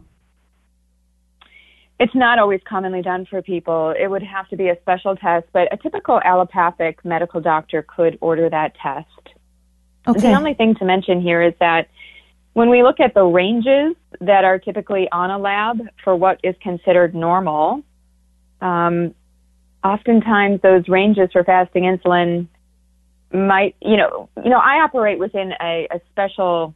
It's 2.00 2.14
not 2.14 2.38
always 2.38 2.60
commonly 2.66 3.02
done 3.02 3.26
for 3.26 3.42
people. 3.42 3.94
It 3.96 4.08
would 4.08 4.22
have 4.22 4.48
to 4.48 4.56
be 4.56 4.70
a 4.70 4.80
special 4.80 5.14
test, 5.16 5.46
but 5.52 5.70
a 5.70 5.76
typical 5.76 6.18
allopathic 6.24 7.04
medical 7.04 7.42
doctor 7.42 7.84
could 7.86 8.16
order 8.22 8.48
that 8.48 8.74
test. 8.82 9.36
Okay. 10.08 10.20
The 10.20 10.32
only 10.32 10.54
thing 10.54 10.74
to 10.76 10.86
mention 10.86 11.20
here 11.20 11.42
is 11.42 11.52
that 11.60 11.88
when 12.54 12.70
we 12.70 12.82
look 12.82 13.00
at 13.00 13.12
the 13.12 13.22
ranges 13.22 13.96
that 14.18 14.44
are 14.44 14.58
typically 14.58 15.08
on 15.12 15.30
a 15.30 15.38
lab 15.38 15.78
for 16.02 16.16
what 16.16 16.40
is 16.42 16.54
considered 16.62 17.14
normal, 17.14 17.82
um, 18.62 19.14
oftentimes 19.84 20.62
those 20.62 20.88
ranges 20.88 21.28
for 21.32 21.44
fasting 21.44 21.82
insulin 21.82 22.48
might, 23.30 23.76
you 23.82 23.98
know, 23.98 24.30
you 24.42 24.48
know, 24.48 24.58
I 24.58 24.76
operate 24.82 25.18
within 25.18 25.52
a, 25.60 25.86
a 25.90 26.00
special 26.12 26.74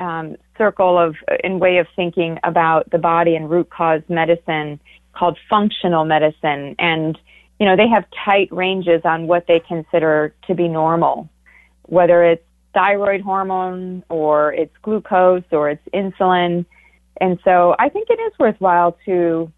um, 0.00 0.36
circle 0.56 0.98
of 0.98 1.16
uh, 1.30 1.36
in 1.42 1.58
way 1.58 1.78
of 1.78 1.86
thinking 1.96 2.38
about 2.44 2.90
the 2.90 2.98
body 2.98 3.34
and 3.34 3.50
root 3.50 3.70
cause 3.70 4.02
medicine 4.08 4.80
called 5.12 5.38
functional 5.48 6.04
medicine, 6.04 6.74
and 6.78 7.18
you 7.58 7.66
know, 7.66 7.76
they 7.76 7.88
have 7.88 8.04
tight 8.24 8.48
ranges 8.50 9.02
on 9.04 9.26
what 9.26 9.46
they 9.46 9.60
consider 9.60 10.34
to 10.46 10.54
be 10.54 10.68
normal, 10.68 11.28
whether 11.84 12.24
it's 12.24 12.44
thyroid 12.72 13.20
hormone 13.20 14.02
or 14.08 14.52
it's 14.52 14.74
glucose 14.82 15.44
or 15.52 15.70
it's 15.70 15.82
insulin. 15.94 16.66
And 17.20 17.38
so 17.44 17.76
I 17.78 17.88
think 17.88 18.08
it 18.10 18.20
is 18.20 18.32
worthwhile 18.38 18.98
to 19.06 19.50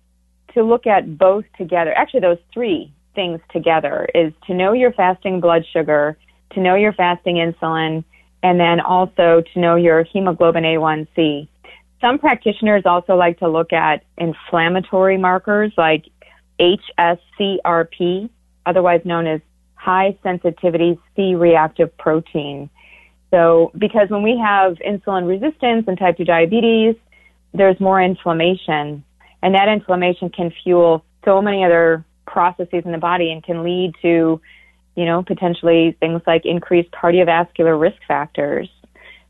to 0.55 0.63
look 0.63 0.87
at 0.87 1.19
both 1.19 1.45
together. 1.59 1.93
Actually 1.95 2.21
those 2.21 2.39
three 2.53 2.93
things 3.15 3.41
together 3.51 4.07
is 4.15 4.33
to 4.47 4.55
know 4.55 4.73
your 4.73 4.93
fasting 4.93 5.41
blood 5.41 5.65
sugar, 5.73 6.17
to 6.53 6.61
know 6.61 6.75
your 6.75 6.93
fasting 6.93 7.37
insulin, 7.37 8.05
and 8.47 8.61
then 8.61 8.79
also 8.79 9.43
to 9.53 9.59
know 9.59 9.75
your 9.75 10.05
hemoglobin 10.05 10.63
A1C. 10.63 11.49
Some 12.01 12.21
practitioners 12.21 12.85
also 12.87 13.17
like 13.17 13.41
to 13.41 13.49
look 13.49 13.73
at 13.73 14.05
inflammatory 14.19 15.19
markers 15.19 15.73
like 15.77 16.05
HSCRP, 16.61 18.31
otherwise 18.65 19.01
known 19.05 19.27
as 19.27 19.41
high 19.75 20.17
sensitivity 20.23 20.97
C 21.17 21.35
reactive 21.35 21.97
protein. 21.99 22.71
So, 23.33 23.73
because 23.77 24.11
when 24.11 24.23
we 24.23 24.39
have 24.39 24.75
insulin 24.75 25.27
resistance 25.27 25.87
and 25.89 25.99
type 25.99 26.17
2 26.17 26.25
diabetes, 26.25 26.95
there's 27.53 27.81
more 27.81 28.01
inflammation. 28.01 29.03
And 29.43 29.55
that 29.57 29.67
inflammation 29.69 30.31
can 30.31 30.53
fuel 30.63 31.05
so 31.25 31.43
many 31.43 31.65
other 31.65 32.05
processes 32.29 32.85
in 32.85 32.93
the 32.93 32.99
body 32.99 33.33
and 33.33 33.43
can 33.43 33.65
lead 33.65 33.97
to, 34.03 34.41
you 34.97 35.05
know, 35.05 35.23
potentially 35.23 35.97
things 36.01 36.23
like 36.27 36.45
increased 36.45 36.91
cardiovascular 36.91 37.79
risk 37.79 37.99
factors. 38.09 38.69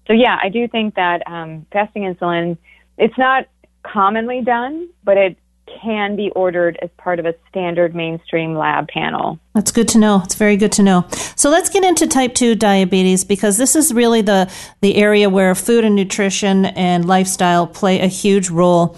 So, 0.07 0.13
yeah, 0.13 0.39
I 0.43 0.49
do 0.49 0.69
think 0.69 0.95
that 0.95 1.27
um, 1.27 1.67
fasting 1.73 2.03
insulin, 2.03 2.57
it's 2.97 3.19
not 3.19 3.47
commonly 3.83 4.41
done, 4.43 4.89
but 5.05 5.17
it 5.17 5.37
can 5.83 6.17
be 6.17 6.31
ordered 6.31 6.79
as 6.81 6.91
part 6.97 7.19
of 7.19 7.27
a 7.27 7.35
standard 7.49 7.95
mainstream 7.95 8.55
lab 8.55 8.89
panel. 8.89 9.39
That's 9.55 9.73
good 9.73 9.89
to 9.89 9.99
know. 9.99 10.23
It's 10.25 10.37
very 10.37 10.57
good 10.57 10.73
to 10.73 10.83
know. 10.83 11.07
So 11.35 11.51
let's 11.51 11.69
get 11.69 11.85
into 11.85 12.07
type 12.07 12.35
2 12.35 12.55
diabetes 12.55 13.25
because 13.25 13.59
this 13.59 13.75
is 13.75 13.93
really 13.93 14.23
the 14.23 14.51
the 14.81 14.97
area 14.97 15.29
where 15.29 15.55
food 15.55 15.85
and 15.85 15.97
nutrition 15.97 16.67
and 16.67 17.05
lifestyle 17.05 17.67
play 17.67 18.01
a 18.01 18.07
huge 18.07 18.49
role. 18.49 18.97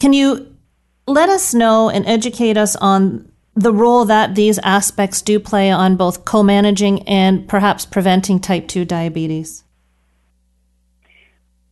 Can 0.00 0.12
you 0.12 0.54
let 1.06 1.28
us 1.28 1.54
know 1.54 1.88
and 1.88 2.04
educate 2.06 2.56
us 2.56 2.76
on 2.76 3.30
the 3.58 3.72
role 3.72 4.04
that 4.04 4.36
these 4.36 4.58
aspects 4.60 5.20
do 5.20 5.40
play 5.40 5.70
on 5.70 5.96
both 5.96 6.24
co-managing 6.24 7.02
and 7.08 7.48
perhaps 7.48 7.84
preventing 7.84 8.38
type 8.38 8.68
2 8.68 8.84
diabetes? 8.84 9.64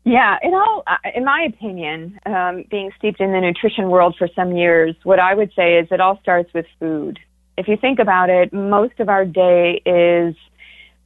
Yeah, 0.04 0.36
in 0.42 0.54
all, 0.54 0.84
in 1.14 1.24
my 1.24 1.48
opinion, 1.48 2.18
um, 2.26 2.64
being 2.70 2.90
steeped 2.98 3.20
in 3.20 3.32
the 3.32 3.40
nutrition 3.40 3.88
world 3.88 4.16
for 4.18 4.28
some 4.34 4.56
years, 4.56 4.94
what 5.04 5.18
I 5.20 5.34
would 5.34 5.52
say 5.54 5.78
is 5.78 5.88
it 5.90 6.00
all 6.00 6.18
starts 6.22 6.52
with 6.52 6.66
food. 6.78 7.18
If 7.56 7.68
you 7.68 7.76
think 7.76 7.98
about 7.98 8.30
it, 8.30 8.52
most 8.52 8.98
of 8.98 9.08
our 9.08 9.24
day 9.24 9.80
is 9.86 10.34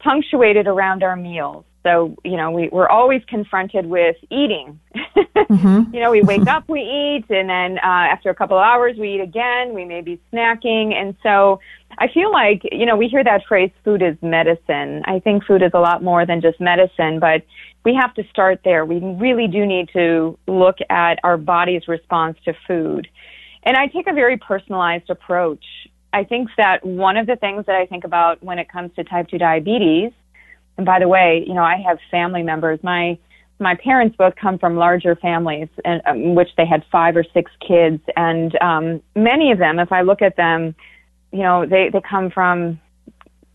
punctuated 0.01 0.66
around 0.66 1.03
our 1.03 1.16
meals. 1.16 1.64
So, 1.83 2.16
you 2.25 2.37
know, 2.37 2.51
we, 2.51 2.69
we're 2.69 2.88
always 2.88 3.23
confronted 3.27 3.87
with 3.87 4.16
eating. 4.31 4.79
mm-hmm. 5.16 5.95
You 5.95 6.01
know, 6.01 6.11
we 6.11 6.23
wake 6.23 6.47
up, 6.47 6.69
we 6.69 6.81
eat, 6.81 7.25
and 7.31 7.49
then 7.49 7.79
uh, 7.79 7.87
after 7.87 8.29
a 8.29 8.35
couple 8.35 8.59
of 8.59 8.62
hours, 8.62 8.97
we 8.99 9.14
eat 9.14 9.21
again. 9.21 9.73
We 9.73 9.87
may 9.87 10.03
be 10.03 10.21
snacking. 10.33 10.93
And 10.93 11.16
so 11.23 11.61
I 11.99 12.09
feel 12.09 12.31
like, 12.31 12.62
you 12.71 12.85
know, 12.85 12.97
we 12.97 13.09
hear 13.09 13.25
that 13.25 13.47
phrase, 13.47 13.71
food 13.83 14.03
is 14.03 14.16
medicine. 14.21 15.03
I 15.07 15.21
think 15.21 15.45
food 15.45 15.62
is 15.62 15.71
a 15.73 15.81
lot 15.81 16.03
more 16.03 16.27
than 16.27 16.43
just 16.43 16.61
medicine, 16.61 17.19
but 17.19 17.43
we 17.85 17.95
have 17.95 18.12
to 18.14 18.25
start 18.29 18.61
there. 18.62 18.85
We 18.85 18.99
really 18.99 19.49
do 19.49 19.64
need 19.64 19.88
to 19.95 20.38
look 20.47 20.79
at 20.90 21.19
our 21.25 21.38
body's 21.38 21.88
response 21.88 22.37
to 22.45 22.53
food. 22.66 23.09
And 23.62 23.77
I 23.77 23.87
take 23.87 24.07
a 24.07 24.12
very 24.12 24.37
personalized 24.37 25.09
approach. 25.09 25.64
I 26.12 26.25
think 26.25 26.49
that 26.57 26.85
one 26.85 27.16
of 27.16 27.27
the 27.27 27.37
things 27.37 27.66
that 27.66 27.77
I 27.77 27.87
think 27.87 28.05
about 28.05 28.43
when 28.43 28.59
it 28.59 28.69
comes 28.69 28.90
to 28.97 29.05
type 29.05 29.29
2 29.29 29.38
diabetes 29.38 30.12
and 30.81 30.87
by 30.87 30.99
the 30.99 31.09
way, 31.09 31.45
you 31.47 31.53
know, 31.53 31.62
I 31.62 31.77
have 31.87 31.99
family 32.11 32.43
members. 32.43 32.81
My 32.83 33.19
my 33.59 33.75
parents 33.75 34.16
both 34.16 34.35
come 34.37 34.59
from 34.59 34.77
larger 34.77 35.14
families, 35.14 35.69
in 35.85 36.01
um, 36.07 36.35
which 36.35 36.49
they 36.57 36.64
had 36.64 36.83
five 36.90 37.19
or 37.19 37.25
six 37.35 37.53
kids, 37.61 38.01
and 38.16 38.57
um, 38.62 39.03
many 39.14 39.53
of 39.53 39.59
them, 39.59 39.79
if 39.79 39.93
I 39.93 40.01
look 40.01 40.23
at 40.23 40.37
them, 40.37 40.75
you 41.33 41.40
know, 41.43 41.66
they 41.66 41.90
they 41.90 42.01
come 42.01 42.31
from 42.31 42.81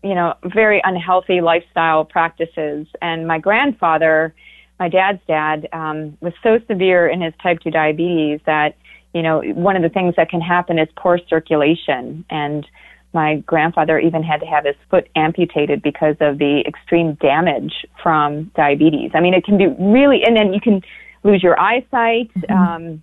you 0.04 0.14
know 0.14 0.34
very 0.44 0.80
unhealthy 0.84 1.40
lifestyle 1.40 2.04
practices. 2.04 2.86
And 3.02 3.26
my 3.26 3.40
grandfather, 3.40 4.32
my 4.78 4.88
dad's 4.88 5.18
dad, 5.26 5.68
um, 5.72 6.16
was 6.20 6.32
so 6.44 6.60
severe 6.68 7.08
in 7.08 7.20
his 7.20 7.34
type 7.42 7.58
two 7.58 7.72
diabetes 7.72 8.38
that 8.46 8.76
you 9.14 9.22
know 9.22 9.40
one 9.40 9.74
of 9.74 9.82
the 9.82 9.88
things 9.88 10.14
that 10.16 10.30
can 10.30 10.40
happen 10.40 10.78
is 10.78 10.86
poor 10.96 11.18
circulation 11.28 12.24
and 12.30 12.68
my 13.12 13.36
grandfather 13.46 13.98
even 13.98 14.22
had 14.22 14.40
to 14.40 14.46
have 14.46 14.64
his 14.64 14.76
foot 14.90 15.08
amputated 15.16 15.82
because 15.82 16.16
of 16.20 16.38
the 16.38 16.62
extreme 16.66 17.14
damage 17.14 17.72
from 18.02 18.50
diabetes. 18.54 19.10
I 19.14 19.20
mean, 19.20 19.34
it 19.34 19.44
can 19.44 19.58
be 19.58 19.66
really, 19.66 20.22
and 20.24 20.36
then 20.36 20.52
you 20.52 20.60
can 20.60 20.82
lose 21.24 21.42
your 21.42 21.58
eyesight. 21.58 22.30
Mm-hmm. 22.34 22.52
Um, 22.52 23.02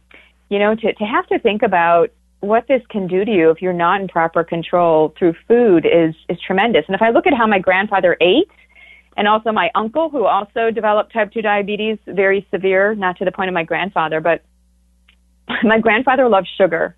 you 0.49 0.59
know, 0.59 0.75
to, 0.75 0.93
to 0.93 1.03
have 1.03 1.25
to 1.27 1.39
think 1.39 1.63
about 1.63 2.11
what 2.41 2.67
this 2.67 2.81
can 2.89 3.07
do 3.07 3.23
to 3.23 3.31
you 3.31 3.49
if 3.49 3.61
you're 3.61 3.73
not 3.73 4.01
in 4.01 4.07
proper 4.07 4.43
control 4.43 5.13
through 5.17 5.33
food 5.47 5.85
is, 5.85 6.13
is 6.29 6.37
tremendous. 6.45 6.83
And 6.87 6.95
if 6.95 7.01
I 7.01 7.09
look 7.09 7.25
at 7.25 7.33
how 7.33 7.47
my 7.47 7.59
grandfather 7.59 8.17
ate, 8.21 8.51
and 9.15 9.27
also 9.27 9.51
my 9.51 9.69
uncle, 9.75 10.09
who 10.09 10.25
also 10.25 10.71
developed 10.71 11.13
type 11.13 11.31
2 11.31 11.41
diabetes, 11.41 11.97
very 12.07 12.47
severe, 12.51 12.95
not 12.95 13.17
to 13.17 13.25
the 13.25 13.31
point 13.31 13.47
of 13.47 13.53
my 13.53 13.63
grandfather, 13.63 14.19
but 14.19 14.43
my 15.63 15.79
grandfather 15.79 16.27
loved 16.27 16.49
sugar. 16.57 16.95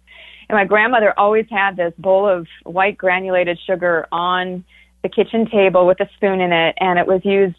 And 0.49 0.58
my 0.58 0.65
grandmother 0.65 1.13
always 1.17 1.45
had 1.49 1.75
this 1.75 1.93
bowl 1.97 2.27
of 2.27 2.47
white 2.63 2.97
granulated 2.97 3.60
sugar 3.65 4.08
on 4.12 4.63
the 5.03 5.10
kitchen 5.10 5.47
table 5.49 5.86
with 5.86 5.99
a 5.99 6.10
spoon 6.15 6.41
in 6.41 6.51
it, 6.51 6.75
and 6.79 6.99
it 6.99 7.08
was 7.08 7.21
used 7.23 7.55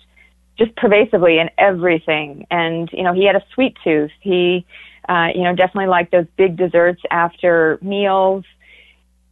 just 0.58 0.74
pervasively 0.76 1.38
in 1.38 1.50
everything. 1.58 2.46
And, 2.50 2.88
you 2.92 3.02
know, 3.02 3.12
he 3.12 3.26
had 3.26 3.36
a 3.36 3.44
sweet 3.54 3.76
tooth. 3.84 4.10
He, 4.20 4.64
uh, 5.08 5.28
you 5.34 5.42
know, 5.42 5.54
definitely 5.54 5.88
liked 5.88 6.12
those 6.12 6.26
big 6.36 6.56
desserts 6.56 7.02
after 7.10 7.78
meals. 7.82 8.44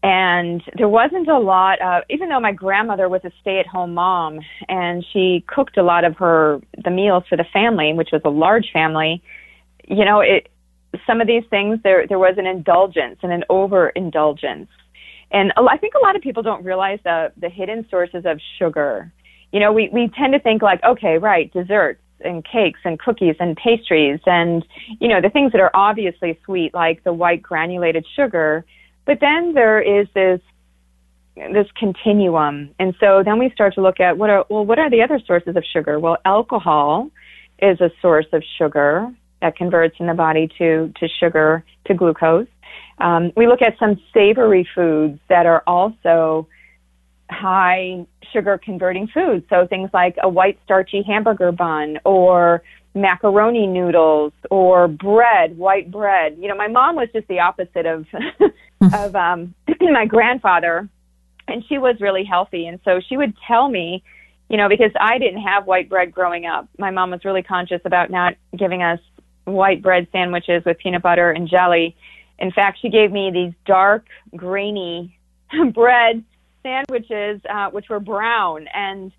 And 0.02 0.62
there 0.76 0.88
wasn't 0.88 1.28
a 1.28 1.38
lot 1.38 1.80
of, 1.80 2.02
even 2.10 2.28
though 2.28 2.40
my 2.40 2.52
grandmother 2.52 3.08
was 3.08 3.22
a 3.24 3.32
stay 3.40 3.58
at 3.58 3.66
home 3.66 3.94
mom 3.94 4.40
and 4.68 5.02
she 5.12 5.42
cooked 5.46 5.78
a 5.78 5.82
lot 5.82 6.04
of 6.04 6.18
her, 6.18 6.60
the 6.84 6.90
meals 6.90 7.24
for 7.26 7.36
the 7.38 7.46
family, 7.52 7.94
which 7.94 8.10
was 8.12 8.20
a 8.24 8.28
large 8.28 8.70
family, 8.70 9.22
you 9.88 10.04
know, 10.04 10.20
it, 10.20 10.48
some 11.06 11.20
of 11.20 11.26
these 11.26 11.44
things 11.50 11.78
there 11.82 12.06
there 12.06 12.18
was 12.18 12.34
an 12.38 12.46
indulgence 12.46 13.18
and 13.22 13.32
an 13.32 13.44
overindulgence 13.50 14.68
and 15.34 15.52
I 15.56 15.76
think 15.76 15.94
a 15.94 16.04
lot 16.04 16.14
of 16.14 16.22
people 16.22 16.42
don't 16.42 16.64
realize 16.64 17.00
the 17.04 17.32
the 17.36 17.48
hidden 17.48 17.86
sources 17.90 18.24
of 18.24 18.40
sugar. 18.58 19.12
You 19.52 19.60
know, 19.60 19.72
we 19.72 19.90
we 19.92 20.08
tend 20.16 20.32
to 20.32 20.38
think 20.38 20.62
like, 20.62 20.82
okay, 20.84 21.18
right, 21.18 21.52
desserts 21.52 22.00
and 22.20 22.44
cakes 22.44 22.78
and 22.84 22.98
cookies 22.98 23.34
and 23.40 23.56
pastries 23.56 24.20
and 24.24 24.64
you 25.00 25.08
know 25.08 25.20
the 25.20 25.28
things 25.28 25.52
that 25.52 25.60
are 25.60 25.72
obviously 25.74 26.38
sweet 26.44 26.72
like 26.72 27.02
the 27.02 27.12
white 27.12 27.42
granulated 27.42 28.06
sugar. 28.14 28.64
But 29.06 29.18
then 29.20 29.54
there 29.54 29.80
is 29.80 30.06
this 30.14 30.40
this 31.36 31.66
continuum, 31.76 32.70
and 32.78 32.94
so 33.00 33.22
then 33.24 33.40
we 33.40 33.50
start 33.50 33.74
to 33.74 33.82
look 33.82 33.98
at 33.98 34.16
what 34.16 34.30
are 34.30 34.46
well, 34.48 34.64
what 34.64 34.78
are 34.78 34.88
the 34.88 35.02
other 35.02 35.20
sources 35.26 35.56
of 35.56 35.64
sugar? 35.72 35.98
Well, 35.98 36.18
alcohol 36.24 37.10
is 37.58 37.80
a 37.80 37.90
source 38.00 38.26
of 38.32 38.44
sugar 38.56 39.12
that 39.40 39.56
converts 39.56 39.96
in 39.98 40.06
the 40.06 40.14
body 40.14 40.48
to, 40.58 40.92
to 41.00 41.08
sugar, 41.20 41.64
to 41.86 41.94
glucose. 41.94 42.46
Um, 42.98 43.32
we 43.36 43.46
look 43.46 43.62
at 43.62 43.78
some 43.78 44.00
savory 44.12 44.68
foods 44.74 45.18
that 45.28 45.46
are 45.46 45.62
also 45.66 46.48
high 47.30 48.06
sugar 48.32 48.60
converting 48.62 49.08
foods. 49.08 49.44
So 49.50 49.66
things 49.66 49.90
like 49.92 50.16
a 50.22 50.28
white 50.28 50.58
starchy 50.64 51.02
hamburger 51.02 51.52
bun 51.52 51.98
or 52.04 52.62
macaroni 52.94 53.66
noodles 53.66 54.32
or 54.50 54.86
bread, 54.88 55.58
white 55.58 55.90
bread. 55.90 56.36
You 56.38 56.48
know, 56.48 56.56
my 56.56 56.68
mom 56.68 56.96
was 56.96 57.08
just 57.12 57.26
the 57.28 57.40
opposite 57.40 57.86
of 57.86 58.06
of 58.92 59.16
um 59.16 59.54
my 59.80 60.06
grandfather 60.06 60.88
and 61.48 61.64
she 61.68 61.78
was 61.78 61.96
really 62.00 62.24
healthy 62.24 62.66
and 62.66 62.80
so 62.84 63.00
she 63.06 63.16
would 63.16 63.34
tell 63.46 63.68
me 63.68 64.02
you 64.48 64.56
know 64.56 64.68
because 64.68 64.90
I 64.98 65.18
didn't 65.18 65.42
have 65.42 65.66
white 65.66 65.88
bread 65.88 66.12
growing 66.12 66.46
up. 66.46 66.68
My 66.78 66.90
mom 66.90 67.10
was 67.10 67.24
really 67.24 67.42
conscious 67.42 67.80
about 67.84 68.10
not 68.10 68.34
giving 68.56 68.82
us 68.82 69.00
white 69.44 69.82
bread 69.82 70.08
sandwiches 70.12 70.64
with 70.64 70.78
peanut 70.78 71.02
butter 71.02 71.30
and 71.30 71.48
jelly. 71.48 71.96
In 72.38 72.50
fact, 72.50 72.78
she 72.80 72.88
gave 72.88 73.12
me 73.12 73.30
these 73.30 73.52
dark, 73.66 74.06
grainy 74.36 75.18
bread 75.72 76.24
sandwiches, 76.62 77.40
uh, 77.48 77.70
which 77.70 77.88
were 77.88 78.00
brown. 78.00 78.66
And 78.74 79.12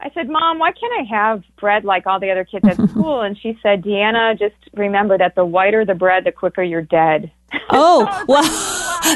I 0.00 0.10
said, 0.14 0.28
Mom, 0.28 0.58
why 0.58 0.72
can't 0.72 0.92
I 0.98 1.16
have 1.16 1.42
bread 1.58 1.84
like 1.84 2.06
all 2.06 2.18
the 2.18 2.30
other 2.30 2.44
kids 2.44 2.66
at 2.66 2.76
school? 2.90 3.20
And 3.20 3.38
she 3.38 3.58
said, 3.62 3.82
Deanna, 3.82 4.38
just 4.38 4.56
remember 4.74 5.18
that 5.18 5.34
the 5.34 5.44
whiter 5.44 5.84
the 5.84 5.94
bread, 5.94 6.24
the 6.24 6.32
quicker 6.32 6.62
you're 6.62 6.82
dead. 6.82 7.30
Oh, 7.74 8.24
well, 8.28 8.42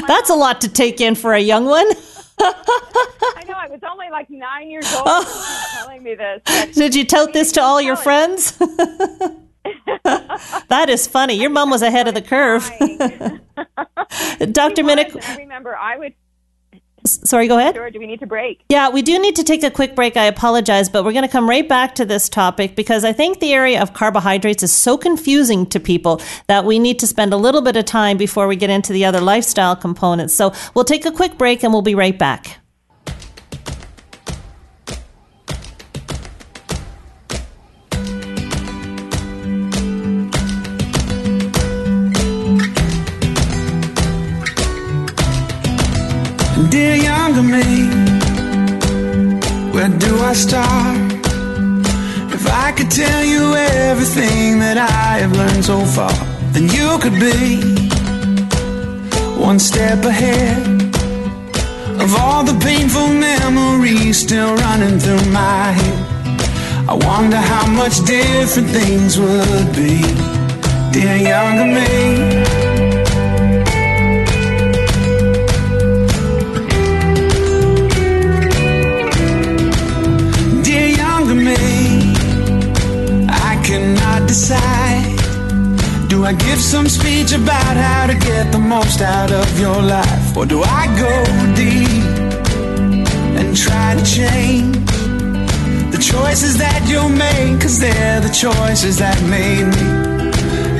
that's 0.07 0.29
a 0.29 0.35
lot 0.35 0.61
to 0.61 0.69
take 0.69 1.01
in 1.01 1.15
for 1.15 1.33
a 1.33 1.39
young 1.39 1.65
one. 1.65 1.85
I 2.39 3.43
know. 3.47 3.53
I 3.55 3.67
was 3.67 3.79
only 3.89 4.09
like 4.09 4.29
nine 4.29 4.69
years 4.69 4.91
old 4.93 5.03
oh. 5.05 5.67
telling 5.73 6.03
me 6.03 6.15
this. 6.15 6.41
Did 6.75 6.95
you 6.95 7.03
tell 7.03 7.31
this 7.31 7.51
to 7.53 7.61
all 7.61 7.81
your 7.81 7.95
friends? 7.95 8.59
that 10.69 10.89
is 10.89 11.07
funny. 11.07 11.35
Your 11.35 11.49
mom 11.49 11.69
was 11.69 11.81
ahead 11.81 12.07
of 12.07 12.13
the 12.13 12.21
curve. 12.21 12.69
Dr. 14.51 14.83
Minich. 14.83 15.23
I 15.23 15.37
remember 15.37 15.75
I 15.75 15.97
would 15.97 16.13
Sorry, 17.07 17.47
go 17.47 17.57
ahead. 17.57 17.75
Do 17.75 17.99
we 17.99 18.07
need 18.07 18.19
to 18.19 18.27
break? 18.27 18.63
Yeah, 18.69 18.89
we 18.89 19.01
do 19.01 19.17
need 19.19 19.35
to 19.37 19.43
take 19.43 19.63
a 19.63 19.71
quick 19.71 19.95
break. 19.95 20.17
I 20.17 20.25
apologize, 20.25 20.89
but 20.89 21.05
we're 21.05 21.13
going 21.13 21.25
to 21.25 21.31
come 21.31 21.47
right 21.47 21.67
back 21.67 21.95
to 21.95 22.05
this 22.05 22.27
topic 22.27 22.75
because 22.75 23.05
I 23.05 23.13
think 23.13 23.39
the 23.39 23.53
area 23.53 23.81
of 23.81 23.93
carbohydrates 23.93 24.63
is 24.63 24.71
so 24.71 24.97
confusing 24.97 25.65
to 25.67 25.79
people 25.79 26.21
that 26.47 26.65
we 26.65 26.79
need 26.79 26.99
to 26.99 27.07
spend 27.07 27.33
a 27.33 27.37
little 27.37 27.61
bit 27.61 27.77
of 27.77 27.85
time 27.85 28.17
before 28.17 28.47
we 28.47 28.55
get 28.55 28.69
into 28.69 28.93
the 28.93 29.05
other 29.05 29.21
lifestyle 29.21 29.75
components. 29.75 30.33
So 30.35 30.53
we'll 30.73 30.85
take 30.85 31.05
a 31.05 31.11
quick 31.11 31.37
break 31.37 31.63
and 31.63 31.71
we'll 31.71 31.81
be 31.81 31.95
right 31.95 32.17
back. 32.17 32.59
I 50.27 50.33
start? 50.33 51.23
If 52.33 52.45
I 52.51 52.73
could 52.73 52.91
tell 52.91 53.23
you 53.23 53.55
everything 53.55 54.59
that 54.59 54.77
I 54.77 55.19
have 55.23 55.31
learned 55.31 55.63
so 55.63 55.79
far, 55.85 56.11
then 56.51 56.67
you 56.67 56.99
could 56.99 57.17
be 57.17 57.61
one 59.39 59.57
step 59.57 60.03
ahead 60.03 60.67
of 62.03 62.13
all 62.19 62.43
the 62.43 62.59
painful 62.59 63.07
memories 63.07 64.19
still 64.19 64.53
running 64.53 64.99
through 64.99 65.31
my 65.31 65.71
head. 65.79 66.89
I 66.89 66.95
wonder 67.09 67.37
how 67.37 67.65
much 67.67 68.03
different 68.03 68.69
things 68.69 69.17
would 69.17 69.69
be, 69.73 70.01
dear 70.91 71.15
younger 71.15 71.69
me. 71.77 72.56
I 86.27 86.33
give 86.33 86.59
some 86.59 86.89
speech 86.89 87.31
about 87.31 87.77
how 87.77 88.05
to 88.07 88.13
get 88.13 88.51
the 88.51 88.59
most 88.59 88.99
out 88.99 89.31
of 89.31 89.57
your 89.57 89.81
life? 89.81 90.35
Or 90.35 90.45
do 90.45 90.61
I 90.61 90.83
go 90.99 91.13
deep 91.55 92.03
and 93.39 93.55
try 93.55 93.95
to 93.95 94.03
change 94.03 94.75
the 95.89 95.97
choices 95.97 96.57
that 96.57 96.83
you 96.91 97.07
make? 97.07 97.61
Cause 97.61 97.79
they're 97.79 98.19
the 98.19 98.27
choices 98.27 98.97
that 98.97 99.17
made 99.29 99.67
me. 99.77 99.87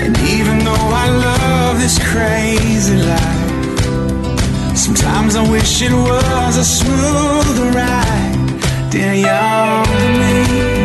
And 0.03 0.17
even 0.35 0.65
though 0.65 0.89
I 1.03 1.07
love 1.27 1.79
this 1.79 1.97
crazy 2.11 2.97
life, 2.97 4.77
sometimes 4.77 5.37
I 5.37 5.49
wish 5.49 5.81
it 5.81 5.93
was 5.93 6.57
a 6.57 6.65
smoother 6.65 7.71
ride. 7.71 8.89
Dear 8.91 9.13
young 9.13 9.87
me. 10.19 10.76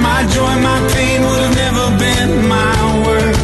My 0.00 0.20
joy, 0.34 0.54
my 0.70 0.78
pain 0.94 1.20
would 1.28 1.40
have 1.46 1.56
never 1.64 1.86
been 2.04 2.32
my 2.48 2.76
worth. 3.06 3.42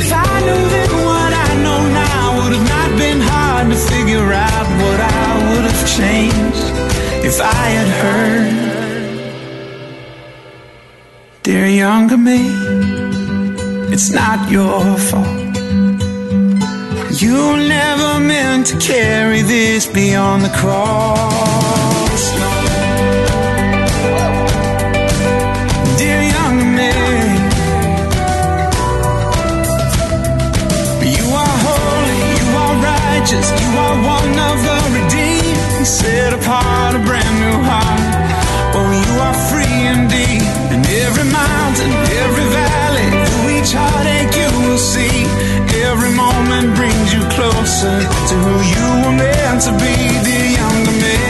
If 0.00 0.08
I 0.12 0.40
knew 0.46 0.62
then 0.74 0.90
what 1.08 1.32
I 1.46 1.48
know 1.64 1.80
now 2.04 2.24
would 2.38 2.52
have 2.56 2.68
not 2.76 2.90
been 2.98 3.20
hard 3.20 3.66
to 3.72 3.76
figure 3.92 4.32
out 4.32 4.66
what 4.82 5.00
I 5.00 5.28
would 5.48 5.64
have 5.70 5.82
changed 5.98 6.66
if 7.28 7.40
I 7.40 7.64
had 7.76 7.90
heard. 8.02 8.68
Dear 11.42 11.66
younger 11.66 12.18
me, 12.18 12.40
it's 13.92 14.10
not 14.10 14.50
your 14.50 14.84
fault. 15.08 15.38
You 17.22 17.56
never 17.56 18.20
meant 18.20 18.66
to 18.66 18.76
carry 18.78 19.42
this 19.42 19.86
beyond 19.86 20.44
the 20.44 20.50
cross. 20.60 21.67
Righteous, 33.28 33.50
you 33.60 33.68
are 33.78 33.96
one 34.16 34.38
of 34.38 34.56
the 34.64 34.78
redeemed, 34.96 35.86
set 35.86 36.32
apart 36.32 36.94
a 36.94 36.98
brand 37.04 37.34
new 37.40 37.58
heart. 37.62 38.00
Oh, 38.74 38.90
you 39.04 39.12
are 39.20 39.38
free 39.50 39.78
indeed, 39.86 40.42
and 40.72 40.86
every 40.86 41.24
mountain, 41.24 41.90
every 42.24 42.48
valley, 42.56 43.08
through 43.26 43.58
each 43.58 43.72
heartache 43.72 44.34
you 44.34 44.68
will 44.68 44.78
see. 44.78 45.26
Every 45.88 46.12
moment 46.14 46.76
brings 46.76 47.12
you 47.12 47.22
closer 47.36 47.98
to 48.28 48.34
who 48.44 48.54
you 48.72 48.86
were 49.04 49.16
meant 49.16 49.62
to 49.62 49.72
be, 49.72 49.94
dear 50.24 50.48
younger 50.60 50.92
me. 50.92 51.27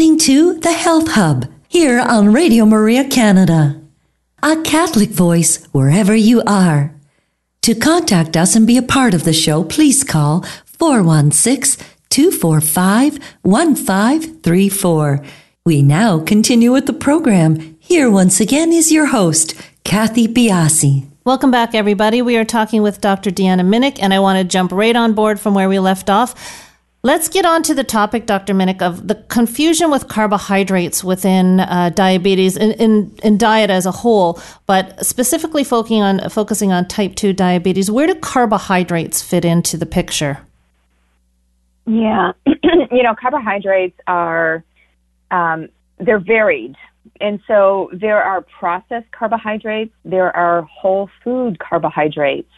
Listening 0.00 0.18
to 0.20 0.58
The 0.60 0.72
Health 0.72 1.08
Hub 1.08 1.46
here 1.68 2.00
on 2.00 2.32
Radio 2.32 2.64
Maria 2.64 3.06
Canada. 3.06 3.82
A 4.42 4.56
Catholic 4.62 5.10
voice 5.10 5.62
wherever 5.72 6.16
you 6.16 6.42
are. 6.46 6.94
To 7.60 7.74
contact 7.74 8.34
us 8.34 8.56
and 8.56 8.66
be 8.66 8.78
a 8.78 8.82
part 8.82 9.12
of 9.12 9.24
the 9.24 9.34
show, 9.34 9.62
please 9.62 10.02
call 10.02 10.40
416 10.64 11.84
245 12.08 13.18
1534. 13.42 15.22
We 15.66 15.82
now 15.82 16.18
continue 16.18 16.72
with 16.72 16.86
the 16.86 16.94
program. 16.94 17.76
Here 17.78 18.10
once 18.10 18.40
again 18.40 18.72
is 18.72 18.90
your 18.90 19.08
host, 19.08 19.54
Kathy 19.84 20.26
Biasi. 20.26 21.10
Welcome 21.26 21.50
back, 21.50 21.74
everybody. 21.74 22.22
We 22.22 22.38
are 22.38 22.46
talking 22.46 22.80
with 22.80 23.02
Dr. 23.02 23.30
Deanna 23.30 23.68
Minich, 23.68 23.98
and 24.00 24.14
I 24.14 24.20
want 24.20 24.38
to 24.38 24.44
jump 24.44 24.72
right 24.72 24.96
on 24.96 25.12
board 25.12 25.38
from 25.38 25.52
where 25.52 25.68
we 25.68 25.78
left 25.78 26.08
off. 26.08 26.69
Let's 27.02 27.30
get 27.30 27.46
on 27.46 27.62
to 27.62 27.72
the 27.72 27.82
topic, 27.82 28.26
Dr. 28.26 28.52
Minich, 28.52 28.82
of 28.82 29.08
the 29.08 29.14
confusion 29.14 29.90
with 29.90 30.08
carbohydrates 30.08 31.02
within 31.02 31.60
uh, 31.60 31.90
diabetes 31.94 32.58
in, 32.58 32.72
in, 32.72 33.16
in 33.22 33.38
diet 33.38 33.70
as 33.70 33.86
a 33.86 33.90
whole, 33.90 34.38
but 34.66 35.04
specifically 35.04 35.64
focusing 35.64 36.02
on 36.02 36.28
focusing 36.28 36.72
on 36.72 36.86
type 36.88 37.14
two 37.14 37.32
diabetes. 37.32 37.90
Where 37.90 38.06
do 38.06 38.14
carbohydrates 38.14 39.22
fit 39.22 39.46
into 39.46 39.78
the 39.78 39.86
picture? 39.86 40.40
Yeah, 41.86 42.32
you 42.46 43.02
know, 43.02 43.14
carbohydrates 43.18 43.98
are 44.06 44.62
um, 45.30 45.70
they're 45.96 46.20
varied, 46.20 46.76
and 47.18 47.40
so 47.46 47.88
there 47.94 48.22
are 48.22 48.42
processed 48.42 49.10
carbohydrates, 49.10 49.94
there 50.04 50.36
are 50.36 50.62
whole 50.62 51.08
food 51.24 51.60
carbohydrates. 51.60 52.52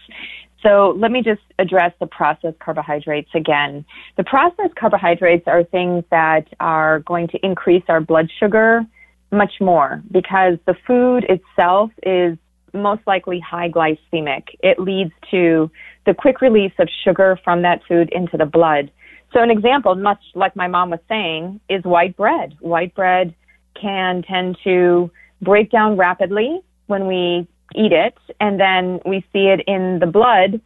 So 0.62 0.94
let 0.96 1.10
me 1.10 1.22
just 1.22 1.42
address 1.58 1.92
the 1.98 2.06
processed 2.06 2.58
carbohydrates 2.60 3.30
again. 3.34 3.84
The 4.16 4.24
processed 4.24 4.76
carbohydrates 4.76 5.48
are 5.48 5.64
things 5.64 6.04
that 6.10 6.46
are 6.60 7.00
going 7.00 7.28
to 7.28 7.44
increase 7.44 7.82
our 7.88 8.00
blood 8.00 8.30
sugar 8.38 8.86
much 9.32 9.54
more 9.60 10.02
because 10.10 10.58
the 10.66 10.74
food 10.86 11.24
itself 11.28 11.90
is 12.02 12.38
most 12.74 13.02
likely 13.06 13.40
high 13.40 13.68
glycemic. 13.68 14.44
It 14.60 14.78
leads 14.78 15.12
to 15.30 15.70
the 16.06 16.14
quick 16.14 16.40
release 16.40 16.72
of 16.78 16.88
sugar 17.04 17.38
from 17.42 17.62
that 17.62 17.80
food 17.88 18.08
into 18.12 18.36
the 18.36 18.46
blood. 18.46 18.90
So 19.32 19.42
an 19.42 19.50
example, 19.50 19.94
much 19.94 20.22
like 20.34 20.54
my 20.54 20.68
mom 20.68 20.90
was 20.90 21.00
saying, 21.08 21.60
is 21.68 21.82
white 21.84 22.16
bread. 22.16 22.54
White 22.60 22.94
bread 22.94 23.34
can 23.80 24.22
tend 24.22 24.58
to 24.64 25.10
break 25.40 25.70
down 25.70 25.96
rapidly 25.96 26.60
when 26.86 27.06
we 27.06 27.48
eat 27.74 27.92
it, 27.92 28.16
and 28.40 28.58
then 28.58 29.00
we 29.04 29.24
see 29.32 29.48
it 29.48 29.60
in 29.66 29.98
the 29.98 30.06
blood 30.06 30.60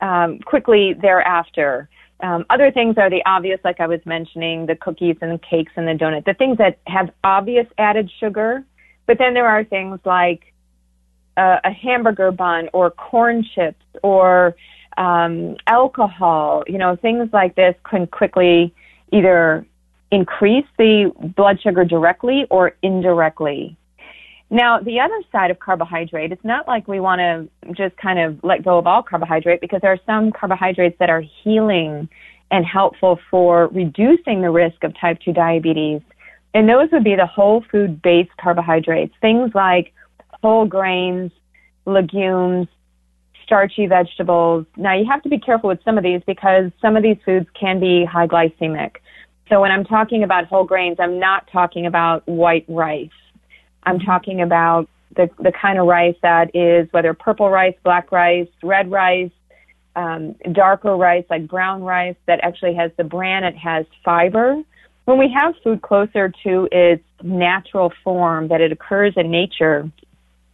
um, 0.00 0.38
quickly 0.40 0.94
thereafter. 0.94 1.88
Um, 2.20 2.46
other 2.48 2.70
things 2.70 2.96
are 2.98 3.10
the 3.10 3.22
obvious, 3.26 3.60
like 3.64 3.80
I 3.80 3.86
was 3.86 4.00
mentioning, 4.06 4.66
the 4.66 4.76
cookies 4.76 5.16
and 5.20 5.32
the 5.32 5.38
cakes 5.38 5.72
and 5.76 5.86
the 5.86 5.92
donut, 5.92 6.24
the 6.24 6.34
things 6.34 6.58
that 6.58 6.78
have 6.86 7.10
obvious 7.24 7.66
added 7.78 8.10
sugar. 8.18 8.64
But 9.06 9.18
then 9.18 9.34
there 9.34 9.46
are 9.46 9.64
things 9.64 10.00
like 10.04 10.52
uh, 11.36 11.58
a 11.64 11.70
hamburger 11.70 12.30
bun 12.30 12.68
or 12.72 12.90
corn 12.90 13.44
chips 13.54 13.84
or 14.02 14.56
um, 14.96 15.56
alcohol. 15.66 16.64
You 16.66 16.78
know, 16.78 16.96
things 16.96 17.28
like 17.32 17.54
this 17.54 17.74
can 17.88 18.06
quickly 18.06 18.74
either 19.12 19.66
increase 20.10 20.66
the 20.78 21.12
blood 21.36 21.60
sugar 21.60 21.84
directly 21.84 22.46
or 22.50 22.72
indirectly. 22.82 23.76
Now, 24.48 24.78
the 24.78 25.00
other 25.00 25.20
side 25.32 25.50
of 25.50 25.58
carbohydrate, 25.58 26.30
it's 26.30 26.44
not 26.44 26.68
like 26.68 26.86
we 26.86 27.00
want 27.00 27.18
to 27.18 27.72
just 27.72 27.96
kind 27.96 28.18
of 28.18 28.38
let 28.44 28.64
go 28.64 28.78
of 28.78 28.86
all 28.86 29.02
carbohydrate 29.02 29.60
because 29.60 29.80
there 29.80 29.92
are 29.92 30.00
some 30.06 30.30
carbohydrates 30.30 30.96
that 31.00 31.10
are 31.10 31.22
healing 31.42 32.08
and 32.52 32.64
helpful 32.64 33.18
for 33.28 33.66
reducing 33.68 34.42
the 34.42 34.50
risk 34.50 34.84
of 34.84 34.92
type 35.00 35.18
2 35.24 35.32
diabetes. 35.32 36.00
And 36.54 36.68
those 36.68 36.88
would 36.92 37.02
be 37.02 37.16
the 37.16 37.26
whole 37.26 37.64
food 37.72 38.00
based 38.00 38.30
carbohydrates, 38.40 39.14
things 39.20 39.50
like 39.54 39.92
whole 40.42 40.64
grains, 40.64 41.32
legumes, 41.84 42.68
starchy 43.42 43.86
vegetables. 43.86 44.64
Now, 44.76 44.96
you 44.96 45.06
have 45.10 45.22
to 45.22 45.28
be 45.28 45.38
careful 45.38 45.68
with 45.68 45.82
some 45.84 45.98
of 45.98 46.04
these 46.04 46.20
because 46.24 46.70
some 46.80 46.96
of 46.96 47.02
these 47.02 47.18
foods 47.24 47.46
can 47.58 47.80
be 47.80 48.04
high 48.04 48.26
glycemic. 48.28 48.96
So, 49.48 49.60
when 49.60 49.70
I'm 49.70 49.84
talking 49.84 50.22
about 50.22 50.46
whole 50.46 50.64
grains, 50.64 50.96
I'm 51.00 51.18
not 51.18 51.48
talking 51.52 51.86
about 51.86 52.26
white 52.26 52.64
rice. 52.68 53.10
I'm 53.86 54.00
talking 54.00 54.42
about 54.42 54.88
the, 55.14 55.30
the 55.38 55.52
kind 55.52 55.78
of 55.78 55.86
rice 55.86 56.16
that 56.22 56.54
is 56.54 56.88
whether 56.92 57.14
purple 57.14 57.48
rice, 57.48 57.74
black 57.84 58.12
rice, 58.12 58.48
red 58.62 58.90
rice, 58.90 59.30
um, 59.94 60.34
darker 60.52 60.94
rice 60.94 61.24
like 61.30 61.48
brown 61.48 61.82
rice 61.82 62.16
that 62.26 62.40
actually 62.42 62.74
has 62.74 62.90
the 62.98 63.04
bran, 63.04 63.44
it 63.44 63.56
has 63.56 63.86
fiber. 64.04 64.62
When 65.06 65.18
we 65.18 65.32
have 65.32 65.54
food 65.62 65.82
closer 65.82 66.32
to 66.44 66.68
its 66.70 67.04
natural 67.22 67.92
form 68.04 68.48
that 68.48 68.60
it 68.60 68.72
occurs 68.72 69.14
in 69.16 69.30
nature, 69.30 69.90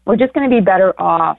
we're 0.05 0.16
just 0.16 0.33
going 0.33 0.49
to 0.49 0.55
be 0.55 0.61
better 0.61 0.95
off. 1.01 1.39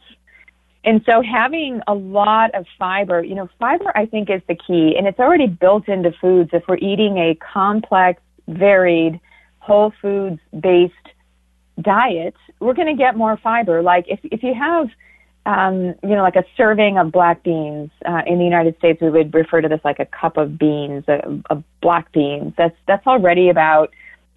And 0.83 1.01
so 1.05 1.21
having 1.21 1.79
a 1.87 1.93
lot 1.93 2.53
of 2.55 2.65
fiber, 2.77 3.23
you 3.23 3.35
know, 3.35 3.49
fiber 3.57 3.95
I 3.95 4.05
think 4.05 4.29
is 4.29 4.41
the 4.47 4.55
key 4.55 4.95
and 4.97 5.07
it's 5.07 5.19
already 5.19 5.47
built 5.47 5.87
into 5.87 6.11
foods 6.19 6.49
if 6.51 6.63
we're 6.67 6.77
eating 6.77 7.17
a 7.17 7.35
complex, 7.35 8.21
varied, 8.49 9.21
whole 9.59 9.93
foods 10.01 10.39
based 10.59 10.93
diet, 11.81 12.35
we're 12.59 12.73
going 12.73 12.87
to 12.87 12.95
get 12.95 13.15
more 13.15 13.37
fiber. 13.37 13.81
Like 13.81 14.05
if 14.07 14.19
if 14.23 14.43
you 14.43 14.53
have, 14.53 14.89
um, 15.45 15.95
you 16.03 16.15
know, 16.15 16.21
like 16.21 16.35
a 16.35 16.45
serving 16.55 16.97
of 16.97 17.11
black 17.11 17.43
beans 17.43 17.91
uh, 18.05 18.21
in 18.25 18.37
the 18.37 18.45
United 18.45 18.77
States, 18.77 19.01
we 19.01 19.09
would 19.09 19.33
refer 19.33 19.61
to 19.61 19.67
this 19.67 19.81
like 19.83 19.99
a 19.99 20.05
cup 20.05 20.37
of 20.37 20.57
beans, 20.57 21.05
of 21.49 21.63
black 21.81 22.11
beans. 22.11 22.53
That's 22.57 22.75
that's 22.87 23.05
already 23.07 23.49
about 23.49 23.91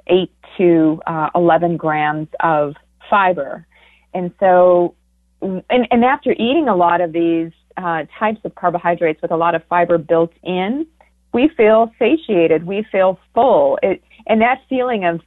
eight 0.06 0.32
to 0.56 1.00
uh, 1.06 1.30
eleven 1.34 1.76
grams 1.76 2.28
of 2.40 2.74
fiber, 3.10 3.66
and 4.14 4.32
so, 4.40 4.94
and, 5.42 5.62
and 5.68 6.04
after 6.04 6.32
eating 6.32 6.68
a 6.68 6.76
lot 6.76 7.00
of 7.00 7.12
these 7.12 7.52
uh, 7.76 8.04
types 8.18 8.40
of 8.44 8.54
carbohydrates 8.54 9.20
with 9.20 9.30
a 9.30 9.36
lot 9.36 9.54
of 9.54 9.62
fiber 9.68 9.98
built 9.98 10.32
in, 10.42 10.86
we 11.32 11.48
feel 11.56 11.92
satiated. 11.98 12.66
We 12.66 12.86
feel 12.90 13.18
full. 13.34 13.78
It, 13.82 14.02
and 14.26 14.40
that 14.40 14.62
feeling 14.68 15.04
of 15.04 15.20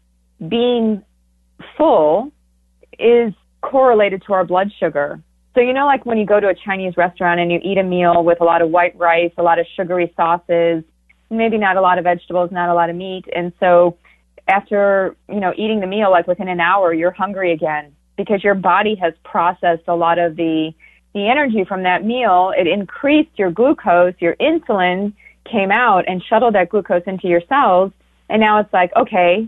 being 0.50 1.04
full 1.78 2.32
is 2.98 3.34
correlated 3.62 4.24
to 4.28 4.34
our 4.34 4.46
blood 4.46 4.72
sugar. 4.80 5.22
So 5.56 5.62
you 5.62 5.74
know, 5.74 5.86
like 5.86 6.06
when 6.06 6.18
you 6.18 6.26
go 6.26 6.40
to 6.40 6.48
a 6.48 6.56
Chinese 6.56 6.96
restaurant 6.96 7.40
and 7.40 7.52
you 7.52 7.60
eat 7.64 7.78
a 7.78 7.84
meal 7.84 8.24
with 8.24 8.40
a 8.42 8.44
lot 8.44 8.62
of 8.62 8.70
white 8.70 8.98
rice, 8.98 9.32
a 9.38 9.44
lot 9.44 9.60
of 9.60 9.66
sugary 9.76 10.14
sauces, 10.16 10.84
maybe 11.30 11.58
not 11.58 11.78
a 11.78 11.82
lot 11.82 11.98
of 11.98 12.04
vegetables, 12.04 12.52
not 12.52 12.70
a 12.70 12.74
lot 12.74 12.90
of 12.90 12.96
meat. 12.96 13.26
And 13.36 13.52
so, 13.60 13.98
after, 14.48 15.16
you 15.28 15.40
know, 15.40 15.54
eating 15.56 15.80
the 15.80 15.88
meal, 15.88 16.10
like 16.12 16.28
within 16.28 16.48
an 16.48 16.60
hour, 16.60 16.94
you're 16.94 17.12
hungry 17.12 17.52
again 17.52 17.96
because 18.18 18.44
your 18.44 18.56
body 18.56 18.96
has 18.96 19.14
processed 19.24 19.84
a 19.88 19.96
lot 19.96 20.18
of 20.18 20.36
the, 20.36 20.72
the 21.14 21.28
energy 21.30 21.64
from 21.66 21.84
that 21.84 22.04
meal. 22.04 22.52
It 22.58 22.68
increased 22.68 23.30
your 23.38 23.52
glucose, 23.52 24.16
your 24.20 24.36
insulin 24.38 25.14
came 25.50 25.72
out 25.72 26.06
and 26.08 26.24
shuttled 26.30 26.56
that 26.56 26.70
glucose 26.70 27.04
into 27.06 27.28
your 27.28 27.42
cells. 27.48 27.92
And 28.28 28.42
now 28.42 28.60
it's 28.60 28.74
like, 28.74 28.92
okay, 28.96 29.48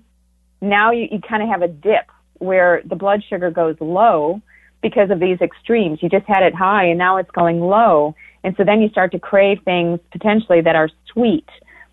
now 0.61 0.91
you, 0.91 1.07
you 1.11 1.19
kind 1.19 1.43
of 1.43 1.49
have 1.49 1.61
a 1.61 1.67
dip 1.67 2.09
where 2.37 2.81
the 2.85 2.95
blood 2.95 3.23
sugar 3.27 3.51
goes 3.51 3.75
low 3.79 4.41
because 4.81 5.11
of 5.11 5.19
these 5.19 5.39
extremes. 5.41 5.99
You 6.01 6.09
just 6.09 6.25
had 6.27 6.43
it 6.43 6.55
high 6.55 6.85
and 6.85 6.97
now 6.97 7.17
it's 7.17 7.31
going 7.31 7.59
low. 7.59 8.15
And 8.43 8.55
so 8.57 8.63
then 8.63 8.81
you 8.81 8.89
start 8.89 9.11
to 9.11 9.19
crave 9.19 9.59
things 9.63 9.99
potentially 10.11 10.61
that 10.61 10.75
are 10.75 10.89
sweet 11.11 11.47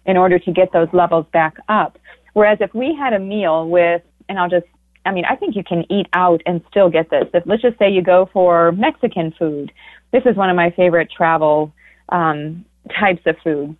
in 0.06 0.16
order 0.16 0.38
to 0.38 0.52
get 0.52 0.72
those 0.72 0.88
levels 0.92 1.26
back 1.32 1.56
up. 1.68 1.98
Whereas 2.32 2.58
if 2.60 2.72
we 2.74 2.96
had 2.98 3.12
a 3.12 3.18
meal 3.18 3.68
with, 3.68 4.02
and 4.28 4.38
I'll 4.38 4.48
just, 4.48 4.66
I 5.04 5.12
mean, 5.12 5.24
I 5.24 5.36
think 5.36 5.54
you 5.56 5.64
can 5.64 5.84
eat 5.90 6.06
out 6.12 6.42
and 6.46 6.62
still 6.70 6.88
get 6.88 7.10
this. 7.10 7.24
If 7.34 7.44
let's 7.46 7.62
just 7.62 7.78
say 7.78 7.90
you 7.90 8.02
go 8.02 8.28
for 8.32 8.72
Mexican 8.72 9.34
food, 9.38 9.72
this 10.12 10.22
is 10.24 10.36
one 10.36 10.48
of 10.48 10.56
my 10.56 10.70
favorite 10.70 11.10
travel 11.14 11.72
um, 12.08 12.64
types 12.98 13.22
of 13.26 13.36
food. 13.44 13.76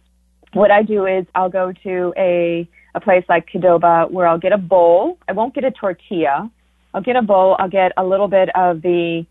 What 0.53 0.71
I 0.71 0.83
do 0.83 1.07
is 1.07 1.27
I'll 1.35 1.51
go 1.51 1.73
to 1.85 2.15
a 2.17 2.69
a 2.99 3.01
place 3.01 3.25
like 3.29 3.49
Qdoba 3.49 4.11
where 4.11 4.27
I'll 4.27 4.39
get 4.39 4.53
a 4.53 4.59
bowl. 4.59 5.19
I 5.29 5.33
won't 5.33 5.55
get 5.55 5.65
a 5.65 5.71
tortilla. 5.71 6.51
I'll 6.93 7.03
get 7.03 7.17
a 7.17 7.23
bowl. 7.23 7.57
I'll 7.59 7.71
get 7.71 7.93
a 7.97 8.05
little 8.05 8.29
bit 8.29 8.49
of 8.55 8.83
the, 8.83 9.25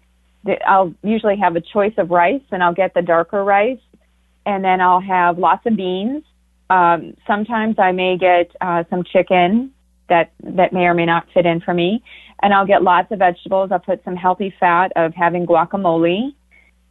the 0.43 0.55
I'll 0.67 0.93
usually 1.03 1.37
have 1.37 1.55
a 1.55 1.61
choice 1.61 1.93
of 1.97 2.09
rice 2.09 2.41
and 2.51 2.63
I'll 2.63 2.73
get 2.73 2.93
the 2.93 3.01
darker 3.01 3.43
rice 3.43 3.79
and 4.45 4.63
then 4.63 4.79
I'll 4.81 5.01
have 5.01 5.37
lots 5.37 5.65
of 5.65 5.75
beans. 5.75 6.23
Um, 6.69 7.15
sometimes 7.27 7.75
I 7.77 7.91
may 7.91 8.17
get 8.17 8.55
uh, 8.61 8.83
some 8.89 9.03
chicken 9.03 9.73
that 10.09 10.31
that 10.41 10.71
may 10.71 10.85
or 10.85 10.93
may 10.93 11.05
not 11.05 11.27
fit 11.33 11.45
in 11.45 11.59
for 11.59 11.73
me, 11.73 12.01
and 12.41 12.53
I'll 12.53 12.65
get 12.65 12.81
lots 12.81 13.11
of 13.11 13.19
vegetables. 13.19 13.71
I'll 13.71 13.79
put 13.79 14.03
some 14.05 14.15
healthy 14.15 14.53
fat 14.57 14.91
of 14.95 15.13
having 15.13 15.45
guacamole 15.45 16.33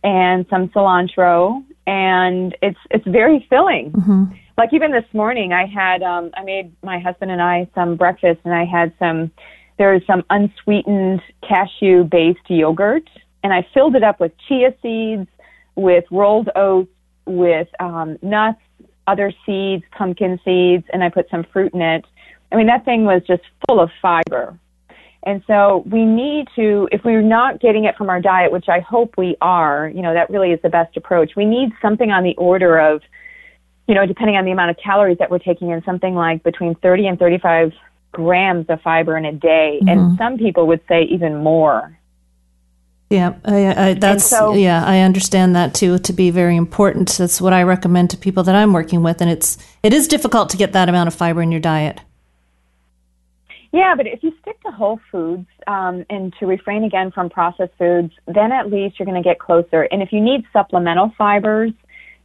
and 0.04 0.46
some 0.50 0.68
cilantro, 0.68 1.62
and 1.86 2.56
it's 2.62 2.78
it's 2.90 3.06
very 3.06 3.46
filling. 3.48 3.92
Mm-hmm 3.92 4.24
like 4.56 4.72
even 4.72 4.90
this 4.90 5.04
morning 5.12 5.52
i 5.52 5.66
had 5.66 6.02
um 6.02 6.30
i 6.34 6.42
made 6.42 6.72
my 6.82 6.98
husband 6.98 7.30
and 7.30 7.42
i 7.42 7.68
some 7.74 7.96
breakfast 7.96 8.40
and 8.44 8.54
i 8.54 8.64
had 8.64 8.92
some 8.98 9.30
there 9.78 9.92
was 9.92 10.02
some 10.06 10.22
unsweetened 10.30 11.20
cashew 11.46 12.04
based 12.04 12.48
yogurt 12.48 13.08
and 13.42 13.52
i 13.52 13.66
filled 13.74 13.94
it 13.94 14.02
up 14.02 14.20
with 14.20 14.32
chia 14.48 14.74
seeds 14.82 15.28
with 15.74 16.04
rolled 16.10 16.48
oats 16.56 16.90
with 17.26 17.68
um 17.80 18.18
nuts 18.22 18.60
other 19.06 19.32
seeds 19.44 19.84
pumpkin 19.96 20.38
seeds 20.44 20.84
and 20.92 21.02
i 21.02 21.08
put 21.08 21.28
some 21.30 21.44
fruit 21.52 21.72
in 21.74 21.82
it 21.82 22.04
i 22.52 22.56
mean 22.56 22.66
that 22.66 22.84
thing 22.84 23.04
was 23.04 23.22
just 23.26 23.42
full 23.66 23.80
of 23.80 23.90
fiber 24.00 24.58
and 25.26 25.42
so 25.48 25.82
we 25.90 26.04
need 26.04 26.46
to, 26.54 26.88
if 26.92 27.00
we're 27.04 27.20
not 27.20 27.60
getting 27.60 27.84
it 27.84 27.96
from 27.96 28.08
our 28.08 28.20
diet, 28.20 28.52
which 28.52 28.68
I 28.68 28.78
hope 28.78 29.14
we 29.18 29.36
are, 29.40 29.88
you 29.88 30.00
know, 30.00 30.14
that 30.14 30.30
really 30.30 30.52
is 30.52 30.60
the 30.62 30.68
best 30.68 30.96
approach. 30.96 31.32
We 31.34 31.44
need 31.44 31.70
something 31.82 32.12
on 32.12 32.22
the 32.22 32.36
order 32.36 32.78
of 32.78 33.02
you 33.86 33.94
know, 33.94 34.06
depending 34.06 34.36
on 34.36 34.44
the 34.44 34.50
amount 34.50 34.70
of 34.70 34.76
calories 34.82 35.18
that 35.18 35.30
we're 35.30 35.38
taking 35.38 35.70
in, 35.70 35.82
something 35.84 36.14
like 36.14 36.42
between 36.42 36.74
30 36.76 37.06
and 37.06 37.18
35 37.18 37.72
grams 38.12 38.66
of 38.68 38.80
fiber 38.82 39.16
in 39.16 39.24
a 39.24 39.32
day. 39.32 39.78
Mm-hmm. 39.80 39.88
And 39.88 40.18
some 40.18 40.38
people 40.38 40.66
would 40.66 40.80
say 40.88 41.02
even 41.04 41.36
more. 41.36 41.96
Yeah, 43.10 43.34
I, 43.44 43.90
I, 43.90 43.94
that's 43.94 44.24
so, 44.24 44.54
yeah. 44.54 44.84
I 44.84 45.00
understand 45.00 45.54
that 45.54 45.74
too 45.74 45.98
to 45.98 46.12
be 46.12 46.30
very 46.30 46.56
important. 46.56 47.08
That's 47.10 47.40
what 47.40 47.52
I 47.52 47.62
recommend 47.62 48.10
to 48.10 48.16
people 48.16 48.42
that 48.42 48.56
I'm 48.56 48.72
working 48.72 49.04
with, 49.04 49.20
and 49.20 49.30
it's 49.30 49.58
it 49.84 49.92
is 49.92 50.08
difficult 50.08 50.50
to 50.50 50.56
get 50.56 50.72
that 50.72 50.88
amount 50.88 51.06
of 51.06 51.14
fiber 51.14 51.40
in 51.40 51.52
your 51.52 51.60
diet. 51.60 52.00
Yeah, 53.72 53.94
but 53.94 54.08
if 54.08 54.24
you 54.24 54.32
stick 54.40 54.60
to 54.62 54.72
whole 54.72 54.98
foods 55.12 55.46
um, 55.68 56.04
and 56.10 56.34
to 56.40 56.46
refrain 56.46 56.82
again 56.82 57.12
from 57.12 57.30
processed 57.30 57.74
foods, 57.78 58.12
then 58.26 58.50
at 58.50 58.72
least 58.72 58.98
you're 58.98 59.06
going 59.06 59.22
to 59.22 59.28
get 59.28 59.38
closer. 59.38 59.82
And 59.82 60.02
if 60.02 60.12
you 60.12 60.20
need 60.20 60.44
supplemental 60.52 61.12
fibers, 61.16 61.72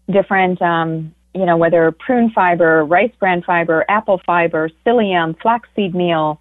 different 0.10 0.62
um, 0.62 1.14
you 1.34 1.46
know, 1.46 1.58
whether 1.58 1.92
prune 1.92 2.32
fiber, 2.32 2.84
rice 2.86 3.12
bran 3.20 3.42
fiber, 3.42 3.86
apple 3.90 4.22
fiber, 4.26 4.70
psyllium, 4.86 5.40
flaxseed 5.42 5.96
meal. 5.96 6.40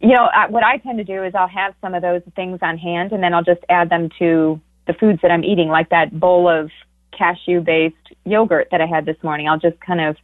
You 0.00 0.14
know, 0.14 0.28
what 0.50 0.62
I 0.62 0.78
tend 0.78 0.98
to 0.98 1.04
do 1.04 1.24
is 1.24 1.34
I'll 1.34 1.48
have 1.48 1.74
some 1.80 1.94
of 1.94 2.02
those 2.02 2.22
things 2.36 2.58
on 2.62 2.78
hand 2.78 3.12
and 3.12 3.22
then 3.22 3.34
I'll 3.34 3.44
just 3.44 3.62
add 3.68 3.90
them 3.90 4.10
to 4.18 4.60
the 4.86 4.92
foods 4.94 5.20
that 5.22 5.30
I'm 5.30 5.44
eating, 5.44 5.68
like 5.68 5.88
that 5.90 6.18
bowl 6.18 6.48
of 6.48 6.70
cashew 7.16 7.60
based 7.60 7.96
yogurt 8.24 8.68
that 8.70 8.80
I 8.80 8.86
had 8.86 9.06
this 9.06 9.16
morning. 9.22 9.48
I'll 9.48 9.58
just 9.58 9.80
kind 9.80 10.00
of 10.00 10.16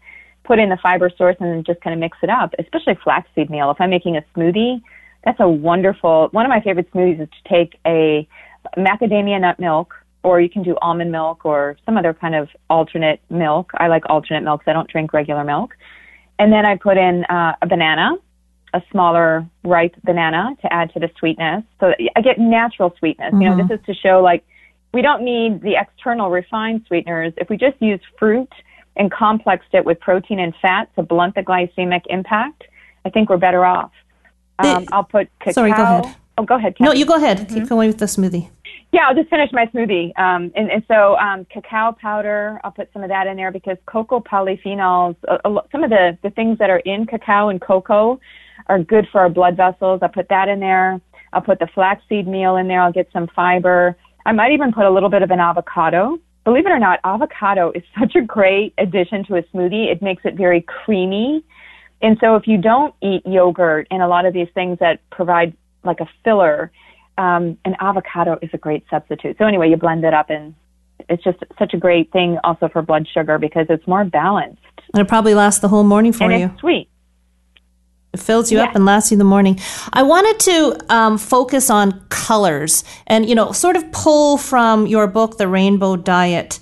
put 0.45 0.59
in 0.59 0.69
the 0.69 0.79
fiber 0.83 1.11
source 1.17 1.37
and 1.41 1.51
then 1.51 1.65
just 1.65 1.81
kind 1.81 1.95
of 1.95 2.01
mix 2.01 2.19
it 2.23 2.31
up, 2.31 2.55
especially 2.59 2.99
flaxseed 3.03 3.51
meal. 3.51 3.71
If 3.71 3.81
I'm 3.81 3.91
making 3.91 4.17
a 4.17 4.25
smoothie, 4.37 4.83
that's 5.25 5.41
a 5.41 5.49
wonderful, 5.49 6.29
one 6.33 6.45
of 6.45 6.51
my 6.51 6.61
favorite 6.61 6.91
smoothies 6.93 7.23
is 7.23 7.29
to 7.29 7.49
take 7.49 7.79
a 7.87 8.29
macadamia 8.77 9.41
nut 9.41 9.59
milk, 9.59 9.95
or 10.23 10.41
you 10.41 10.51
can 10.51 10.63
do 10.63 10.77
almond 10.83 11.11
milk 11.11 11.45
or 11.45 11.77
some 11.87 11.97
other 11.97 12.13
kind 12.13 12.35
of 12.35 12.49
alternate 12.69 13.21
milk. 13.31 13.71
I 13.75 13.89
like 13.89 14.03
alternate 14.09 14.43
milks. 14.43 14.65
I 14.67 14.73
don't 14.73 14.89
drink 14.89 15.13
regular 15.13 15.45
milk. 15.45 15.75
And 16.39 16.53
then 16.53 16.65
I 16.65 16.77
put 16.77 16.97
in 16.97 17.25
uh, 17.25 17.55
a 17.63 17.67
banana, 17.67 18.17
a 18.75 18.83
smaller 18.91 19.47
ripe 19.65 19.95
banana 20.05 20.57
to 20.63 20.73
add 20.73 20.93
to 20.95 21.01
the 21.01 21.11
sweetness. 21.19 21.65
So 21.81 21.95
I 22.17 22.21
get 22.21 22.39
natural 22.39 22.95
sweetness. 22.99 23.33
Mm-hmm. 23.33 23.43
You 23.43 23.49
know, 23.51 23.57
this 23.57 23.65
mm-hmm. 23.65 23.75
is 23.75 23.87
to 23.87 23.95
show 23.95 24.21
like 24.21 24.45
we 24.93 25.03
don't 25.03 25.23
need 25.23 25.63
the 25.63 25.77
external 25.81 26.31
refined 26.31 26.85
sweeteners. 26.87 27.33
If 27.37 27.49
we 27.49 27.57
just 27.57 27.81
use 27.81 28.01
fruit 28.19 28.53
and 28.97 29.11
complexed 29.11 29.73
it 29.73 29.85
with 29.85 30.01
protein 30.01 30.39
and 30.39 30.55
fat 30.61 30.95
to 30.97 31.03
blunt 31.03 31.35
the 31.35 31.43
glycemic 31.43 32.03
impact, 32.09 32.65
I 33.05 33.11
think 33.11 33.31
we're 33.31 33.39
better 33.39 33.65
off. 33.65 33.93
Um, 34.59 34.87
I'll 34.93 35.05
put 35.05 35.29
cacao. 35.39 35.53
Sorry, 35.53 35.73
go 35.73 35.83
ahead. 35.83 36.17
Oh, 36.41 36.45
go 36.45 36.57
ahead. 36.57 36.75
Kathy. 36.75 36.85
No, 36.85 36.93
you 36.93 37.05
go 37.05 37.17
ahead. 37.17 37.39
Mm-hmm. 37.39 37.55
Keep 37.55 37.69
going 37.69 37.89
with 37.89 37.99
the 37.99 38.07
smoothie. 38.07 38.49
Yeah, 38.93 39.03
I'll 39.07 39.15
just 39.15 39.29
finish 39.29 39.51
my 39.53 39.67
smoothie. 39.67 40.19
Um, 40.19 40.51
and, 40.57 40.71
and 40.71 40.83
so 40.89 41.17
um, 41.19 41.45
cacao 41.53 41.93
powder, 42.01 42.59
I'll 42.65 42.71
put 42.71 42.91
some 42.95 43.03
of 43.03 43.11
that 43.11 43.27
in 43.27 43.37
there 43.37 43.53
because 43.53 43.77
cocoa 43.85 44.21
polyphenols, 44.21 45.17
uh, 45.29 45.61
some 45.71 45.85
of 45.85 45.91
the, 45.91 46.17
the 46.23 46.31
things 46.31 46.57
that 46.59 46.71
are 46.71 46.79
in 46.79 47.07
cacao 47.07 47.51
and 47.51 47.61
cocoa 47.61 48.19
are 48.69 48.83
good 48.83 49.07
for 49.13 49.21
our 49.21 49.29
blood 49.29 49.55
vessels. 49.55 50.01
I'll 50.03 50.09
put 50.09 50.31
that 50.31 50.49
in 50.49 50.61
there. 50.61 50.99
I'll 51.35 51.43
put 51.43 51.59
the 51.59 51.69
flaxseed 51.75 52.27
meal 52.27 52.57
in 52.57 52.69
there. 52.69 52.81
I'll 52.81 52.93
get 52.93 53.09
some 53.13 53.29
fiber. 53.37 53.97
I 54.25 54.33
might 54.33 54.53
even 54.53 54.73
put 54.73 54.87
a 54.87 54.91
little 54.91 55.11
bit 55.11 55.23
of 55.23 55.31
an 55.31 55.41
avocado. 55.41 56.19
Believe 56.45 56.65
it 56.65 56.73
or 56.73 56.79
not, 56.79 57.01
avocado 57.05 57.71
is 57.75 57.83
such 58.01 58.17
a 58.17 58.23
great 58.23 58.73
addition 58.79 59.27
to 59.27 59.37
a 59.37 59.43
smoothie. 59.43 59.93
It 59.93 60.01
makes 60.01 60.25
it 60.25 60.37
very 60.37 60.63
creamy. 60.63 61.45
And 62.03 62.17
so 62.19 62.37
if 62.37 62.47
you 62.47 62.57
don't 62.57 62.95
eat 63.03 63.27
yogurt 63.27 63.87
and 63.91 64.03
a 64.03 64.09
lot 64.09 64.25
of 64.25 64.33
these 64.33 64.49
things 64.55 64.79
that 64.79 65.01
provide 65.11 65.55
like 65.85 66.01
a 66.01 66.09
filler, 66.25 66.71
um, 67.19 67.59
an 67.65 67.77
avocado 67.81 68.39
is 68.43 68.51
a 68.53 68.59
great 68.59 68.85
substitute. 68.91 69.37
So 69.39 69.47
anyway, 69.47 69.71
you 69.71 69.77
blend 69.77 70.05
it 70.05 70.15
up 70.15 70.31
and 70.31 70.55
it's 71.09 71.23
just 71.25 71.39
such 71.59 71.75
a 71.75 71.77
great 71.77 72.13
thing 72.13 72.39
also 72.45 72.69
for 72.69 72.83
blood 72.83 73.07
sugar 73.13 73.39
because 73.39 73.67
it's 73.69 73.87
more 73.87 74.05
balanced. 74.05 74.61
And 74.95 75.01
it 75.01 75.09
probably 75.09 75.35
lasts 75.35 75.61
the 75.61 75.69
whole 75.69 75.85
morning 75.85 76.13
for 76.13 76.31
and 76.31 76.41
you. 76.41 76.47
It's 76.47 76.61
sweet. 76.61 76.89
It 78.13 78.21
fills 78.21 78.51
you 78.51 78.59
up 78.59 78.75
and 78.75 78.85
lasts 78.85 79.13
you 79.13 79.17
the 79.19 79.25
morning. 79.25 79.61
I 79.93 80.03
wanted 80.03 80.41
to 80.41 80.93
um, 80.93 81.17
focus 81.17 81.71
on 81.71 82.05
colors 82.09 82.83
and, 83.07 83.29
you 83.29 83.37
know, 83.37 83.53
sort 83.53 83.77
of 83.77 83.93
pull 83.93 84.37
from 84.37 84.89
your 84.89 85.07
book, 85.07 85.39
The 85.39 85.47
Rainbow 85.47 85.95
Diet, 85.95 86.59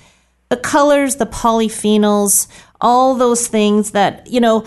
the 0.50 0.58
colors, 0.58 1.16
the 1.16 1.24
polyphenols, 1.24 2.48
all 2.82 3.14
those 3.14 3.46
things 3.46 3.92
that, 3.92 4.26
you 4.26 4.40
know, 4.40 4.66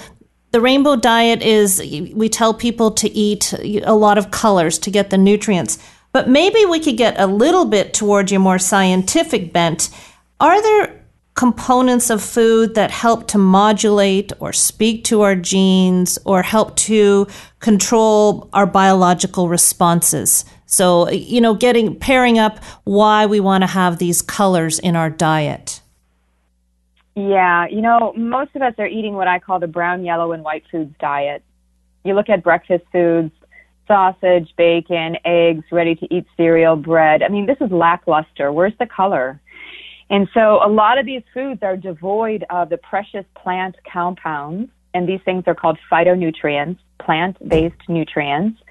the 0.51 0.61
rainbow 0.61 0.95
diet 0.95 1.41
is 1.41 1.79
we 2.13 2.29
tell 2.29 2.53
people 2.53 2.91
to 2.91 3.09
eat 3.09 3.53
a 3.53 3.93
lot 3.93 4.17
of 4.17 4.31
colors 4.31 4.77
to 4.79 4.91
get 4.91 5.09
the 5.09 5.17
nutrients, 5.17 5.77
but 6.11 6.27
maybe 6.29 6.65
we 6.65 6.79
could 6.79 6.97
get 6.97 7.19
a 7.19 7.27
little 7.27 7.65
bit 7.65 7.93
towards 7.93 8.31
your 8.31 8.41
more 8.41 8.59
scientific 8.59 9.53
bent. 9.53 9.89
Are 10.39 10.61
there 10.61 11.05
components 11.35 12.09
of 12.09 12.21
food 12.21 12.75
that 12.75 12.91
help 12.91 13.27
to 13.29 13.37
modulate 13.37 14.33
or 14.39 14.51
speak 14.51 15.05
to 15.05 15.21
our 15.21 15.35
genes 15.35 16.19
or 16.25 16.41
help 16.41 16.75
to 16.75 17.27
control 17.59 18.49
our 18.51 18.65
biological 18.65 19.47
responses? 19.47 20.43
So, 20.65 21.09
you 21.09 21.41
know, 21.41 21.53
getting 21.53 21.95
pairing 21.95 22.39
up 22.39 22.63
why 22.83 23.25
we 23.25 23.39
want 23.39 23.61
to 23.61 23.67
have 23.67 23.97
these 23.97 24.21
colors 24.21 24.79
in 24.79 24.95
our 24.95 25.09
diet. 25.09 25.80
Yeah, 27.15 27.67
you 27.67 27.81
know, 27.81 28.13
most 28.15 28.55
of 28.55 28.61
us 28.61 28.73
are 28.77 28.87
eating 28.87 29.15
what 29.15 29.27
I 29.27 29.39
call 29.39 29.59
the 29.59 29.67
brown, 29.67 30.05
yellow, 30.05 30.31
and 30.31 30.43
white 30.43 30.63
foods 30.71 30.95
diet. 30.99 31.43
You 32.05 32.13
look 32.13 32.29
at 32.29 32.43
breakfast 32.43 32.85
foods, 32.91 33.31
sausage, 33.87 34.53
bacon, 34.57 35.17
eggs, 35.25 35.65
ready 35.71 35.95
to 35.95 36.13
eat 36.13 36.25
cereal, 36.37 36.75
bread. 36.77 37.21
I 37.21 37.27
mean, 37.27 37.45
this 37.45 37.57
is 37.59 37.69
lackluster. 37.71 38.51
Where's 38.51 38.73
the 38.79 38.85
color? 38.85 39.41
And 40.09 40.27
so 40.33 40.59
a 40.63 40.69
lot 40.69 40.97
of 40.97 41.05
these 41.05 41.23
foods 41.33 41.61
are 41.63 41.75
devoid 41.75 42.45
of 42.49 42.69
the 42.69 42.77
precious 42.77 43.25
plant 43.35 43.75
compounds, 43.91 44.69
and 44.93 45.07
these 45.07 45.21
things 45.25 45.43
are 45.47 45.55
called 45.55 45.77
phytonutrients, 45.91 46.79
plant 46.99 47.37
based 47.47 47.89
nutrients. 47.89 48.61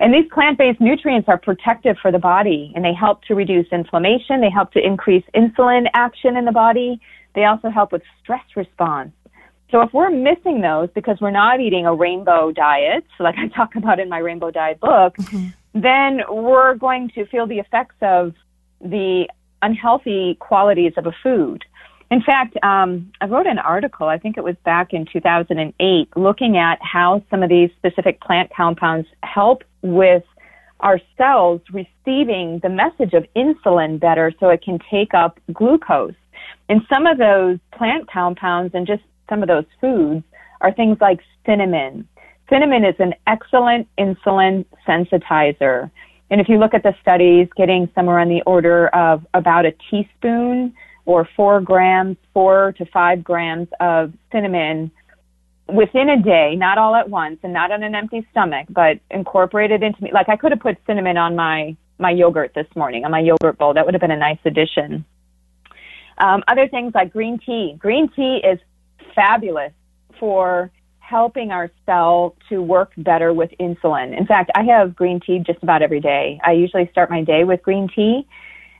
And 0.00 0.14
these 0.14 0.30
plant-based 0.32 0.80
nutrients 0.80 1.28
are 1.28 1.38
protective 1.38 1.96
for 2.00 2.12
the 2.12 2.20
body 2.20 2.72
and 2.76 2.84
they 2.84 2.94
help 2.94 3.22
to 3.24 3.34
reduce 3.34 3.66
inflammation. 3.72 4.40
They 4.40 4.50
help 4.50 4.72
to 4.72 4.80
increase 4.80 5.24
insulin 5.34 5.86
action 5.92 6.36
in 6.36 6.44
the 6.44 6.52
body. 6.52 7.00
They 7.34 7.44
also 7.44 7.70
help 7.70 7.92
with 7.92 8.02
stress 8.22 8.44
response. 8.56 9.12
So 9.70 9.82
if 9.82 9.92
we're 9.92 10.10
missing 10.10 10.62
those 10.62 10.88
because 10.94 11.18
we're 11.20 11.30
not 11.30 11.60
eating 11.60 11.86
a 11.86 11.94
rainbow 11.94 12.52
diet, 12.52 13.04
like 13.20 13.36
I 13.38 13.48
talk 13.48 13.74
about 13.76 14.00
in 14.00 14.08
my 14.08 14.18
rainbow 14.18 14.50
diet 14.50 14.80
book, 14.80 15.16
mm-hmm. 15.16 15.48
then 15.74 16.20
we're 16.28 16.74
going 16.74 17.10
to 17.14 17.26
feel 17.26 17.46
the 17.46 17.58
effects 17.58 17.96
of 18.00 18.34
the 18.80 19.28
unhealthy 19.62 20.36
qualities 20.40 20.92
of 20.96 21.06
a 21.06 21.12
food. 21.22 21.64
In 22.10 22.22
fact, 22.22 22.56
um, 22.62 23.12
I 23.20 23.26
wrote 23.26 23.46
an 23.46 23.58
article, 23.58 24.08
I 24.08 24.16
think 24.16 24.38
it 24.38 24.44
was 24.44 24.56
back 24.64 24.94
in 24.94 25.04
2008, 25.12 26.16
looking 26.16 26.56
at 26.56 26.78
how 26.80 27.22
some 27.30 27.42
of 27.42 27.50
these 27.50 27.70
specific 27.76 28.20
plant 28.22 28.50
compounds 28.56 29.06
help 29.22 29.62
with 29.82 30.22
our 30.80 31.00
cells 31.18 31.60
receiving 31.70 32.60
the 32.62 32.68
message 32.70 33.12
of 33.12 33.26
insulin 33.36 34.00
better 34.00 34.32
so 34.40 34.48
it 34.48 34.62
can 34.62 34.78
take 34.90 35.12
up 35.12 35.38
glucose. 35.52 36.14
And 36.68 36.82
some 36.92 37.06
of 37.06 37.18
those 37.18 37.58
plant 37.76 38.10
compounds 38.10 38.74
and 38.74 38.86
just 38.86 39.02
some 39.28 39.42
of 39.42 39.48
those 39.48 39.64
foods 39.80 40.24
are 40.60 40.72
things 40.72 40.98
like 41.00 41.20
cinnamon. 41.46 42.08
Cinnamon 42.50 42.84
is 42.84 42.94
an 42.98 43.14
excellent 43.26 43.88
insulin 43.98 44.64
sensitizer. 44.86 45.90
And 46.30 46.40
if 46.40 46.48
you 46.48 46.58
look 46.58 46.74
at 46.74 46.82
the 46.82 46.94
studies, 47.00 47.48
getting 47.56 47.88
somewhere 47.94 48.18
on 48.18 48.28
the 48.28 48.42
order 48.42 48.88
of 48.88 49.26
about 49.34 49.64
a 49.64 49.72
teaspoon 49.90 50.74
or 51.06 51.26
four 51.36 51.60
grams, 51.60 52.16
four 52.34 52.74
to 52.76 52.84
five 52.86 53.24
grams 53.24 53.68
of 53.80 54.12
cinnamon 54.30 54.90
within 55.68 56.08
a 56.10 56.22
day, 56.22 56.54
not 56.54 56.78
all 56.78 56.94
at 56.94 57.08
once 57.08 57.38
and 57.42 57.52
not 57.52 57.70
on 57.70 57.82
an 57.82 57.94
empty 57.94 58.26
stomach, 58.30 58.66
but 58.68 58.98
incorporated 59.10 59.82
into 59.82 60.02
me. 60.02 60.10
Like 60.12 60.28
I 60.28 60.36
could 60.36 60.52
have 60.52 60.60
put 60.60 60.76
cinnamon 60.86 61.16
on 61.16 61.34
my, 61.36 61.76
my 61.98 62.10
yogurt 62.10 62.52
this 62.54 62.66
morning, 62.76 63.04
on 63.04 63.10
my 63.10 63.20
yogurt 63.20 63.58
bowl. 63.58 63.74
That 63.74 63.84
would 63.86 63.94
have 63.94 64.00
been 64.00 64.10
a 64.10 64.18
nice 64.18 64.38
addition. 64.44 65.04
Um, 66.20 66.42
other 66.48 66.68
things 66.68 66.92
like 66.94 67.12
green 67.12 67.38
tea. 67.38 67.76
Green 67.78 68.08
tea 68.14 68.40
is 68.44 68.58
fabulous 69.14 69.72
for 70.18 70.70
helping 70.98 71.50
our 71.50 71.70
cell 71.86 72.36
to 72.48 72.60
work 72.60 72.92
better 72.98 73.32
with 73.32 73.50
insulin. 73.58 74.16
In 74.16 74.26
fact, 74.26 74.50
I 74.54 74.64
have 74.64 74.94
green 74.94 75.20
tea 75.20 75.38
just 75.38 75.62
about 75.62 75.80
every 75.80 76.00
day. 76.00 76.38
I 76.44 76.52
usually 76.52 76.88
start 76.90 77.10
my 77.10 77.22
day 77.22 77.44
with 77.44 77.62
green 77.62 77.88
tea 77.94 78.26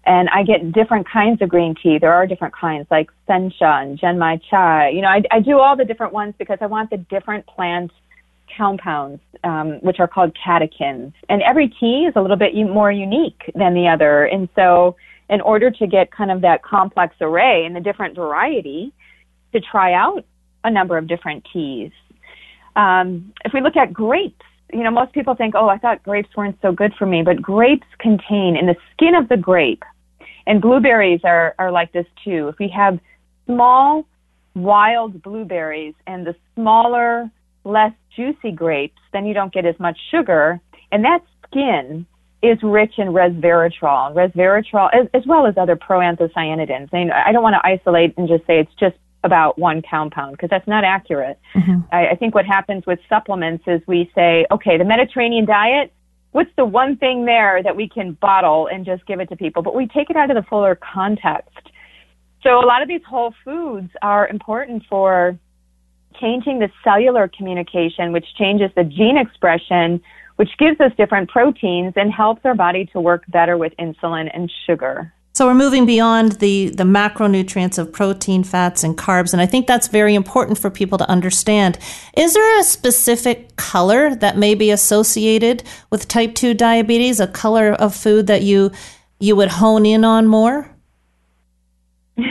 and 0.04 0.28
I 0.30 0.42
get 0.42 0.72
different 0.72 1.08
kinds 1.08 1.42
of 1.42 1.48
green 1.48 1.74
tea. 1.74 1.98
There 1.98 2.12
are 2.12 2.26
different 2.26 2.54
kinds 2.54 2.86
like 2.90 3.10
sencha 3.28 3.82
and 3.82 3.98
genmai 3.98 4.40
chai. 4.50 4.88
You 4.88 5.02
know, 5.02 5.08
I, 5.08 5.22
I 5.30 5.40
do 5.40 5.58
all 5.58 5.76
the 5.76 5.84
different 5.84 6.12
ones 6.12 6.34
because 6.38 6.58
I 6.60 6.66
want 6.66 6.90
the 6.90 6.96
different 6.96 7.46
plant 7.46 7.90
compounds, 8.56 9.20
um, 9.44 9.78
which 9.80 10.00
are 10.00 10.08
called 10.08 10.34
catechins. 10.34 11.12
And 11.28 11.42
every 11.42 11.68
tea 11.68 12.06
is 12.08 12.14
a 12.16 12.22
little 12.22 12.36
bit 12.36 12.54
more 12.54 12.90
unique 12.90 13.50
than 13.54 13.74
the 13.74 13.88
other. 13.88 14.24
And 14.24 14.48
so, 14.54 14.96
in 15.28 15.40
order 15.40 15.70
to 15.70 15.86
get 15.86 16.10
kind 16.10 16.30
of 16.30 16.40
that 16.42 16.62
complex 16.62 17.14
array 17.20 17.64
and 17.64 17.76
the 17.76 17.80
different 17.80 18.14
variety, 18.16 18.92
to 19.52 19.60
try 19.60 19.92
out 19.92 20.24
a 20.64 20.70
number 20.70 20.98
of 20.98 21.06
different 21.06 21.46
teas. 21.52 21.92
Um, 22.76 23.32
if 23.44 23.52
we 23.52 23.60
look 23.60 23.76
at 23.76 23.92
grapes, 23.92 24.44
you 24.72 24.84
know, 24.84 24.90
most 24.90 25.12
people 25.12 25.34
think, 25.34 25.54
oh, 25.56 25.68
I 25.68 25.78
thought 25.78 26.02
grapes 26.02 26.28
weren't 26.36 26.58
so 26.60 26.72
good 26.72 26.92
for 26.98 27.06
me, 27.06 27.22
but 27.22 27.40
grapes 27.40 27.86
contain 27.98 28.56
in 28.56 28.66
the 28.66 28.76
skin 28.92 29.14
of 29.14 29.28
the 29.28 29.36
grape 29.36 29.82
and 30.46 30.60
blueberries 30.60 31.20
are, 31.24 31.54
are 31.58 31.70
like 31.70 31.92
this 31.92 32.06
too. 32.24 32.48
If 32.48 32.58
we 32.58 32.68
have 32.68 32.98
small 33.46 34.06
wild 34.54 35.22
blueberries 35.22 35.94
and 36.06 36.26
the 36.26 36.34
smaller, 36.54 37.30
less 37.64 37.92
juicy 38.16 38.52
grapes, 38.52 39.00
then 39.12 39.26
you 39.26 39.34
don't 39.34 39.52
get 39.52 39.66
as 39.66 39.78
much 39.78 39.98
sugar. 40.10 40.60
And 40.90 41.04
that 41.04 41.20
skin 41.46 42.06
is 42.42 42.58
rich 42.62 42.94
in 42.98 43.08
resveratrol, 43.08 44.14
resveratrol 44.14 44.88
as, 44.94 45.08
as 45.12 45.26
well 45.26 45.46
as 45.46 45.54
other 45.56 45.76
proanthocyanidins. 45.76 46.88
I, 46.92 47.28
I 47.28 47.32
don't 47.32 47.42
want 47.42 47.54
to 47.54 47.66
isolate 47.66 48.16
and 48.16 48.28
just 48.28 48.46
say 48.46 48.60
it's 48.60 48.74
just 48.78 48.96
about 49.24 49.58
one 49.58 49.82
compound 49.88 50.32
because 50.32 50.48
that's 50.48 50.68
not 50.68 50.84
accurate. 50.84 51.38
Mm-hmm. 51.54 51.80
I, 51.92 52.10
I 52.10 52.14
think 52.14 52.34
what 52.34 52.46
happens 52.46 52.86
with 52.86 53.00
supplements 53.08 53.64
is 53.66 53.80
we 53.86 54.10
say, 54.14 54.46
okay, 54.50 54.78
the 54.78 54.84
Mediterranean 54.84 55.44
diet, 55.44 55.92
what's 56.30 56.50
the 56.56 56.64
one 56.64 56.96
thing 56.96 57.24
there 57.24 57.60
that 57.62 57.74
we 57.74 57.88
can 57.88 58.12
bottle 58.12 58.68
and 58.70 58.86
just 58.86 59.04
give 59.06 59.18
it 59.18 59.28
to 59.30 59.36
people? 59.36 59.62
But 59.62 59.74
we 59.74 59.88
take 59.88 60.08
it 60.08 60.16
out 60.16 60.30
of 60.30 60.36
the 60.36 60.48
fuller 60.48 60.76
context. 60.76 61.70
So 62.42 62.60
a 62.60 62.66
lot 62.66 62.82
of 62.82 62.88
these 62.88 63.02
whole 63.08 63.34
foods 63.44 63.90
are 64.00 64.28
important 64.28 64.84
for 64.88 65.36
changing 66.20 66.60
the 66.60 66.70
cellular 66.84 67.28
communication, 67.28 68.12
which 68.12 68.26
changes 68.36 68.70
the 68.76 68.84
gene 68.84 69.18
expression, 69.18 70.00
which 70.38 70.56
gives 70.56 70.80
us 70.80 70.92
different 70.96 71.28
proteins 71.28 71.94
and 71.96 72.12
helps 72.12 72.44
our 72.44 72.54
body 72.54 72.88
to 72.92 73.00
work 73.00 73.24
better 73.26 73.56
with 73.56 73.72
insulin 73.76 74.30
and 74.32 74.50
sugar. 74.66 75.12
So 75.34 75.46
we're 75.46 75.54
moving 75.54 75.84
beyond 75.84 76.32
the, 76.32 76.70
the 76.70 76.84
macronutrients 76.84 77.76
of 77.76 77.92
protein, 77.92 78.44
fats, 78.44 78.84
and 78.84 78.96
carbs, 78.96 79.32
and 79.32 79.42
I 79.42 79.46
think 79.46 79.66
that's 79.66 79.88
very 79.88 80.14
important 80.14 80.58
for 80.58 80.70
people 80.70 80.96
to 80.98 81.10
understand. 81.10 81.76
Is 82.16 82.34
there 82.34 82.60
a 82.60 82.62
specific 82.62 83.56
color 83.56 84.14
that 84.14 84.36
may 84.36 84.54
be 84.54 84.70
associated 84.70 85.64
with 85.90 86.06
type 86.06 86.36
2 86.36 86.54
diabetes, 86.54 87.18
a 87.18 87.26
color 87.26 87.72
of 87.72 87.94
food 87.94 88.28
that 88.28 88.42
you 88.42 88.70
you 89.18 89.34
would 89.34 89.48
hone 89.48 89.84
in 89.84 90.04
on 90.04 90.28
more? 90.28 90.70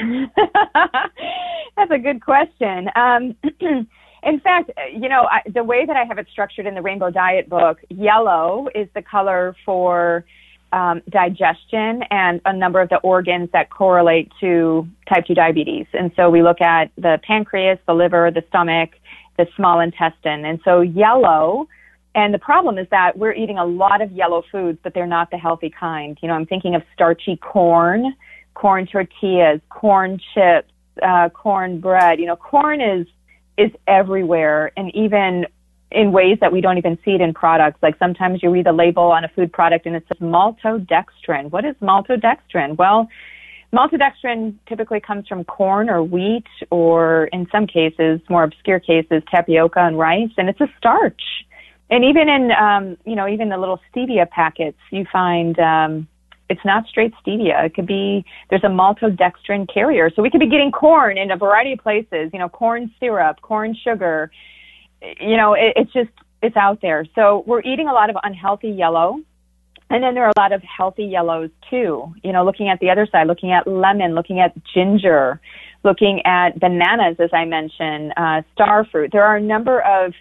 that's 1.75 1.91
a 1.91 1.99
good 1.99 2.21
question. 2.21 2.89
Um, 2.95 3.35
in 4.23 4.39
fact, 4.39 4.71
you 4.91 5.09
know, 5.09 5.27
I, 5.29 5.41
the 5.49 5.63
way 5.63 5.85
that 5.85 5.95
I 5.95 6.05
have 6.05 6.17
it 6.17 6.27
structured 6.31 6.65
in 6.65 6.75
the 6.75 6.81
Rainbow 6.81 7.09
Diet 7.09 7.49
book, 7.49 7.79
yellow 7.89 8.67
is 8.73 8.87
the 8.95 9.01
color 9.01 9.55
for 9.65 10.25
um, 10.73 11.01
digestion 11.09 12.03
and 12.11 12.41
a 12.45 12.53
number 12.53 12.81
of 12.81 12.89
the 12.89 12.97
organs 12.97 13.49
that 13.53 13.69
correlate 13.69 14.31
to 14.41 14.87
type 15.07 15.25
2 15.25 15.33
diabetes. 15.33 15.85
And 15.93 16.11
so 16.15 16.29
we 16.29 16.43
look 16.43 16.61
at 16.61 16.91
the 16.97 17.19
pancreas, 17.25 17.79
the 17.87 17.93
liver, 17.93 18.31
the 18.31 18.43
stomach, 18.49 18.91
the 19.37 19.47
small 19.55 19.79
intestine. 19.79 20.45
And 20.45 20.59
so 20.65 20.81
yellow, 20.81 21.67
and 22.15 22.33
the 22.33 22.39
problem 22.39 22.77
is 22.77 22.87
that 22.89 23.17
we're 23.17 23.33
eating 23.33 23.57
a 23.57 23.65
lot 23.65 24.01
of 24.01 24.11
yellow 24.11 24.43
foods, 24.51 24.79
but 24.83 24.93
they're 24.93 25.07
not 25.07 25.29
the 25.31 25.37
healthy 25.37 25.69
kind. 25.69 26.17
You 26.21 26.27
know, 26.27 26.33
I'm 26.33 26.47
thinking 26.47 26.75
of 26.75 26.81
starchy 26.93 27.37
corn, 27.37 28.13
corn 28.55 28.87
tortillas, 28.87 29.61
corn 29.69 30.19
chips, 30.33 30.71
uh, 31.01 31.29
corn 31.29 31.79
bread. 31.79 32.19
You 32.19 32.25
know, 32.25 32.35
corn 32.35 32.81
is 32.81 33.07
is 33.57 33.71
everywhere, 33.87 34.71
and 34.77 34.93
even 34.95 35.45
in 35.91 36.11
ways 36.11 36.37
that 36.41 36.51
we 36.51 36.61
don't 36.61 36.77
even 36.77 36.97
see 37.05 37.11
it 37.11 37.21
in 37.21 37.33
products. 37.33 37.79
Like 37.81 37.97
sometimes 37.97 38.43
you 38.43 38.49
read 38.49 38.65
the 38.65 38.73
label 38.73 39.03
on 39.03 39.23
a 39.23 39.29
food 39.29 39.51
product 39.51 39.85
and 39.85 39.95
it 39.95 40.03
says 40.07 40.17
maltodextrin. 40.19 41.49
What 41.49 41.65
is 41.65 41.75
maltodextrin? 41.81 42.77
Well, 42.77 43.07
maltodextrin 43.73 44.55
typically 44.67 44.99
comes 44.99 45.27
from 45.27 45.43
corn 45.45 45.89
or 45.89 46.03
wheat 46.03 46.47
or 46.71 47.25
in 47.27 47.47
some 47.51 47.67
cases, 47.67 48.19
more 48.29 48.43
obscure 48.43 48.79
cases, 48.79 49.23
tapioca 49.31 49.79
and 49.79 49.97
rice, 49.97 50.31
and 50.37 50.49
it's 50.49 50.61
a 50.61 50.67
starch. 50.77 51.21
And 51.89 52.03
even 52.03 52.27
in, 52.27 52.51
um, 52.51 52.97
you 53.05 53.15
know, 53.15 53.27
even 53.29 53.47
the 53.47 53.57
little 53.57 53.79
stevia 53.89 54.29
packets, 54.29 54.79
you 54.91 55.05
find, 55.11 55.57
um, 55.57 56.07
it's 56.49 56.61
not 56.63 56.87
straight 56.87 57.13
stevia. 57.25 57.65
It 57.65 57.73
could 57.73 57.87
be, 57.87 58.23
there's 58.49 58.63
a 58.63 58.67
maltodextrin 58.67 59.71
carrier. 59.73 60.09
So 60.15 60.21
we 60.21 60.29
could 60.29 60.39
be 60.39 60.49
getting 60.49 60.71
corn 60.71 61.17
in 61.17 61.31
a 61.31 61.37
variety 61.37 61.73
of 61.73 61.79
places, 61.79 62.29
you 62.33 62.39
know, 62.39 62.49
corn 62.49 62.91
syrup, 62.99 63.41
corn 63.41 63.75
sugar, 63.75 64.31
you 65.19 65.37
know, 65.37 65.53
it, 65.53 65.73
it's 65.75 65.93
just, 65.93 66.09
it's 66.41 66.55
out 66.55 66.79
there. 66.81 67.05
So 67.15 67.43
we're 67.45 67.61
eating 67.61 67.87
a 67.87 67.93
lot 67.93 68.09
of 68.09 68.15
unhealthy 68.23 68.69
yellow. 68.69 69.19
And 69.89 70.03
then 70.03 70.15
there 70.15 70.25
are 70.25 70.33
a 70.35 70.39
lot 70.39 70.51
of 70.51 70.61
healthy 70.63 71.05
yellows 71.05 71.49
too. 71.69 72.13
You 72.23 72.33
know, 72.33 72.43
looking 72.45 72.69
at 72.69 72.79
the 72.79 72.89
other 72.89 73.07
side, 73.11 73.27
looking 73.27 73.51
at 73.51 73.67
lemon, 73.67 74.15
looking 74.15 74.39
at 74.39 74.53
ginger, 74.73 75.39
looking 75.83 76.21
at 76.25 76.59
bananas, 76.59 77.17
as 77.19 77.29
I 77.33 77.45
mentioned, 77.45 78.13
uh, 78.17 78.41
star 78.53 78.85
fruit. 78.85 79.11
There 79.11 79.23
are 79.23 79.37
a 79.37 79.41
number 79.41 79.81
of, 79.81 80.13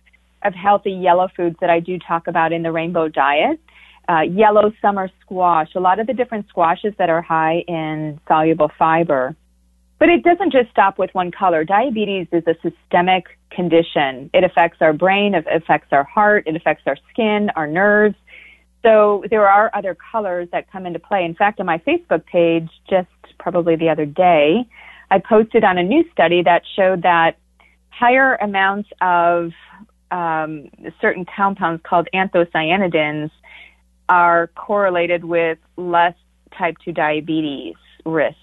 of 0.45 0.55
healthy 0.55 0.93
yellow 0.93 1.29
foods 1.37 1.57
that 1.61 1.70
I 1.70 1.81
do 1.81 1.99
talk 1.99 2.29
about 2.29 2.53
in 2.53 2.62
the 2.62 2.70
rainbow 2.70 3.09
diet. 3.09 3.59
Uh, 4.09 4.20
yellow 4.20 4.72
summer 4.80 5.11
squash, 5.20 5.74
a 5.74 5.80
lot 5.80 5.98
of 5.98 6.07
the 6.07 6.12
different 6.12 6.48
squashes 6.48 6.94
that 6.96 7.11
are 7.11 7.22
high 7.22 7.64
in 7.66 8.20
soluble 8.28 8.70
fiber. 8.78 9.34
But 9.98 10.11
it 10.11 10.22
doesn't 10.22 10.52
just 10.52 10.70
stop 10.70 10.98
with 10.98 11.11
one 11.14 11.30
color. 11.32 11.64
Diabetes 11.64 12.28
is 12.30 12.44
a 12.46 12.54
systemic 12.62 13.24
condition. 13.50 14.30
It 14.32 14.44
affects 14.44 14.78
our 14.80 14.92
brain, 14.92 15.34
it 15.34 15.44
affects 15.50 15.88
our 15.90 16.04
heart, 16.04 16.44
it 16.46 16.54
affects 16.54 16.84
our 16.86 16.96
skin, 17.11 17.50
our 17.57 17.66
nerves. 17.66 18.14
So 18.82 19.24
there 19.30 19.48
are 19.48 19.70
other 19.74 19.96
colors 20.12 20.48
that 20.52 20.70
come 20.70 20.86
into 20.86 21.00
play. 21.00 21.24
In 21.24 21.34
fact, 21.34 21.59
on 21.59 21.66
my 21.66 21.78
Facebook 21.78 22.24
page, 22.26 22.68
just 22.88 23.09
probably 23.38 23.74
the 23.74 23.88
other 23.88 24.07
day, 24.07 24.68
I 25.11 25.18
posted 25.18 25.64
on 25.64 25.78
a 25.78 25.82
new 25.82 26.04
study 26.12 26.42
that 26.42 26.62
showed 26.76 27.02
that 27.02 27.38
higher 27.90 28.36
amounts 28.36 28.90
of 29.00 29.50
um, 30.11 30.68
certain 31.00 31.24
compounds 31.24 31.82
called 31.84 32.09
anthocyanidins 32.14 33.30
are 34.09 34.48
correlated 34.48 35.24
with 35.24 35.59
less 35.76 36.14
type 36.57 36.76
2 36.84 36.92
diabetes 36.92 37.74
risk. 38.04 38.36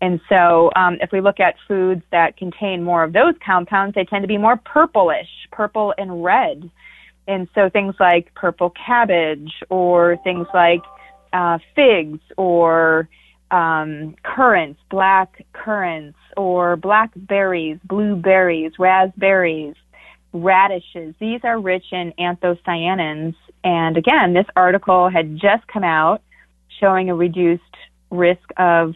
And 0.00 0.20
so, 0.28 0.70
um, 0.76 0.98
if 1.00 1.10
we 1.10 1.20
look 1.20 1.40
at 1.40 1.54
foods 1.66 2.02
that 2.12 2.36
contain 2.36 2.82
more 2.82 3.02
of 3.02 3.12
those 3.12 3.34
compounds, 3.44 3.94
they 3.94 4.04
tend 4.04 4.22
to 4.22 4.28
be 4.28 4.36
more 4.38 4.58
purplish, 4.58 5.28
purple 5.50 5.94
and 5.96 6.22
red. 6.22 6.70
And 7.26 7.48
so 7.54 7.70
things 7.70 7.94
like 7.98 8.32
purple 8.34 8.70
cabbage 8.70 9.52
or 9.70 10.18
things 10.22 10.46
like 10.52 10.82
uh, 11.32 11.58
figs 11.74 12.20
or 12.36 13.08
um, 13.50 14.14
currants, 14.22 14.80
black 14.90 15.44
currants, 15.52 16.18
or 16.36 16.76
blackberries, 16.76 17.78
blueberries, 17.84 18.72
raspberries, 18.78 19.74
radishes. 20.32 21.14
These 21.18 21.40
are 21.44 21.58
rich 21.58 21.86
in 21.92 22.12
anthocyanins. 22.18 23.34
And 23.66 23.96
again, 23.96 24.32
this 24.32 24.46
article 24.54 25.08
had 25.08 25.36
just 25.38 25.66
come 25.66 25.82
out 25.82 26.22
showing 26.78 27.10
a 27.10 27.16
reduced 27.16 27.62
risk 28.12 28.48
of 28.58 28.94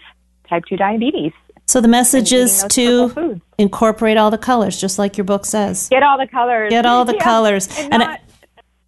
type 0.48 0.62
2 0.68 0.76
diabetes. 0.76 1.32
So 1.66 1.80
the 1.80 1.88
message 1.88 2.32
is 2.32 2.64
to 2.70 3.40
incorporate 3.58 4.16
all 4.16 4.30
the 4.30 4.38
colors, 4.38 4.80
just 4.80 4.96
like 4.96 5.16
your 5.16 5.24
book 5.24 5.44
says. 5.44 5.88
Get 5.88 6.04
all 6.04 6.16
the 6.16 6.28
colors. 6.28 6.70
Get 6.70 6.86
all 6.86 7.04
the 7.04 7.14
yeah. 7.14 7.24
colors. 7.24 7.66
And, 7.78 7.94
and 7.94 8.00
not, 8.00 8.20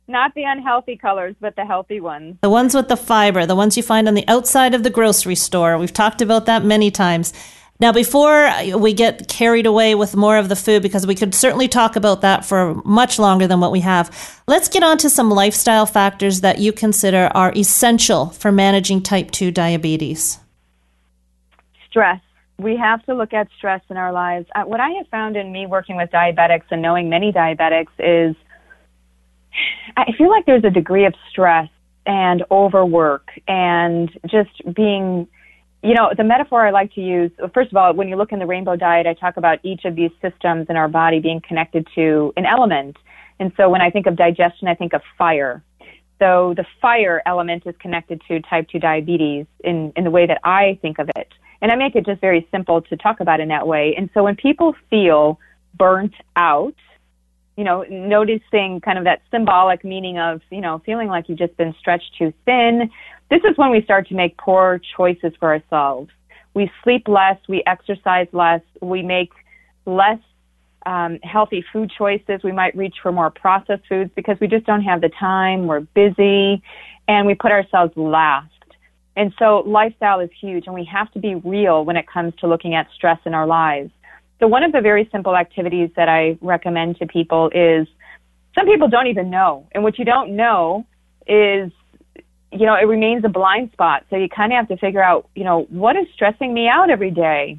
not 0.07 0.35
the 0.37 0.45
unhealthy 0.45 0.97
colors, 0.97 1.35
but 1.41 1.57
the 1.57 1.65
healthy 1.65 1.99
ones. 1.99 2.37
The 2.43 2.51
ones 2.51 2.77
with 2.77 2.87
the 2.87 2.97
fiber, 2.97 3.45
the 3.45 3.57
ones 3.57 3.77
you 3.77 3.83
find 3.83 4.07
on 4.07 4.15
the 4.15 4.27
outside 4.29 4.75
of 4.75 4.85
the 4.85 4.91
grocery 4.91 5.35
store. 5.35 5.79
We've 5.79 5.93
talked 5.93 6.23
about 6.23 6.47
that 6.47 6.65
many 6.65 6.93
times. 6.93 7.33
Now, 7.83 7.91
before 7.91 8.49
we 8.77 8.93
get 8.93 9.27
carried 9.27 9.67
away 9.67 9.97
with 9.97 10.15
more 10.15 10.37
of 10.37 10.49
the 10.49 10.55
food, 10.55 10.85
because 10.85 11.05
we 11.05 11.17
could 11.17 11.35
certainly 11.35 11.67
talk 11.67 11.97
about 11.97 12.21
that 12.21 12.45
for 12.45 12.77
much 12.85 13.19
longer 13.19 13.49
than 13.49 13.59
what 13.59 13.73
we 13.73 13.81
have, 13.81 14.41
let's 14.47 14.69
get 14.69 14.85
on 14.85 14.99
to 14.99 15.11
some 15.11 15.31
lifestyle 15.31 15.85
factors 15.85 16.43
that 16.43 16.61
you 16.61 16.73
consider 16.73 17.29
are 17.35 17.53
essential 17.57 18.27
for 18.27 18.53
managing 18.53 19.03
type 19.03 19.33
2 19.33 19.51
diabetes. 19.51 20.39
Stress. 21.91 22.21
We 22.57 22.77
have 22.77 23.05
to 23.07 23.17
look 23.17 23.33
at 23.33 23.49
stress 23.59 23.81
in 23.91 23.97
our 23.97 24.13
lives. 24.13 24.47
Uh, 24.55 24.63
what 24.63 24.79
I 24.79 24.91
have 24.91 25.09
found 25.09 25.37
in 25.37 25.51
me 25.51 25.67
working 25.67 25.97
with 25.97 26.09
diabetics 26.13 26.67
and 26.71 26.83
knowing 26.83 27.09
many 27.09 27.33
diabetics 27.33 27.91
is 27.99 28.37
I 29.97 30.13
feel 30.17 30.31
like 30.31 30.47
there's 30.47 30.63
a 30.63 30.71
degree 30.71 31.05
of 31.05 31.15
stress 31.31 31.69
and 32.07 32.45
overwork 32.49 33.31
and 33.49 34.09
just 34.31 34.51
being 34.73 35.27
you 35.83 35.95
know, 35.95 36.13
the 36.17 36.25
metaphor 36.25 36.65
I 36.67 36.71
like 36.71 36.95
to 36.95 37.01
use, 37.01 37.31
first 37.53 37.71
of 37.73 37.77
all, 37.77 37.93
when 37.93 38.09
you 38.09 38.17
look 38.17 38.31
in 38.31 38.39
the 38.39 38.47
rainbow 38.47 38.77
diet, 38.77 39.07
I 39.07 39.15
talk 39.15 39.37
about 39.37 39.59
each 39.65 39.85
of 39.85 39.97
these 39.97 40.13
systems 40.21 40.67
in 40.69 40.77
our 40.77 40.89
body 40.89 41.19
being 41.19 41.41
connected 41.47 41.89
to 41.97 42.33
an 42.37 42.47
element. 42.47 42.97
And 43.41 43.53
so 43.57 43.69
when 43.69 43.81
I 43.81 43.91
think 43.91 44.07
of 44.07 44.17
digestion, 44.17 44.69
I 44.69 44.75
think 44.75 44.93
of 44.93 45.03
fire. 45.19 45.63
So 46.21 46.55
the 46.57 46.65
fire 46.81 47.21
element 47.27 47.65
is 47.67 47.75
connected 47.81 48.23
to 48.29 48.41
type 48.43 48.69
2 48.69 48.79
diabetes 48.79 49.47
in, 49.65 49.93
in 49.97 50.05
the 50.05 50.11
way 50.11 50.25
that 50.27 50.39
I 50.45 50.79
think 50.81 51.01
of 51.01 51.11
it. 51.17 51.29
And 51.61 51.73
I 51.73 51.75
make 51.75 51.97
it 51.97 52.07
just 52.07 52.21
very 52.21 52.47
simple 52.53 52.83
to 52.83 52.97
talk 52.97 53.19
about 53.19 53.41
in 53.41 53.49
that 53.49 53.67
way. 53.67 53.95
And 53.97 54.09
so 54.15 54.23
when 54.23 54.37
people 54.37 54.77
feel 54.89 55.41
burnt 55.77 56.15
out, 56.37 56.75
you 57.57 57.65
know, 57.65 57.85
noticing 57.91 58.81
kind 58.81 58.99
of 58.99 59.05
that 59.05 59.23
symbolic 59.31 59.85
meaning 59.85 60.19
of, 60.19 60.41
you 60.51 60.61
know, 60.61 60.81
feeling 60.87 61.09
like 61.09 61.29
you've 61.29 61.39
just 61.39 61.57
been 61.57 61.75
stretched 61.79 62.17
too 62.17 62.33
thin. 62.45 62.91
This 63.33 63.51
is 63.51 63.57
when 63.57 63.71
we 63.71 63.81
start 63.83 64.09
to 64.09 64.15
make 64.15 64.37
poor 64.37 64.79
choices 64.95 65.33
for 65.41 65.55
ourselves. 65.55 66.11
We 66.53 66.71
sleep 66.85 67.09
less, 67.09 67.39
we 67.49 67.63
exercise 67.67 68.27
less, 68.33 68.61
we 68.83 69.01
make 69.03 69.31
less 69.87 70.19
um, 70.85 71.19
healthy 71.23 71.65
food 71.73 71.91
choices. 71.97 72.43
We 72.45 72.53
might 72.53 72.77
reach 72.77 72.97
for 73.03 73.11
more 73.11 73.31
processed 73.31 73.85
foods 73.89 74.11
because 74.15 74.37
we 74.39 74.49
just 74.49 74.67
don't 74.67 74.83
have 74.83 75.01
the 75.01 75.09
time, 75.19 75.67
we're 75.67 75.81
busy, 75.81 76.63
and 77.09 77.27
we 77.27 77.35
put 77.35 77.53
ourselves 77.53 77.95
last. 77.97 78.53
And 79.17 79.33
so 79.39 79.61
lifestyle 79.61 80.21
is 80.21 80.29
huge, 80.39 80.65
and 80.67 80.75
we 80.75 80.85
have 80.93 81.11
to 81.13 81.19
be 81.19 81.35
real 81.37 81.87
when 81.87 81.97
it 81.97 82.07
comes 82.07 82.35
to 82.41 82.47
looking 82.47 82.75
at 82.75 82.87
stress 82.95 83.19
in 83.25 83.33
our 83.33 83.47
lives. 83.47 83.93
So 84.41 84.47
one 84.47 84.63
of 84.63 84.73
the 84.73 84.83
very 84.83 85.09
simple 85.11 85.37
activities 85.37 85.89
that 85.97 86.11
I 86.11 86.37
recommend 86.43 86.99
to 86.99 87.07
people 87.07 87.49
is 87.55 87.89
some 88.55 88.67
people 88.67 88.89
don't 88.89 89.07
even 89.07 89.31
know. 89.31 89.67
And 89.73 89.83
what 89.83 89.99
you 89.99 90.05
don't 90.05 90.37
know 90.37 90.85
is, 91.27 91.73
you 92.53 92.67
know, 92.67 92.75
it 92.75 92.87
remains 92.87 93.25
a 93.25 93.29
blind 93.29 93.73
spot. 93.73 94.05
So 94.11 94.17
you 94.17 94.29
kind 94.29 94.53
of 94.53 94.57
have 94.57 94.69
to 94.69 94.77
figure 94.77 95.03
out, 95.03 95.29
you 95.35 95.45
know, 95.45 95.63
what 95.71 95.97
is 95.97 96.07
stressing 96.15 96.53
me 96.53 96.69
out 96.69 96.91
every 96.91 97.11
day? 97.11 97.59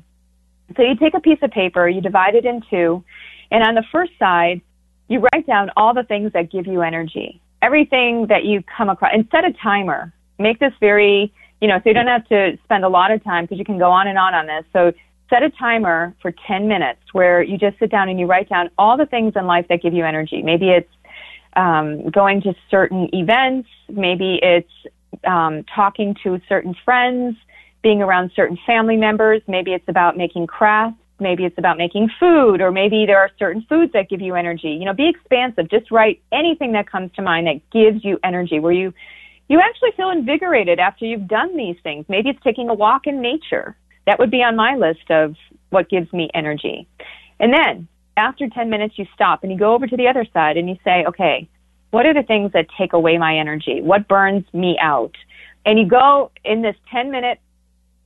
So 0.75 0.83
you 0.83 0.95
take 0.95 1.13
a 1.13 1.19
piece 1.19 1.39
of 1.41 1.51
paper, 1.51 1.87
you 1.89 2.01
divide 2.01 2.35
it 2.35 2.45
in 2.45 2.61
two, 2.69 3.03
and 3.51 3.63
on 3.63 3.75
the 3.75 3.83
first 3.91 4.11
side, 4.17 4.61
you 5.07 5.19
write 5.19 5.45
down 5.45 5.71
all 5.75 5.93
the 5.93 6.03
things 6.03 6.33
that 6.33 6.51
give 6.51 6.67
you 6.67 6.81
energy. 6.81 7.41
Everything 7.61 8.27
that 8.27 8.45
you 8.45 8.63
come 8.63 8.89
across, 8.89 9.11
and 9.13 9.27
set 9.31 9.45
a 9.45 9.53
timer. 9.53 10.13
Make 10.39 10.59
this 10.59 10.73
very, 10.79 11.33
you 11.61 11.67
know, 11.67 11.77
so 11.77 11.89
you 11.89 11.93
don't 11.93 12.07
have 12.07 12.27
to 12.29 12.57
spend 12.63 12.83
a 12.83 12.89
lot 12.89 13.11
of 13.11 13.23
time 13.23 13.45
because 13.45 13.59
you 13.59 13.65
can 13.65 13.77
go 13.77 13.91
on 13.91 14.07
and 14.07 14.17
on 14.17 14.33
on 14.33 14.47
this. 14.47 14.65
So 14.73 14.91
set 15.29 15.43
a 15.43 15.49
timer 15.49 16.15
for 16.21 16.33
10 16.47 16.67
minutes 16.67 17.01
where 17.11 17.41
you 17.41 17.57
just 17.57 17.77
sit 17.79 17.89
down 17.91 18.09
and 18.09 18.19
you 18.19 18.25
write 18.25 18.49
down 18.49 18.69
all 18.77 18.97
the 18.97 19.05
things 19.05 19.33
in 19.35 19.45
life 19.45 19.67
that 19.69 19.81
give 19.81 19.93
you 19.93 20.05
energy. 20.05 20.41
Maybe 20.41 20.69
it's 20.69 20.89
um, 21.55 22.09
going 22.09 22.41
to 22.41 22.53
certain 22.69 23.09
events, 23.13 23.69
maybe 23.89 24.39
it's 24.41 24.71
um, 25.25 25.63
talking 25.75 26.15
to 26.23 26.39
certain 26.49 26.75
friends, 26.83 27.35
being 27.81 28.01
around 28.01 28.31
certain 28.35 28.57
family 28.65 28.97
members, 28.97 29.41
maybe 29.47 29.71
it's 29.73 29.87
about 29.87 30.17
making 30.17 30.47
crafts. 30.47 30.97
Maybe 31.19 31.45
it's 31.45 31.57
about 31.57 31.77
making 31.77 32.09
food, 32.19 32.59
or 32.59 32.71
maybe 32.71 33.05
there 33.05 33.19
are 33.19 33.29
certain 33.37 33.63
foods 33.69 33.93
that 33.93 34.09
give 34.09 34.19
you 34.19 34.35
energy. 34.35 34.69
You 34.69 34.85
know, 34.85 34.93
be 34.93 35.07
expansive. 35.07 35.69
Just 35.69 35.91
write 35.91 36.21
anything 36.31 36.73
that 36.73 36.89
comes 36.89 37.11
to 37.15 37.21
mind 37.21 37.47
that 37.47 37.61
gives 37.71 38.03
you 38.03 38.19
energy, 38.23 38.59
where 38.59 38.73
you 38.73 38.93
you 39.47 39.61
actually 39.61 39.91
feel 39.95 40.09
invigorated 40.09 40.79
after 40.79 41.05
you've 41.05 41.27
done 41.27 41.55
these 41.55 41.75
things. 41.83 42.05
Maybe 42.09 42.29
it's 42.29 42.43
taking 42.43 42.67
a 42.67 42.73
walk 42.73 43.05
in 43.05 43.21
nature. 43.21 43.77
That 44.05 44.17
would 44.19 44.31
be 44.31 44.41
on 44.41 44.55
my 44.55 44.75
list 44.75 45.09
of 45.11 45.35
what 45.69 45.87
gives 45.87 46.11
me 46.11 46.29
energy. 46.33 46.87
And 47.39 47.53
then 47.53 47.87
after 48.17 48.47
10 48.47 48.69
minutes, 48.69 48.95
you 48.97 49.05
stop 49.13 49.43
and 49.43 49.51
you 49.51 49.57
go 49.57 49.73
over 49.73 49.87
to 49.87 49.97
the 49.97 50.07
other 50.07 50.25
side 50.33 50.57
and 50.57 50.69
you 50.69 50.77
say, 50.83 51.05
okay, 51.07 51.47
what 51.91 52.05
are 52.05 52.13
the 52.13 52.23
things 52.23 52.51
that 52.53 52.67
take 52.77 52.93
away 52.93 53.17
my 53.17 53.37
energy? 53.37 53.81
What 53.81 54.07
burns 54.07 54.45
me 54.53 54.77
out? 54.81 55.15
And 55.65 55.79
you 55.79 55.87
go 55.87 56.31
in 56.43 56.61
this 56.61 56.75
10 56.91 57.11
minute 57.11 57.39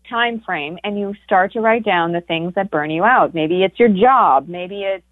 time 0.10 0.42
frame 0.42 0.78
and 0.84 1.00
you 1.00 1.14
start 1.26 1.54
to 1.54 1.60
write 1.60 1.84
down 1.84 2.12
the 2.12 2.22
things 2.22 2.54
that 2.56 2.72
burn 2.72 2.92
you 2.92 3.04
out. 3.04 3.34
Maybe 3.34 3.64
it's 3.64 3.80
your 3.80 3.90
job. 3.90 4.48
Maybe 4.48 4.84
it's 4.84 5.04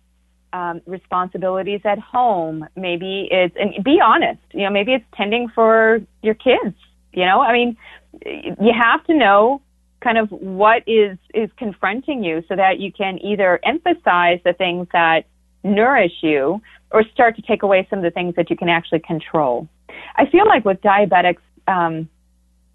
um, 0.53 0.81
responsibilities 0.85 1.81
at 1.83 1.99
home. 1.99 2.67
Maybe 2.75 3.27
it's, 3.29 3.55
and 3.59 3.83
be 3.83 3.99
honest, 4.03 4.41
you 4.53 4.63
know, 4.63 4.69
maybe 4.69 4.93
it's 4.93 5.05
tending 5.15 5.49
for 5.49 5.99
your 6.21 6.35
kids. 6.35 6.75
You 7.13 7.25
know, 7.25 7.41
I 7.41 7.53
mean, 7.53 7.77
you 8.25 8.73
have 8.73 9.05
to 9.05 9.13
know 9.13 9.61
kind 10.01 10.17
of 10.17 10.29
what 10.29 10.83
is 10.87 11.17
is 11.33 11.49
confronting 11.57 12.23
you 12.23 12.43
so 12.47 12.55
that 12.55 12.79
you 12.79 12.91
can 12.91 13.19
either 13.23 13.59
emphasize 13.63 14.39
the 14.43 14.53
things 14.53 14.87
that 14.93 15.25
nourish 15.63 16.13
you 16.21 16.61
or 16.91 17.03
start 17.13 17.35
to 17.35 17.41
take 17.41 17.63
away 17.63 17.87
some 17.89 17.99
of 17.99 18.03
the 18.03 18.11
things 18.11 18.35
that 18.35 18.49
you 18.49 18.55
can 18.55 18.69
actually 18.69 18.99
control. 18.99 19.67
I 20.15 20.25
feel 20.29 20.45
like 20.45 20.63
with 20.63 20.81
diabetics, 20.81 21.41
um, 21.67 22.07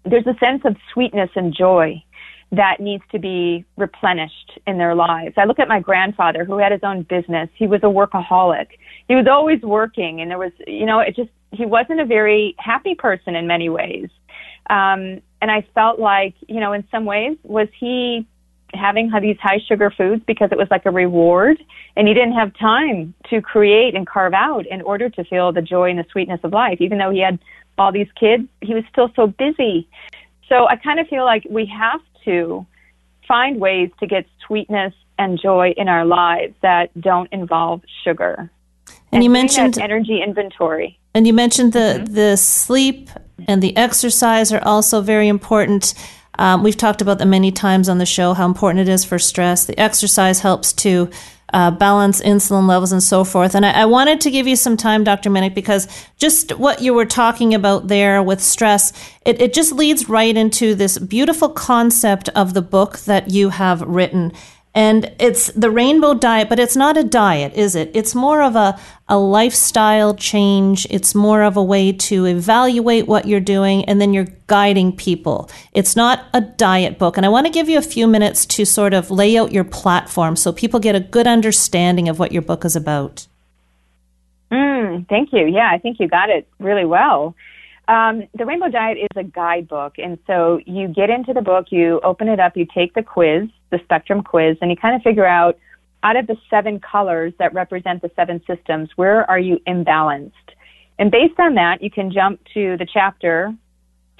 there's 0.03 0.27
a 0.27 0.37
sense 0.39 0.61
of 0.65 0.75
sweetness 0.93 1.29
and 1.35 1.55
joy 1.55 2.03
that 2.51 2.79
needs 2.79 3.03
to 3.11 3.19
be 3.19 3.63
replenished 3.77 4.59
in 4.67 4.77
their 4.77 4.93
lives. 4.93 5.35
I 5.37 5.45
look 5.45 5.59
at 5.59 5.69
my 5.69 5.79
grandfather 5.79 6.43
who 6.43 6.57
had 6.57 6.73
his 6.73 6.81
own 6.83 7.03
business. 7.03 7.49
He 7.55 7.65
was 7.65 7.79
a 7.83 7.87
workaholic. 7.87 8.67
He 9.07 9.15
was 9.15 9.25
always 9.29 9.61
working 9.61 10.19
and 10.19 10.29
there 10.29 10.37
was, 10.37 10.51
you 10.67 10.85
know, 10.85 10.99
it 10.99 11.15
just, 11.15 11.29
he 11.51 11.65
wasn't 11.65 12.01
a 12.01 12.05
very 12.05 12.55
happy 12.59 12.93
person 12.93 13.35
in 13.35 13.47
many 13.47 13.69
ways. 13.69 14.09
Um, 14.69 15.21
and 15.41 15.49
I 15.49 15.65
felt 15.73 15.99
like, 15.99 16.35
you 16.47 16.59
know, 16.59 16.73
in 16.73 16.87
some 16.91 17.05
ways, 17.05 17.37
was 17.43 17.67
he 17.77 18.27
having 18.73 19.11
these 19.21 19.37
high 19.39 19.59
sugar 19.67 19.91
foods 19.91 20.23
because 20.25 20.49
it 20.51 20.57
was 20.57 20.67
like 20.71 20.85
a 20.85 20.91
reward 20.91 21.61
and 21.95 22.07
he 22.07 22.13
didn't 22.13 22.33
have 22.33 22.53
time 22.57 23.13
to 23.29 23.41
create 23.41 23.95
and 23.95 24.07
carve 24.07 24.33
out 24.33 24.65
in 24.65 24.81
order 24.81 25.09
to 25.09 25.23
feel 25.25 25.51
the 25.51 25.61
joy 25.61 25.89
and 25.89 25.99
the 25.99 26.05
sweetness 26.11 26.39
of 26.43 26.53
life. 26.53 26.79
Even 26.79 26.97
though 26.97 27.09
he 27.09 27.19
had 27.19 27.37
all 27.77 27.91
these 27.91 28.07
kids, 28.17 28.47
he 28.61 28.73
was 28.73 28.83
still 28.89 29.11
so 29.15 29.27
busy. 29.27 29.87
So 30.47 30.67
I 30.67 30.75
kind 30.75 30.99
of 30.99 31.07
feel 31.07 31.25
like 31.25 31.45
we 31.49 31.65
have 31.65 32.01
to 32.25 32.65
find 33.27 33.59
ways 33.59 33.89
to 33.99 34.07
get 34.07 34.25
sweetness 34.45 34.93
and 35.17 35.39
joy 35.39 35.73
in 35.77 35.87
our 35.87 36.05
lives 36.05 36.53
that 36.61 36.89
don't 36.99 37.31
involve 37.31 37.81
sugar. 38.03 38.49
And, 38.87 38.97
and 39.11 39.23
you 39.23 39.29
mentioned 39.29 39.77
energy 39.79 40.21
inventory. 40.21 40.97
And 41.13 41.27
you 41.27 41.33
mentioned 41.33 41.73
the 41.73 42.01
mm-hmm. 42.03 42.13
the 42.13 42.37
sleep 42.37 43.09
and 43.47 43.61
the 43.61 43.75
exercise 43.77 44.51
are 44.51 44.63
also 44.63 45.01
very 45.01 45.27
important. 45.27 45.93
Um, 46.39 46.63
we've 46.63 46.77
talked 46.77 47.01
about 47.01 47.17
them 47.19 47.29
many 47.29 47.51
times 47.51 47.89
on 47.89 47.97
the 47.97 48.05
show 48.05 48.33
how 48.33 48.45
important 48.45 48.87
it 48.87 48.91
is 48.91 49.03
for 49.03 49.19
stress. 49.19 49.65
The 49.65 49.79
exercise 49.79 50.39
helps 50.39 50.73
to 50.73 51.09
uh, 51.53 51.71
balance 51.71 52.21
insulin 52.21 52.67
levels 52.67 52.91
and 52.91 53.03
so 53.03 53.23
forth. 53.23 53.55
And 53.55 53.65
I, 53.65 53.81
I, 53.81 53.85
wanted 53.85 54.21
to 54.21 54.31
give 54.31 54.47
you 54.47 54.55
some 54.55 54.77
time, 54.77 55.03
Dr. 55.03 55.29
Minich, 55.29 55.53
because 55.53 55.87
just 56.17 56.57
what 56.57 56.81
you 56.81 56.93
were 56.93 57.05
talking 57.05 57.53
about 57.53 57.87
there 57.89 58.23
with 58.23 58.41
stress, 58.41 58.93
it, 59.25 59.41
it 59.41 59.53
just 59.53 59.73
leads 59.73 60.07
right 60.07 60.35
into 60.35 60.75
this 60.75 60.97
beautiful 60.97 61.49
concept 61.49 62.29
of 62.29 62.53
the 62.53 62.61
book 62.61 62.99
that 62.99 63.29
you 63.31 63.49
have 63.49 63.81
written. 63.81 64.31
And 64.73 65.11
it's 65.19 65.47
the 65.47 65.69
rainbow 65.69 66.13
diet, 66.13 66.47
but 66.47 66.57
it's 66.57 66.77
not 66.77 66.95
a 66.95 67.03
diet, 67.03 67.53
is 67.55 67.75
it? 67.75 67.91
It's 67.93 68.15
more 68.15 68.41
of 68.41 68.55
a, 68.55 68.79
a 69.09 69.17
lifestyle 69.17 70.15
change. 70.15 70.87
It's 70.89 71.13
more 71.13 71.43
of 71.43 71.57
a 71.57 71.63
way 71.63 71.91
to 71.91 72.25
evaluate 72.25 73.05
what 73.05 73.27
you're 73.27 73.41
doing 73.41 73.83
and 73.85 73.99
then 73.99 74.13
you're 74.13 74.27
guiding 74.47 74.95
people. 74.95 75.49
It's 75.73 75.97
not 75.97 76.23
a 76.33 76.39
diet 76.39 76.97
book. 76.97 77.17
And 77.17 77.25
I 77.25 77.29
want 77.29 77.47
to 77.47 77.51
give 77.51 77.67
you 77.67 77.77
a 77.77 77.81
few 77.81 78.07
minutes 78.07 78.45
to 78.45 78.65
sort 78.65 78.93
of 78.93 79.11
lay 79.11 79.37
out 79.37 79.51
your 79.51 79.65
platform 79.65 80.37
so 80.37 80.53
people 80.53 80.79
get 80.79 80.95
a 80.95 81.01
good 81.01 81.27
understanding 81.27 82.07
of 82.07 82.17
what 82.17 82.31
your 82.31 82.41
book 82.41 82.63
is 82.63 82.77
about. 82.77 83.27
Mm, 84.51 85.07
thank 85.09 85.33
you. 85.33 85.47
Yeah, 85.47 85.69
I 85.69 85.79
think 85.79 85.99
you 85.99 86.07
got 86.07 86.29
it 86.29 86.47
really 86.59 86.85
well. 86.85 87.35
Um, 87.91 88.23
the 88.33 88.45
Rainbow 88.45 88.69
Diet 88.69 88.97
is 88.99 89.17
a 89.17 89.23
guidebook, 89.23 89.95
and 89.97 90.17
so 90.25 90.61
you 90.65 90.87
get 90.87 91.09
into 91.09 91.33
the 91.33 91.41
book, 91.41 91.65
you 91.71 91.99
open 92.05 92.29
it 92.29 92.39
up, 92.39 92.55
you 92.55 92.65
take 92.73 92.93
the 92.93 93.03
quiz, 93.03 93.49
the 93.69 93.79
spectrum 93.83 94.23
quiz, 94.23 94.55
and 94.61 94.71
you 94.71 94.77
kind 94.77 94.95
of 94.95 95.01
figure 95.01 95.25
out 95.25 95.57
out 96.01 96.15
of 96.15 96.25
the 96.25 96.37
seven 96.49 96.79
colors 96.79 97.33
that 97.37 97.53
represent 97.53 98.01
the 98.01 98.09
seven 98.15 98.41
systems, 98.47 98.89
where 98.95 99.29
are 99.29 99.37
you 99.37 99.59
imbalanced? 99.67 100.31
And 100.99 101.11
based 101.11 101.37
on 101.37 101.55
that, 101.55 101.83
you 101.83 101.91
can 101.91 102.13
jump 102.13 102.39
to 102.53 102.77
the 102.77 102.87
chapter 102.91 103.53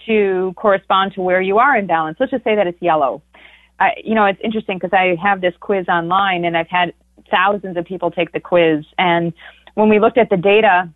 to 0.06 0.54
correspond 0.58 1.14
to 1.14 1.22
where 1.22 1.42
you 1.42 1.58
are 1.58 1.82
imbalanced. 1.82 2.18
Let's 2.20 2.32
just 2.32 2.44
say 2.44 2.56
that 2.58 2.68
it's 2.68 2.82
yellow. 2.82 3.22
I, 3.80 3.94
you 4.04 4.16
know, 4.16 4.26
it's 4.26 4.42
interesting 4.44 4.80
because 4.80 4.94
I 4.94 5.16
have 5.24 5.40
this 5.40 5.54
quiz 5.62 5.88
online 5.88 6.44
and 6.44 6.58
I've 6.58 6.68
had 6.68 6.94
thousands 7.32 7.78
of 7.78 7.86
people 7.86 8.12
take 8.12 8.34
the 8.34 8.42
quiz. 8.42 8.84
And 8.98 9.32
when 9.76 9.88
we 9.88 10.00
looked 10.00 10.18
at 10.18 10.30
the 10.30 10.38
data, 10.38 10.90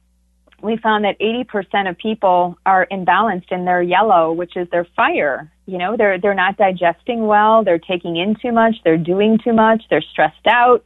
we 0.65 0.77
found 0.77 1.05
that 1.05 1.19
80% 1.19 1.89
of 1.89 1.97
people 1.97 2.57
are 2.65 2.87
imbalanced 2.91 3.51
in 3.51 3.65
their 3.65 3.81
yellow, 3.81 4.33
which 4.33 4.57
is 4.57 4.67
their 4.71 4.87
fire. 4.95 5.51
You 5.65 5.77
know, 5.77 5.95
they're, 5.97 6.19
they're 6.19 6.33
not 6.33 6.57
digesting 6.57 7.27
well, 7.27 7.63
they're 7.63 7.79
taking 7.79 8.17
in 8.17 8.35
too 8.41 8.51
much, 8.51 8.75
they're 8.83 8.97
doing 8.97 9.39
too 9.43 9.53
much, 9.53 9.83
they're 9.89 10.01
stressed 10.01 10.47
out. 10.47 10.83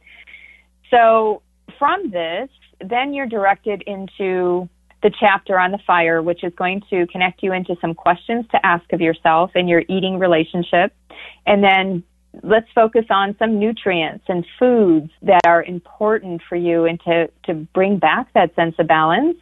So 0.90 1.42
from 1.78 2.10
this, 2.10 2.48
then 2.80 3.14
you're 3.14 3.26
directed 3.26 3.82
into 3.86 4.68
the 5.02 5.10
chapter 5.18 5.58
on 5.58 5.70
the 5.70 5.78
fire, 5.86 6.22
which 6.22 6.44
is 6.44 6.52
going 6.56 6.82
to 6.90 7.06
connect 7.06 7.42
you 7.42 7.52
into 7.52 7.74
some 7.80 7.94
questions 7.94 8.44
to 8.52 8.64
ask 8.64 8.92
of 8.92 9.00
yourself 9.00 9.52
in 9.54 9.66
your 9.66 9.82
eating 9.88 10.18
relationship. 10.18 10.92
And 11.46 11.64
then 11.64 12.02
let's 12.42 12.68
focus 12.74 13.06
on 13.10 13.34
some 13.38 13.58
nutrients 13.58 14.24
and 14.28 14.46
foods 14.58 15.10
that 15.22 15.40
are 15.46 15.62
important 15.62 16.42
for 16.48 16.56
you 16.56 16.84
and 16.84 17.00
to, 17.00 17.28
to 17.44 17.54
bring 17.74 17.98
back 17.98 18.32
that 18.34 18.54
sense 18.54 18.74
of 18.78 18.86
balance. 18.86 19.36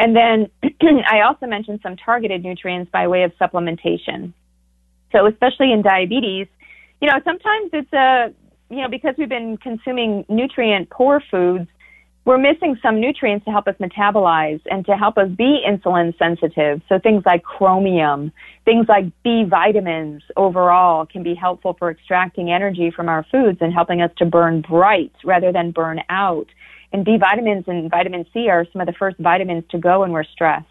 And 0.00 0.16
then 0.16 0.50
I 1.06 1.20
also 1.20 1.46
mentioned 1.46 1.80
some 1.82 1.94
targeted 1.94 2.42
nutrients 2.42 2.90
by 2.90 3.06
way 3.06 3.22
of 3.22 3.32
supplementation. 3.40 4.32
So 5.12 5.26
especially 5.26 5.72
in 5.72 5.82
diabetes, 5.82 6.46
you 7.02 7.08
know, 7.08 7.20
sometimes 7.22 7.70
it's 7.74 7.92
a, 7.92 8.32
you 8.70 8.80
know, 8.80 8.88
because 8.88 9.14
we've 9.18 9.28
been 9.28 9.58
consuming 9.58 10.24
nutrient 10.28 10.88
poor 10.88 11.22
foods, 11.30 11.68
we're 12.24 12.38
missing 12.38 12.78
some 12.82 13.00
nutrients 13.00 13.44
to 13.44 13.50
help 13.50 13.66
us 13.66 13.74
metabolize 13.80 14.60
and 14.70 14.86
to 14.86 14.92
help 14.92 15.18
us 15.18 15.28
be 15.36 15.62
insulin 15.68 16.16
sensitive. 16.18 16.80
So 16.88 16.98
things 16.98 17.22
like 17.26 17.42
chromium, 17.42 18.32
things 18.64 18.86
like 18.88 19.04
B 19.22 19.44
vitamins 19.44 20.22
overall 20.36 21.04
can 21.04 21.22
be 21.22 21.34
helpful 21.34 21.76
for 21.78 21.90
extracting 21.90 22.50
energy 22.50 22.90
from 22.94 23.08
our 23.08 23.26
foods 23.30 23.58
and 23.60 23.72
helping 23.72 24.00
us 24.00 24.10
to 24.18 24.24
burn 24.24 24.62
bright 24.62 25.12
rather 25.24 25.52
than 25.52 25.72
burn 25.72 26.00
out. 26.08 26.46
And 26.92 27.04
B 27.04 27.16
vitamins 27.18 27.64
and 27.66 27.90
vitamin 27.90 28.26
C 28.32 28.48
are 28.48 28.66
some 28.72 28.80
of 28.80 28.86
the 28.86 28.92
first 28.92 29.18
vitamins 29.18 29.64
to 29.70 29.78
go 29.78 30.00
when 30.00 30.12
we're 30.12 30.24
stressed. 30.24 30.66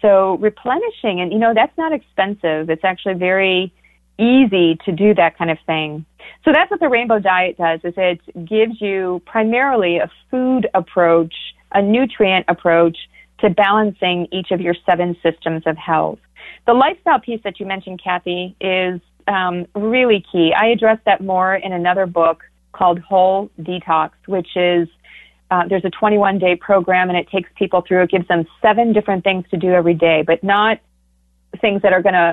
So 0.00 0.36
replenishing, 0.38 1.20
and 1.20 1.32
you 1.32 1.38
know, 1.38 1.52
that's 1.54 1.76
not 1.76 1.92
expensive. 1.92 2.70
It's 2.70 2.84
actually 2.84 3.14
very 3.14 3.72
easy 4.18 4.78
to 4.84 4.92
do 4.92 5.14
that 5.14 5.36
kind 5.36 5.50
of 5.50 5.58
thing. 5.66 6.04
So 6.44 6.52
that's 6.52 6.70
what 6.70 6.80
the 6.80 6.88
rainbow 6.88 7.18
diet 7.18 7.56
does 7.56 7.80
is 7.84 7.94
it 7.96 8.20
gives 8.46 8.80
you 8.80 9.22
primarily 9.26 9.98
a 9.98 10.10
food 10.30 10.68
approach, 10.74 11.34
a 11.72 11.82
nutrient 11.82 12.46
approach 12.48 12.96
to 13.40 13.50
balancing 13.50 14.28
each 14.30 14.50
of 14.50 14.60
your 14.60 14.74
seven 14.86 15.16
systems 15.22 15.62
of 15.66 15.76
health. 15.76 16.18
The 16.66 16.74
lifestyle 16.74 17.20
piece 17.20 17.40
that 17.44 17.58
you 17.58 17.66
mentioned, 17.66 18.00
Kathy, 18.02 18.54
is 18.60 19.00
um, 19.26 19.66
really 19.74 20.24
key. 20.30 20.52
I 20.54 20.66
address 20.66 20.98
that 21.06 21.22
more 21.22 21.54
in 21.54 21.72
another 21.72 22.06
book 22.06 22.42
called 22.72 22.98
Whole 22.98 23.50
Detox, 23.60 24.10
which 24.26 24.56
is 24.56 24.88
uh, 25.50 25.62
there's 25.68 25.84
a 25.84 25.90
21 25.90 26.38
day 26.38 26.56
program 26.56 27.08
and 27.08 27.18
it 27.18 27.28
takes 27.28 27.50
people 27.56 27.82
through. 27.86 28.02
It 28.02 28.10
gives 28.10 28.28
them 28.28 28.46
seven 28.62 28.92
different 28.92 29.24
things 29.24 29.44
to 29.50 29.56
do 29.56 29.72
every 29.72 29.94
day, 29.94 30.22
but 30.26 30.42
not 30.44 30.78
things 31.60 31.82
that 31.82 31.92
are 31.92 32.02
going 32.02 32.14
to 32.14 32.32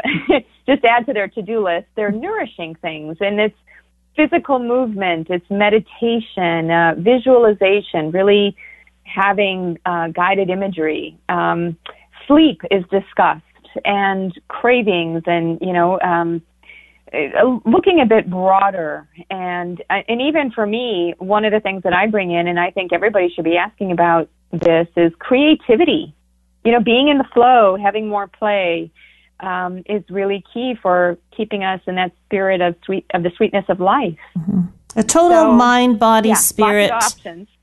just 0.68 0.84
add 0.86 1.05
to 1.07 1.13
their 1.13 1.28
to 1.30 1.41
do 1.41 1.63
list. 1.63 1.88
They're 1.95 2.11
nourishing 2.11 2.76
things, 2.76 3.18
and 3.20 3.39
it's 3.39 3.57
physical 4.15 4.59
movement, 4.59 5.28
it's 5.30 5.45
meditation, 5.49 6.72
uh, 6.72 6.95
visualization, 6.97 8.11
really 8.11 8.55
having 9.03 9.80
uh, 9.86 10.09
guided 10.09 10.49
imagery. 10.49 11.18
Um, 11.30 11.78
sleep 12.28 12.61
is 12.72 12.84
discussed, 12.91 13.43
and 13.86 14.38
cravings, 14.47 15.24
and 15.26 15.59
you 15.61 15.74
know. 15.74 15.99
Um, 16.01 16.41
looking 17.66 17.99
a 18.01 18.05
bit 18.05 18.30
broader 18.30 19.08
and 19.30 19.82
uh, 19.89 20.01
and 20.08 20.22
even 20.22 20.51
for 20.51 20.66
me 20.66 21.14
one 21.20 21.45
of 21.45 21.51
the 21.51 21.60
things 21.60 21.84
that 21.84 21.93
I 21.93 22.08
bring 22.08 22.32
in 22.32 22.47
and 22.47 22.60
I 22.60 22.72
think 22.72 22.91
everybody 22.91 23.30
should 23.30 23.45
be 23.45 23.58
asking 23.58 23.91
about 23.91 24.30
this 24.51 24.88
is 24.95 25.12
creativity 25.20 26.14
you 26.66 26.72
know 26.72 26.82
being 26.82 27.08
in 27.08 27.18
the 27.18 27.28
flow 27.34 27.78
having 27.82 28.08
more 28.10 28.28
play 28.28 28.91
um, 29.39 29.84
is 29.86 30.03
really 30.10 30.43
key 30.53 30.76
for 30.82 31.18
keeping 31.36 31.64
us 31.64 31.82
in 31.88 31.95
that 31.95 32.12
spirit 32.26 32.62
of 32.62 32.76
sweet 32.86 33.05
of 33.14 33.24
the 33.24 33.32
sweetness 33.38 33.66
of 33.70 33.80
life. 33.80 34.18
Mm-hmm. 34.38 34.62
A 34.95 35.03
total 35.03 35.43
so, 35.43 35.51
mind, 35.53 35.99
body, 35.99 36.30
yeah, 36.30 36.36
spirit, 36.36 36.91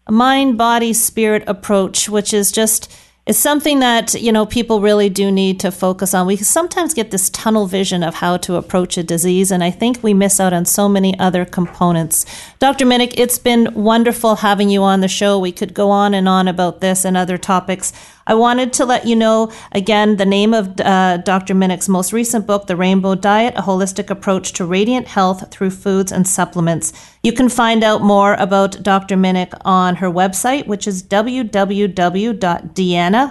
mind, 0.08 0.56
body, 0.56 0.92
spirit 0.92 1.42
approach, 1.46 2.08
which 2.08 2.32
is 2.32 2.52
just 2.52 2.92
is 3.26 3.38
something 3.38 3.78
that 3.80 4.12
you 4.14 4.30
know 4.30 4.44
people 4.44 4.80
really 4.80 5.08
do 5.08 5.30
need 5.32 5.58
to 5.60 5.70
focus 5.70 6.12
on. 6.12 6.26
We 6.26 6.36
sometimes 6.36 6.92
get 6.92 7.10
this 7.10 7.30
tunnel 7.30 7.66
vision 7.66 8.02
of 8.02 8.16
how 8.16 8.36
to 8.38 8.56
approach 8.56 8.98
a 8.98 9.02
disease, 9.02 9.50
and 9.50 9.64
I 9.64 9.70
think 9.70 10.02
we 10.02 10.12
miss 10.12 10.38
out 10.40 10.52
on 10.52 10.66
so 10.66 10.88
many 10.88 11.18
other 11.18 11.44
components. 11.44 12.26
Dr. 12.58 12.84
Minich, 12.84 13.14
it's 13.16 13.38
been 13.38 13.72
wonderful 13.74 14.36
having 14.36 14.68
you 14.68 14.82
on 14.82 15.00
the 15.00 15.08
show. 15.08 15.38
We 15.38 15.52
could 15.52 15.72
go 15.72 15.90
on 15.90 16.12
and 16.12 16.28
on 16.28 16.48
about 16.48 16.80
this 16.80 17.04
and 17.04 17.16
other 17.16 17.38
topics. 17.38 17.92
I 18.26 18.34
wanted 18.34 18.72
to 18.74 18.84
let 18.84 19.06
you 19.06 19.16
know 19.16 19.52
again 19.72 20.16
the 20.16 20.24
name 20.24 20.54
of 20.54 20.80
uh, 20.80 21.18
Dr. 21.18 21.54
Minich's 21.54 21.88
most 21.88 22.12
recent 22.12 22.46
book, 22.46 22.66
The 22.66 22.76
Rainbow 22.76 23.14
Diet 23.14 23.54
A 23.56 23.62
Holistic 23.62 24.10
Approach 24.10 24.52
to 24.54 24.64
Radiant 24.64 25.08
Health 25.08 25.50
Through 25.50 25.70
Foods 25.70 26.10
and 26.10 26.26
Supplements. 26.26 26.92
You 27.22 27.32
can 27.32 27.48
find 27.48 27.82
out 27.84 28.02
more 28.02 28.34
about 28.34 28.82
Dr. 28.82 29.16
Minich 29.16 29.52
on 29.64 29.96
her 29.96 30.10
website, 30.10 30.66
which 30.66 30.86
is 30.86 31.02
www.deanna, 31.02 31.56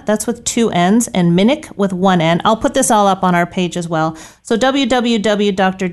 that's 0.05 0.27
with 0.27 0.43
two 0.43 0.69
N's, 0.69 1.07
and 1.09 1.37
Minich 1.37 1.75
with 1.75 1.93
one 1.93 2.21
N. 2.21 2.41
I'll 2.45 2.57
put 2.57 2.73
this 2.73 2.91
all 2.91 3.07
up 3.07 3.23
on 3.23 3.35
our 3.35 3.45
page 3.45 3.77
as 3.77 3.87
well. 3.87 4.15
So 4.41 4.57
www.dr 4.57 5.89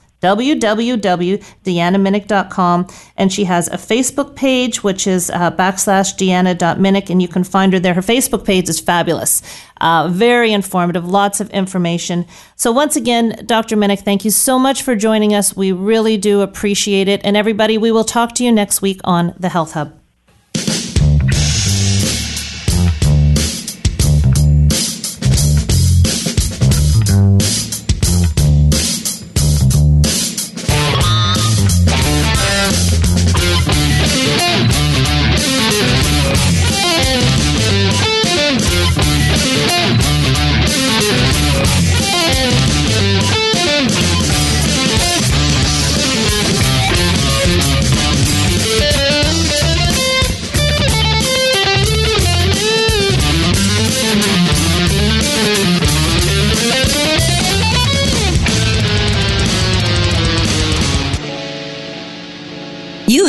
www.deannaminich.com. 0.22 2.86
And 3.16 3.32
she 3.32 3.44
has 3.44 3.68
a 3.68 3.76
Facebook 3.76 4.34
page, 4.36 4.82
which 4.82 5.06
is 5.06 5.30
uh, 5.30 5.52
backslash 5.52 6.16
deanna.minich, 6.16 7.10
and 7.10 7.22
you 7.22 7.28
can 7.28 7.44
find 7.44 7.72
her 7.72 7.78
there. 7.78 7.94
Her 7.94 8.00
Facebook 8.00 8.44
page 8.44 8.68
is 8.68 8.80
fabulous, 8.80 9.42
uh, 9.80 10.08
very 10.10 10.52
informative, 10.52 11.08
lots 11.08 11.40
of 11.40 11.48
information. 11.50 12.26
So, 12.56 12.72
once 12.72 12.96
again, 12.96 13.44
Dr. 13.46 13.76
Minich, 13.76 14.00
thank 14.00 14.24
you 14.24 14.30
so 14.30 14.58
much 14.58 14.82
for 14.82 14.96
joining 14.96 15.34
us. 15.34 15.56
We 15.56 15.72
really 15.72 16.16
do 16.16 16.40
appreciate 16.40 17.08
it. 17.08 17.20
And 17.24 17.36
everybody, 17.36 17.78
we 17.78 17.92
will 17.92 18.04
talk 18.04 18.34
to 18.36 18.44
you 18.44 18.52
next 18.52 18.82
week 18.82 19.00
on 19.04 19.34
the 19.38 19.48
Health 19.48 19.72
Hub. 19.72 20.05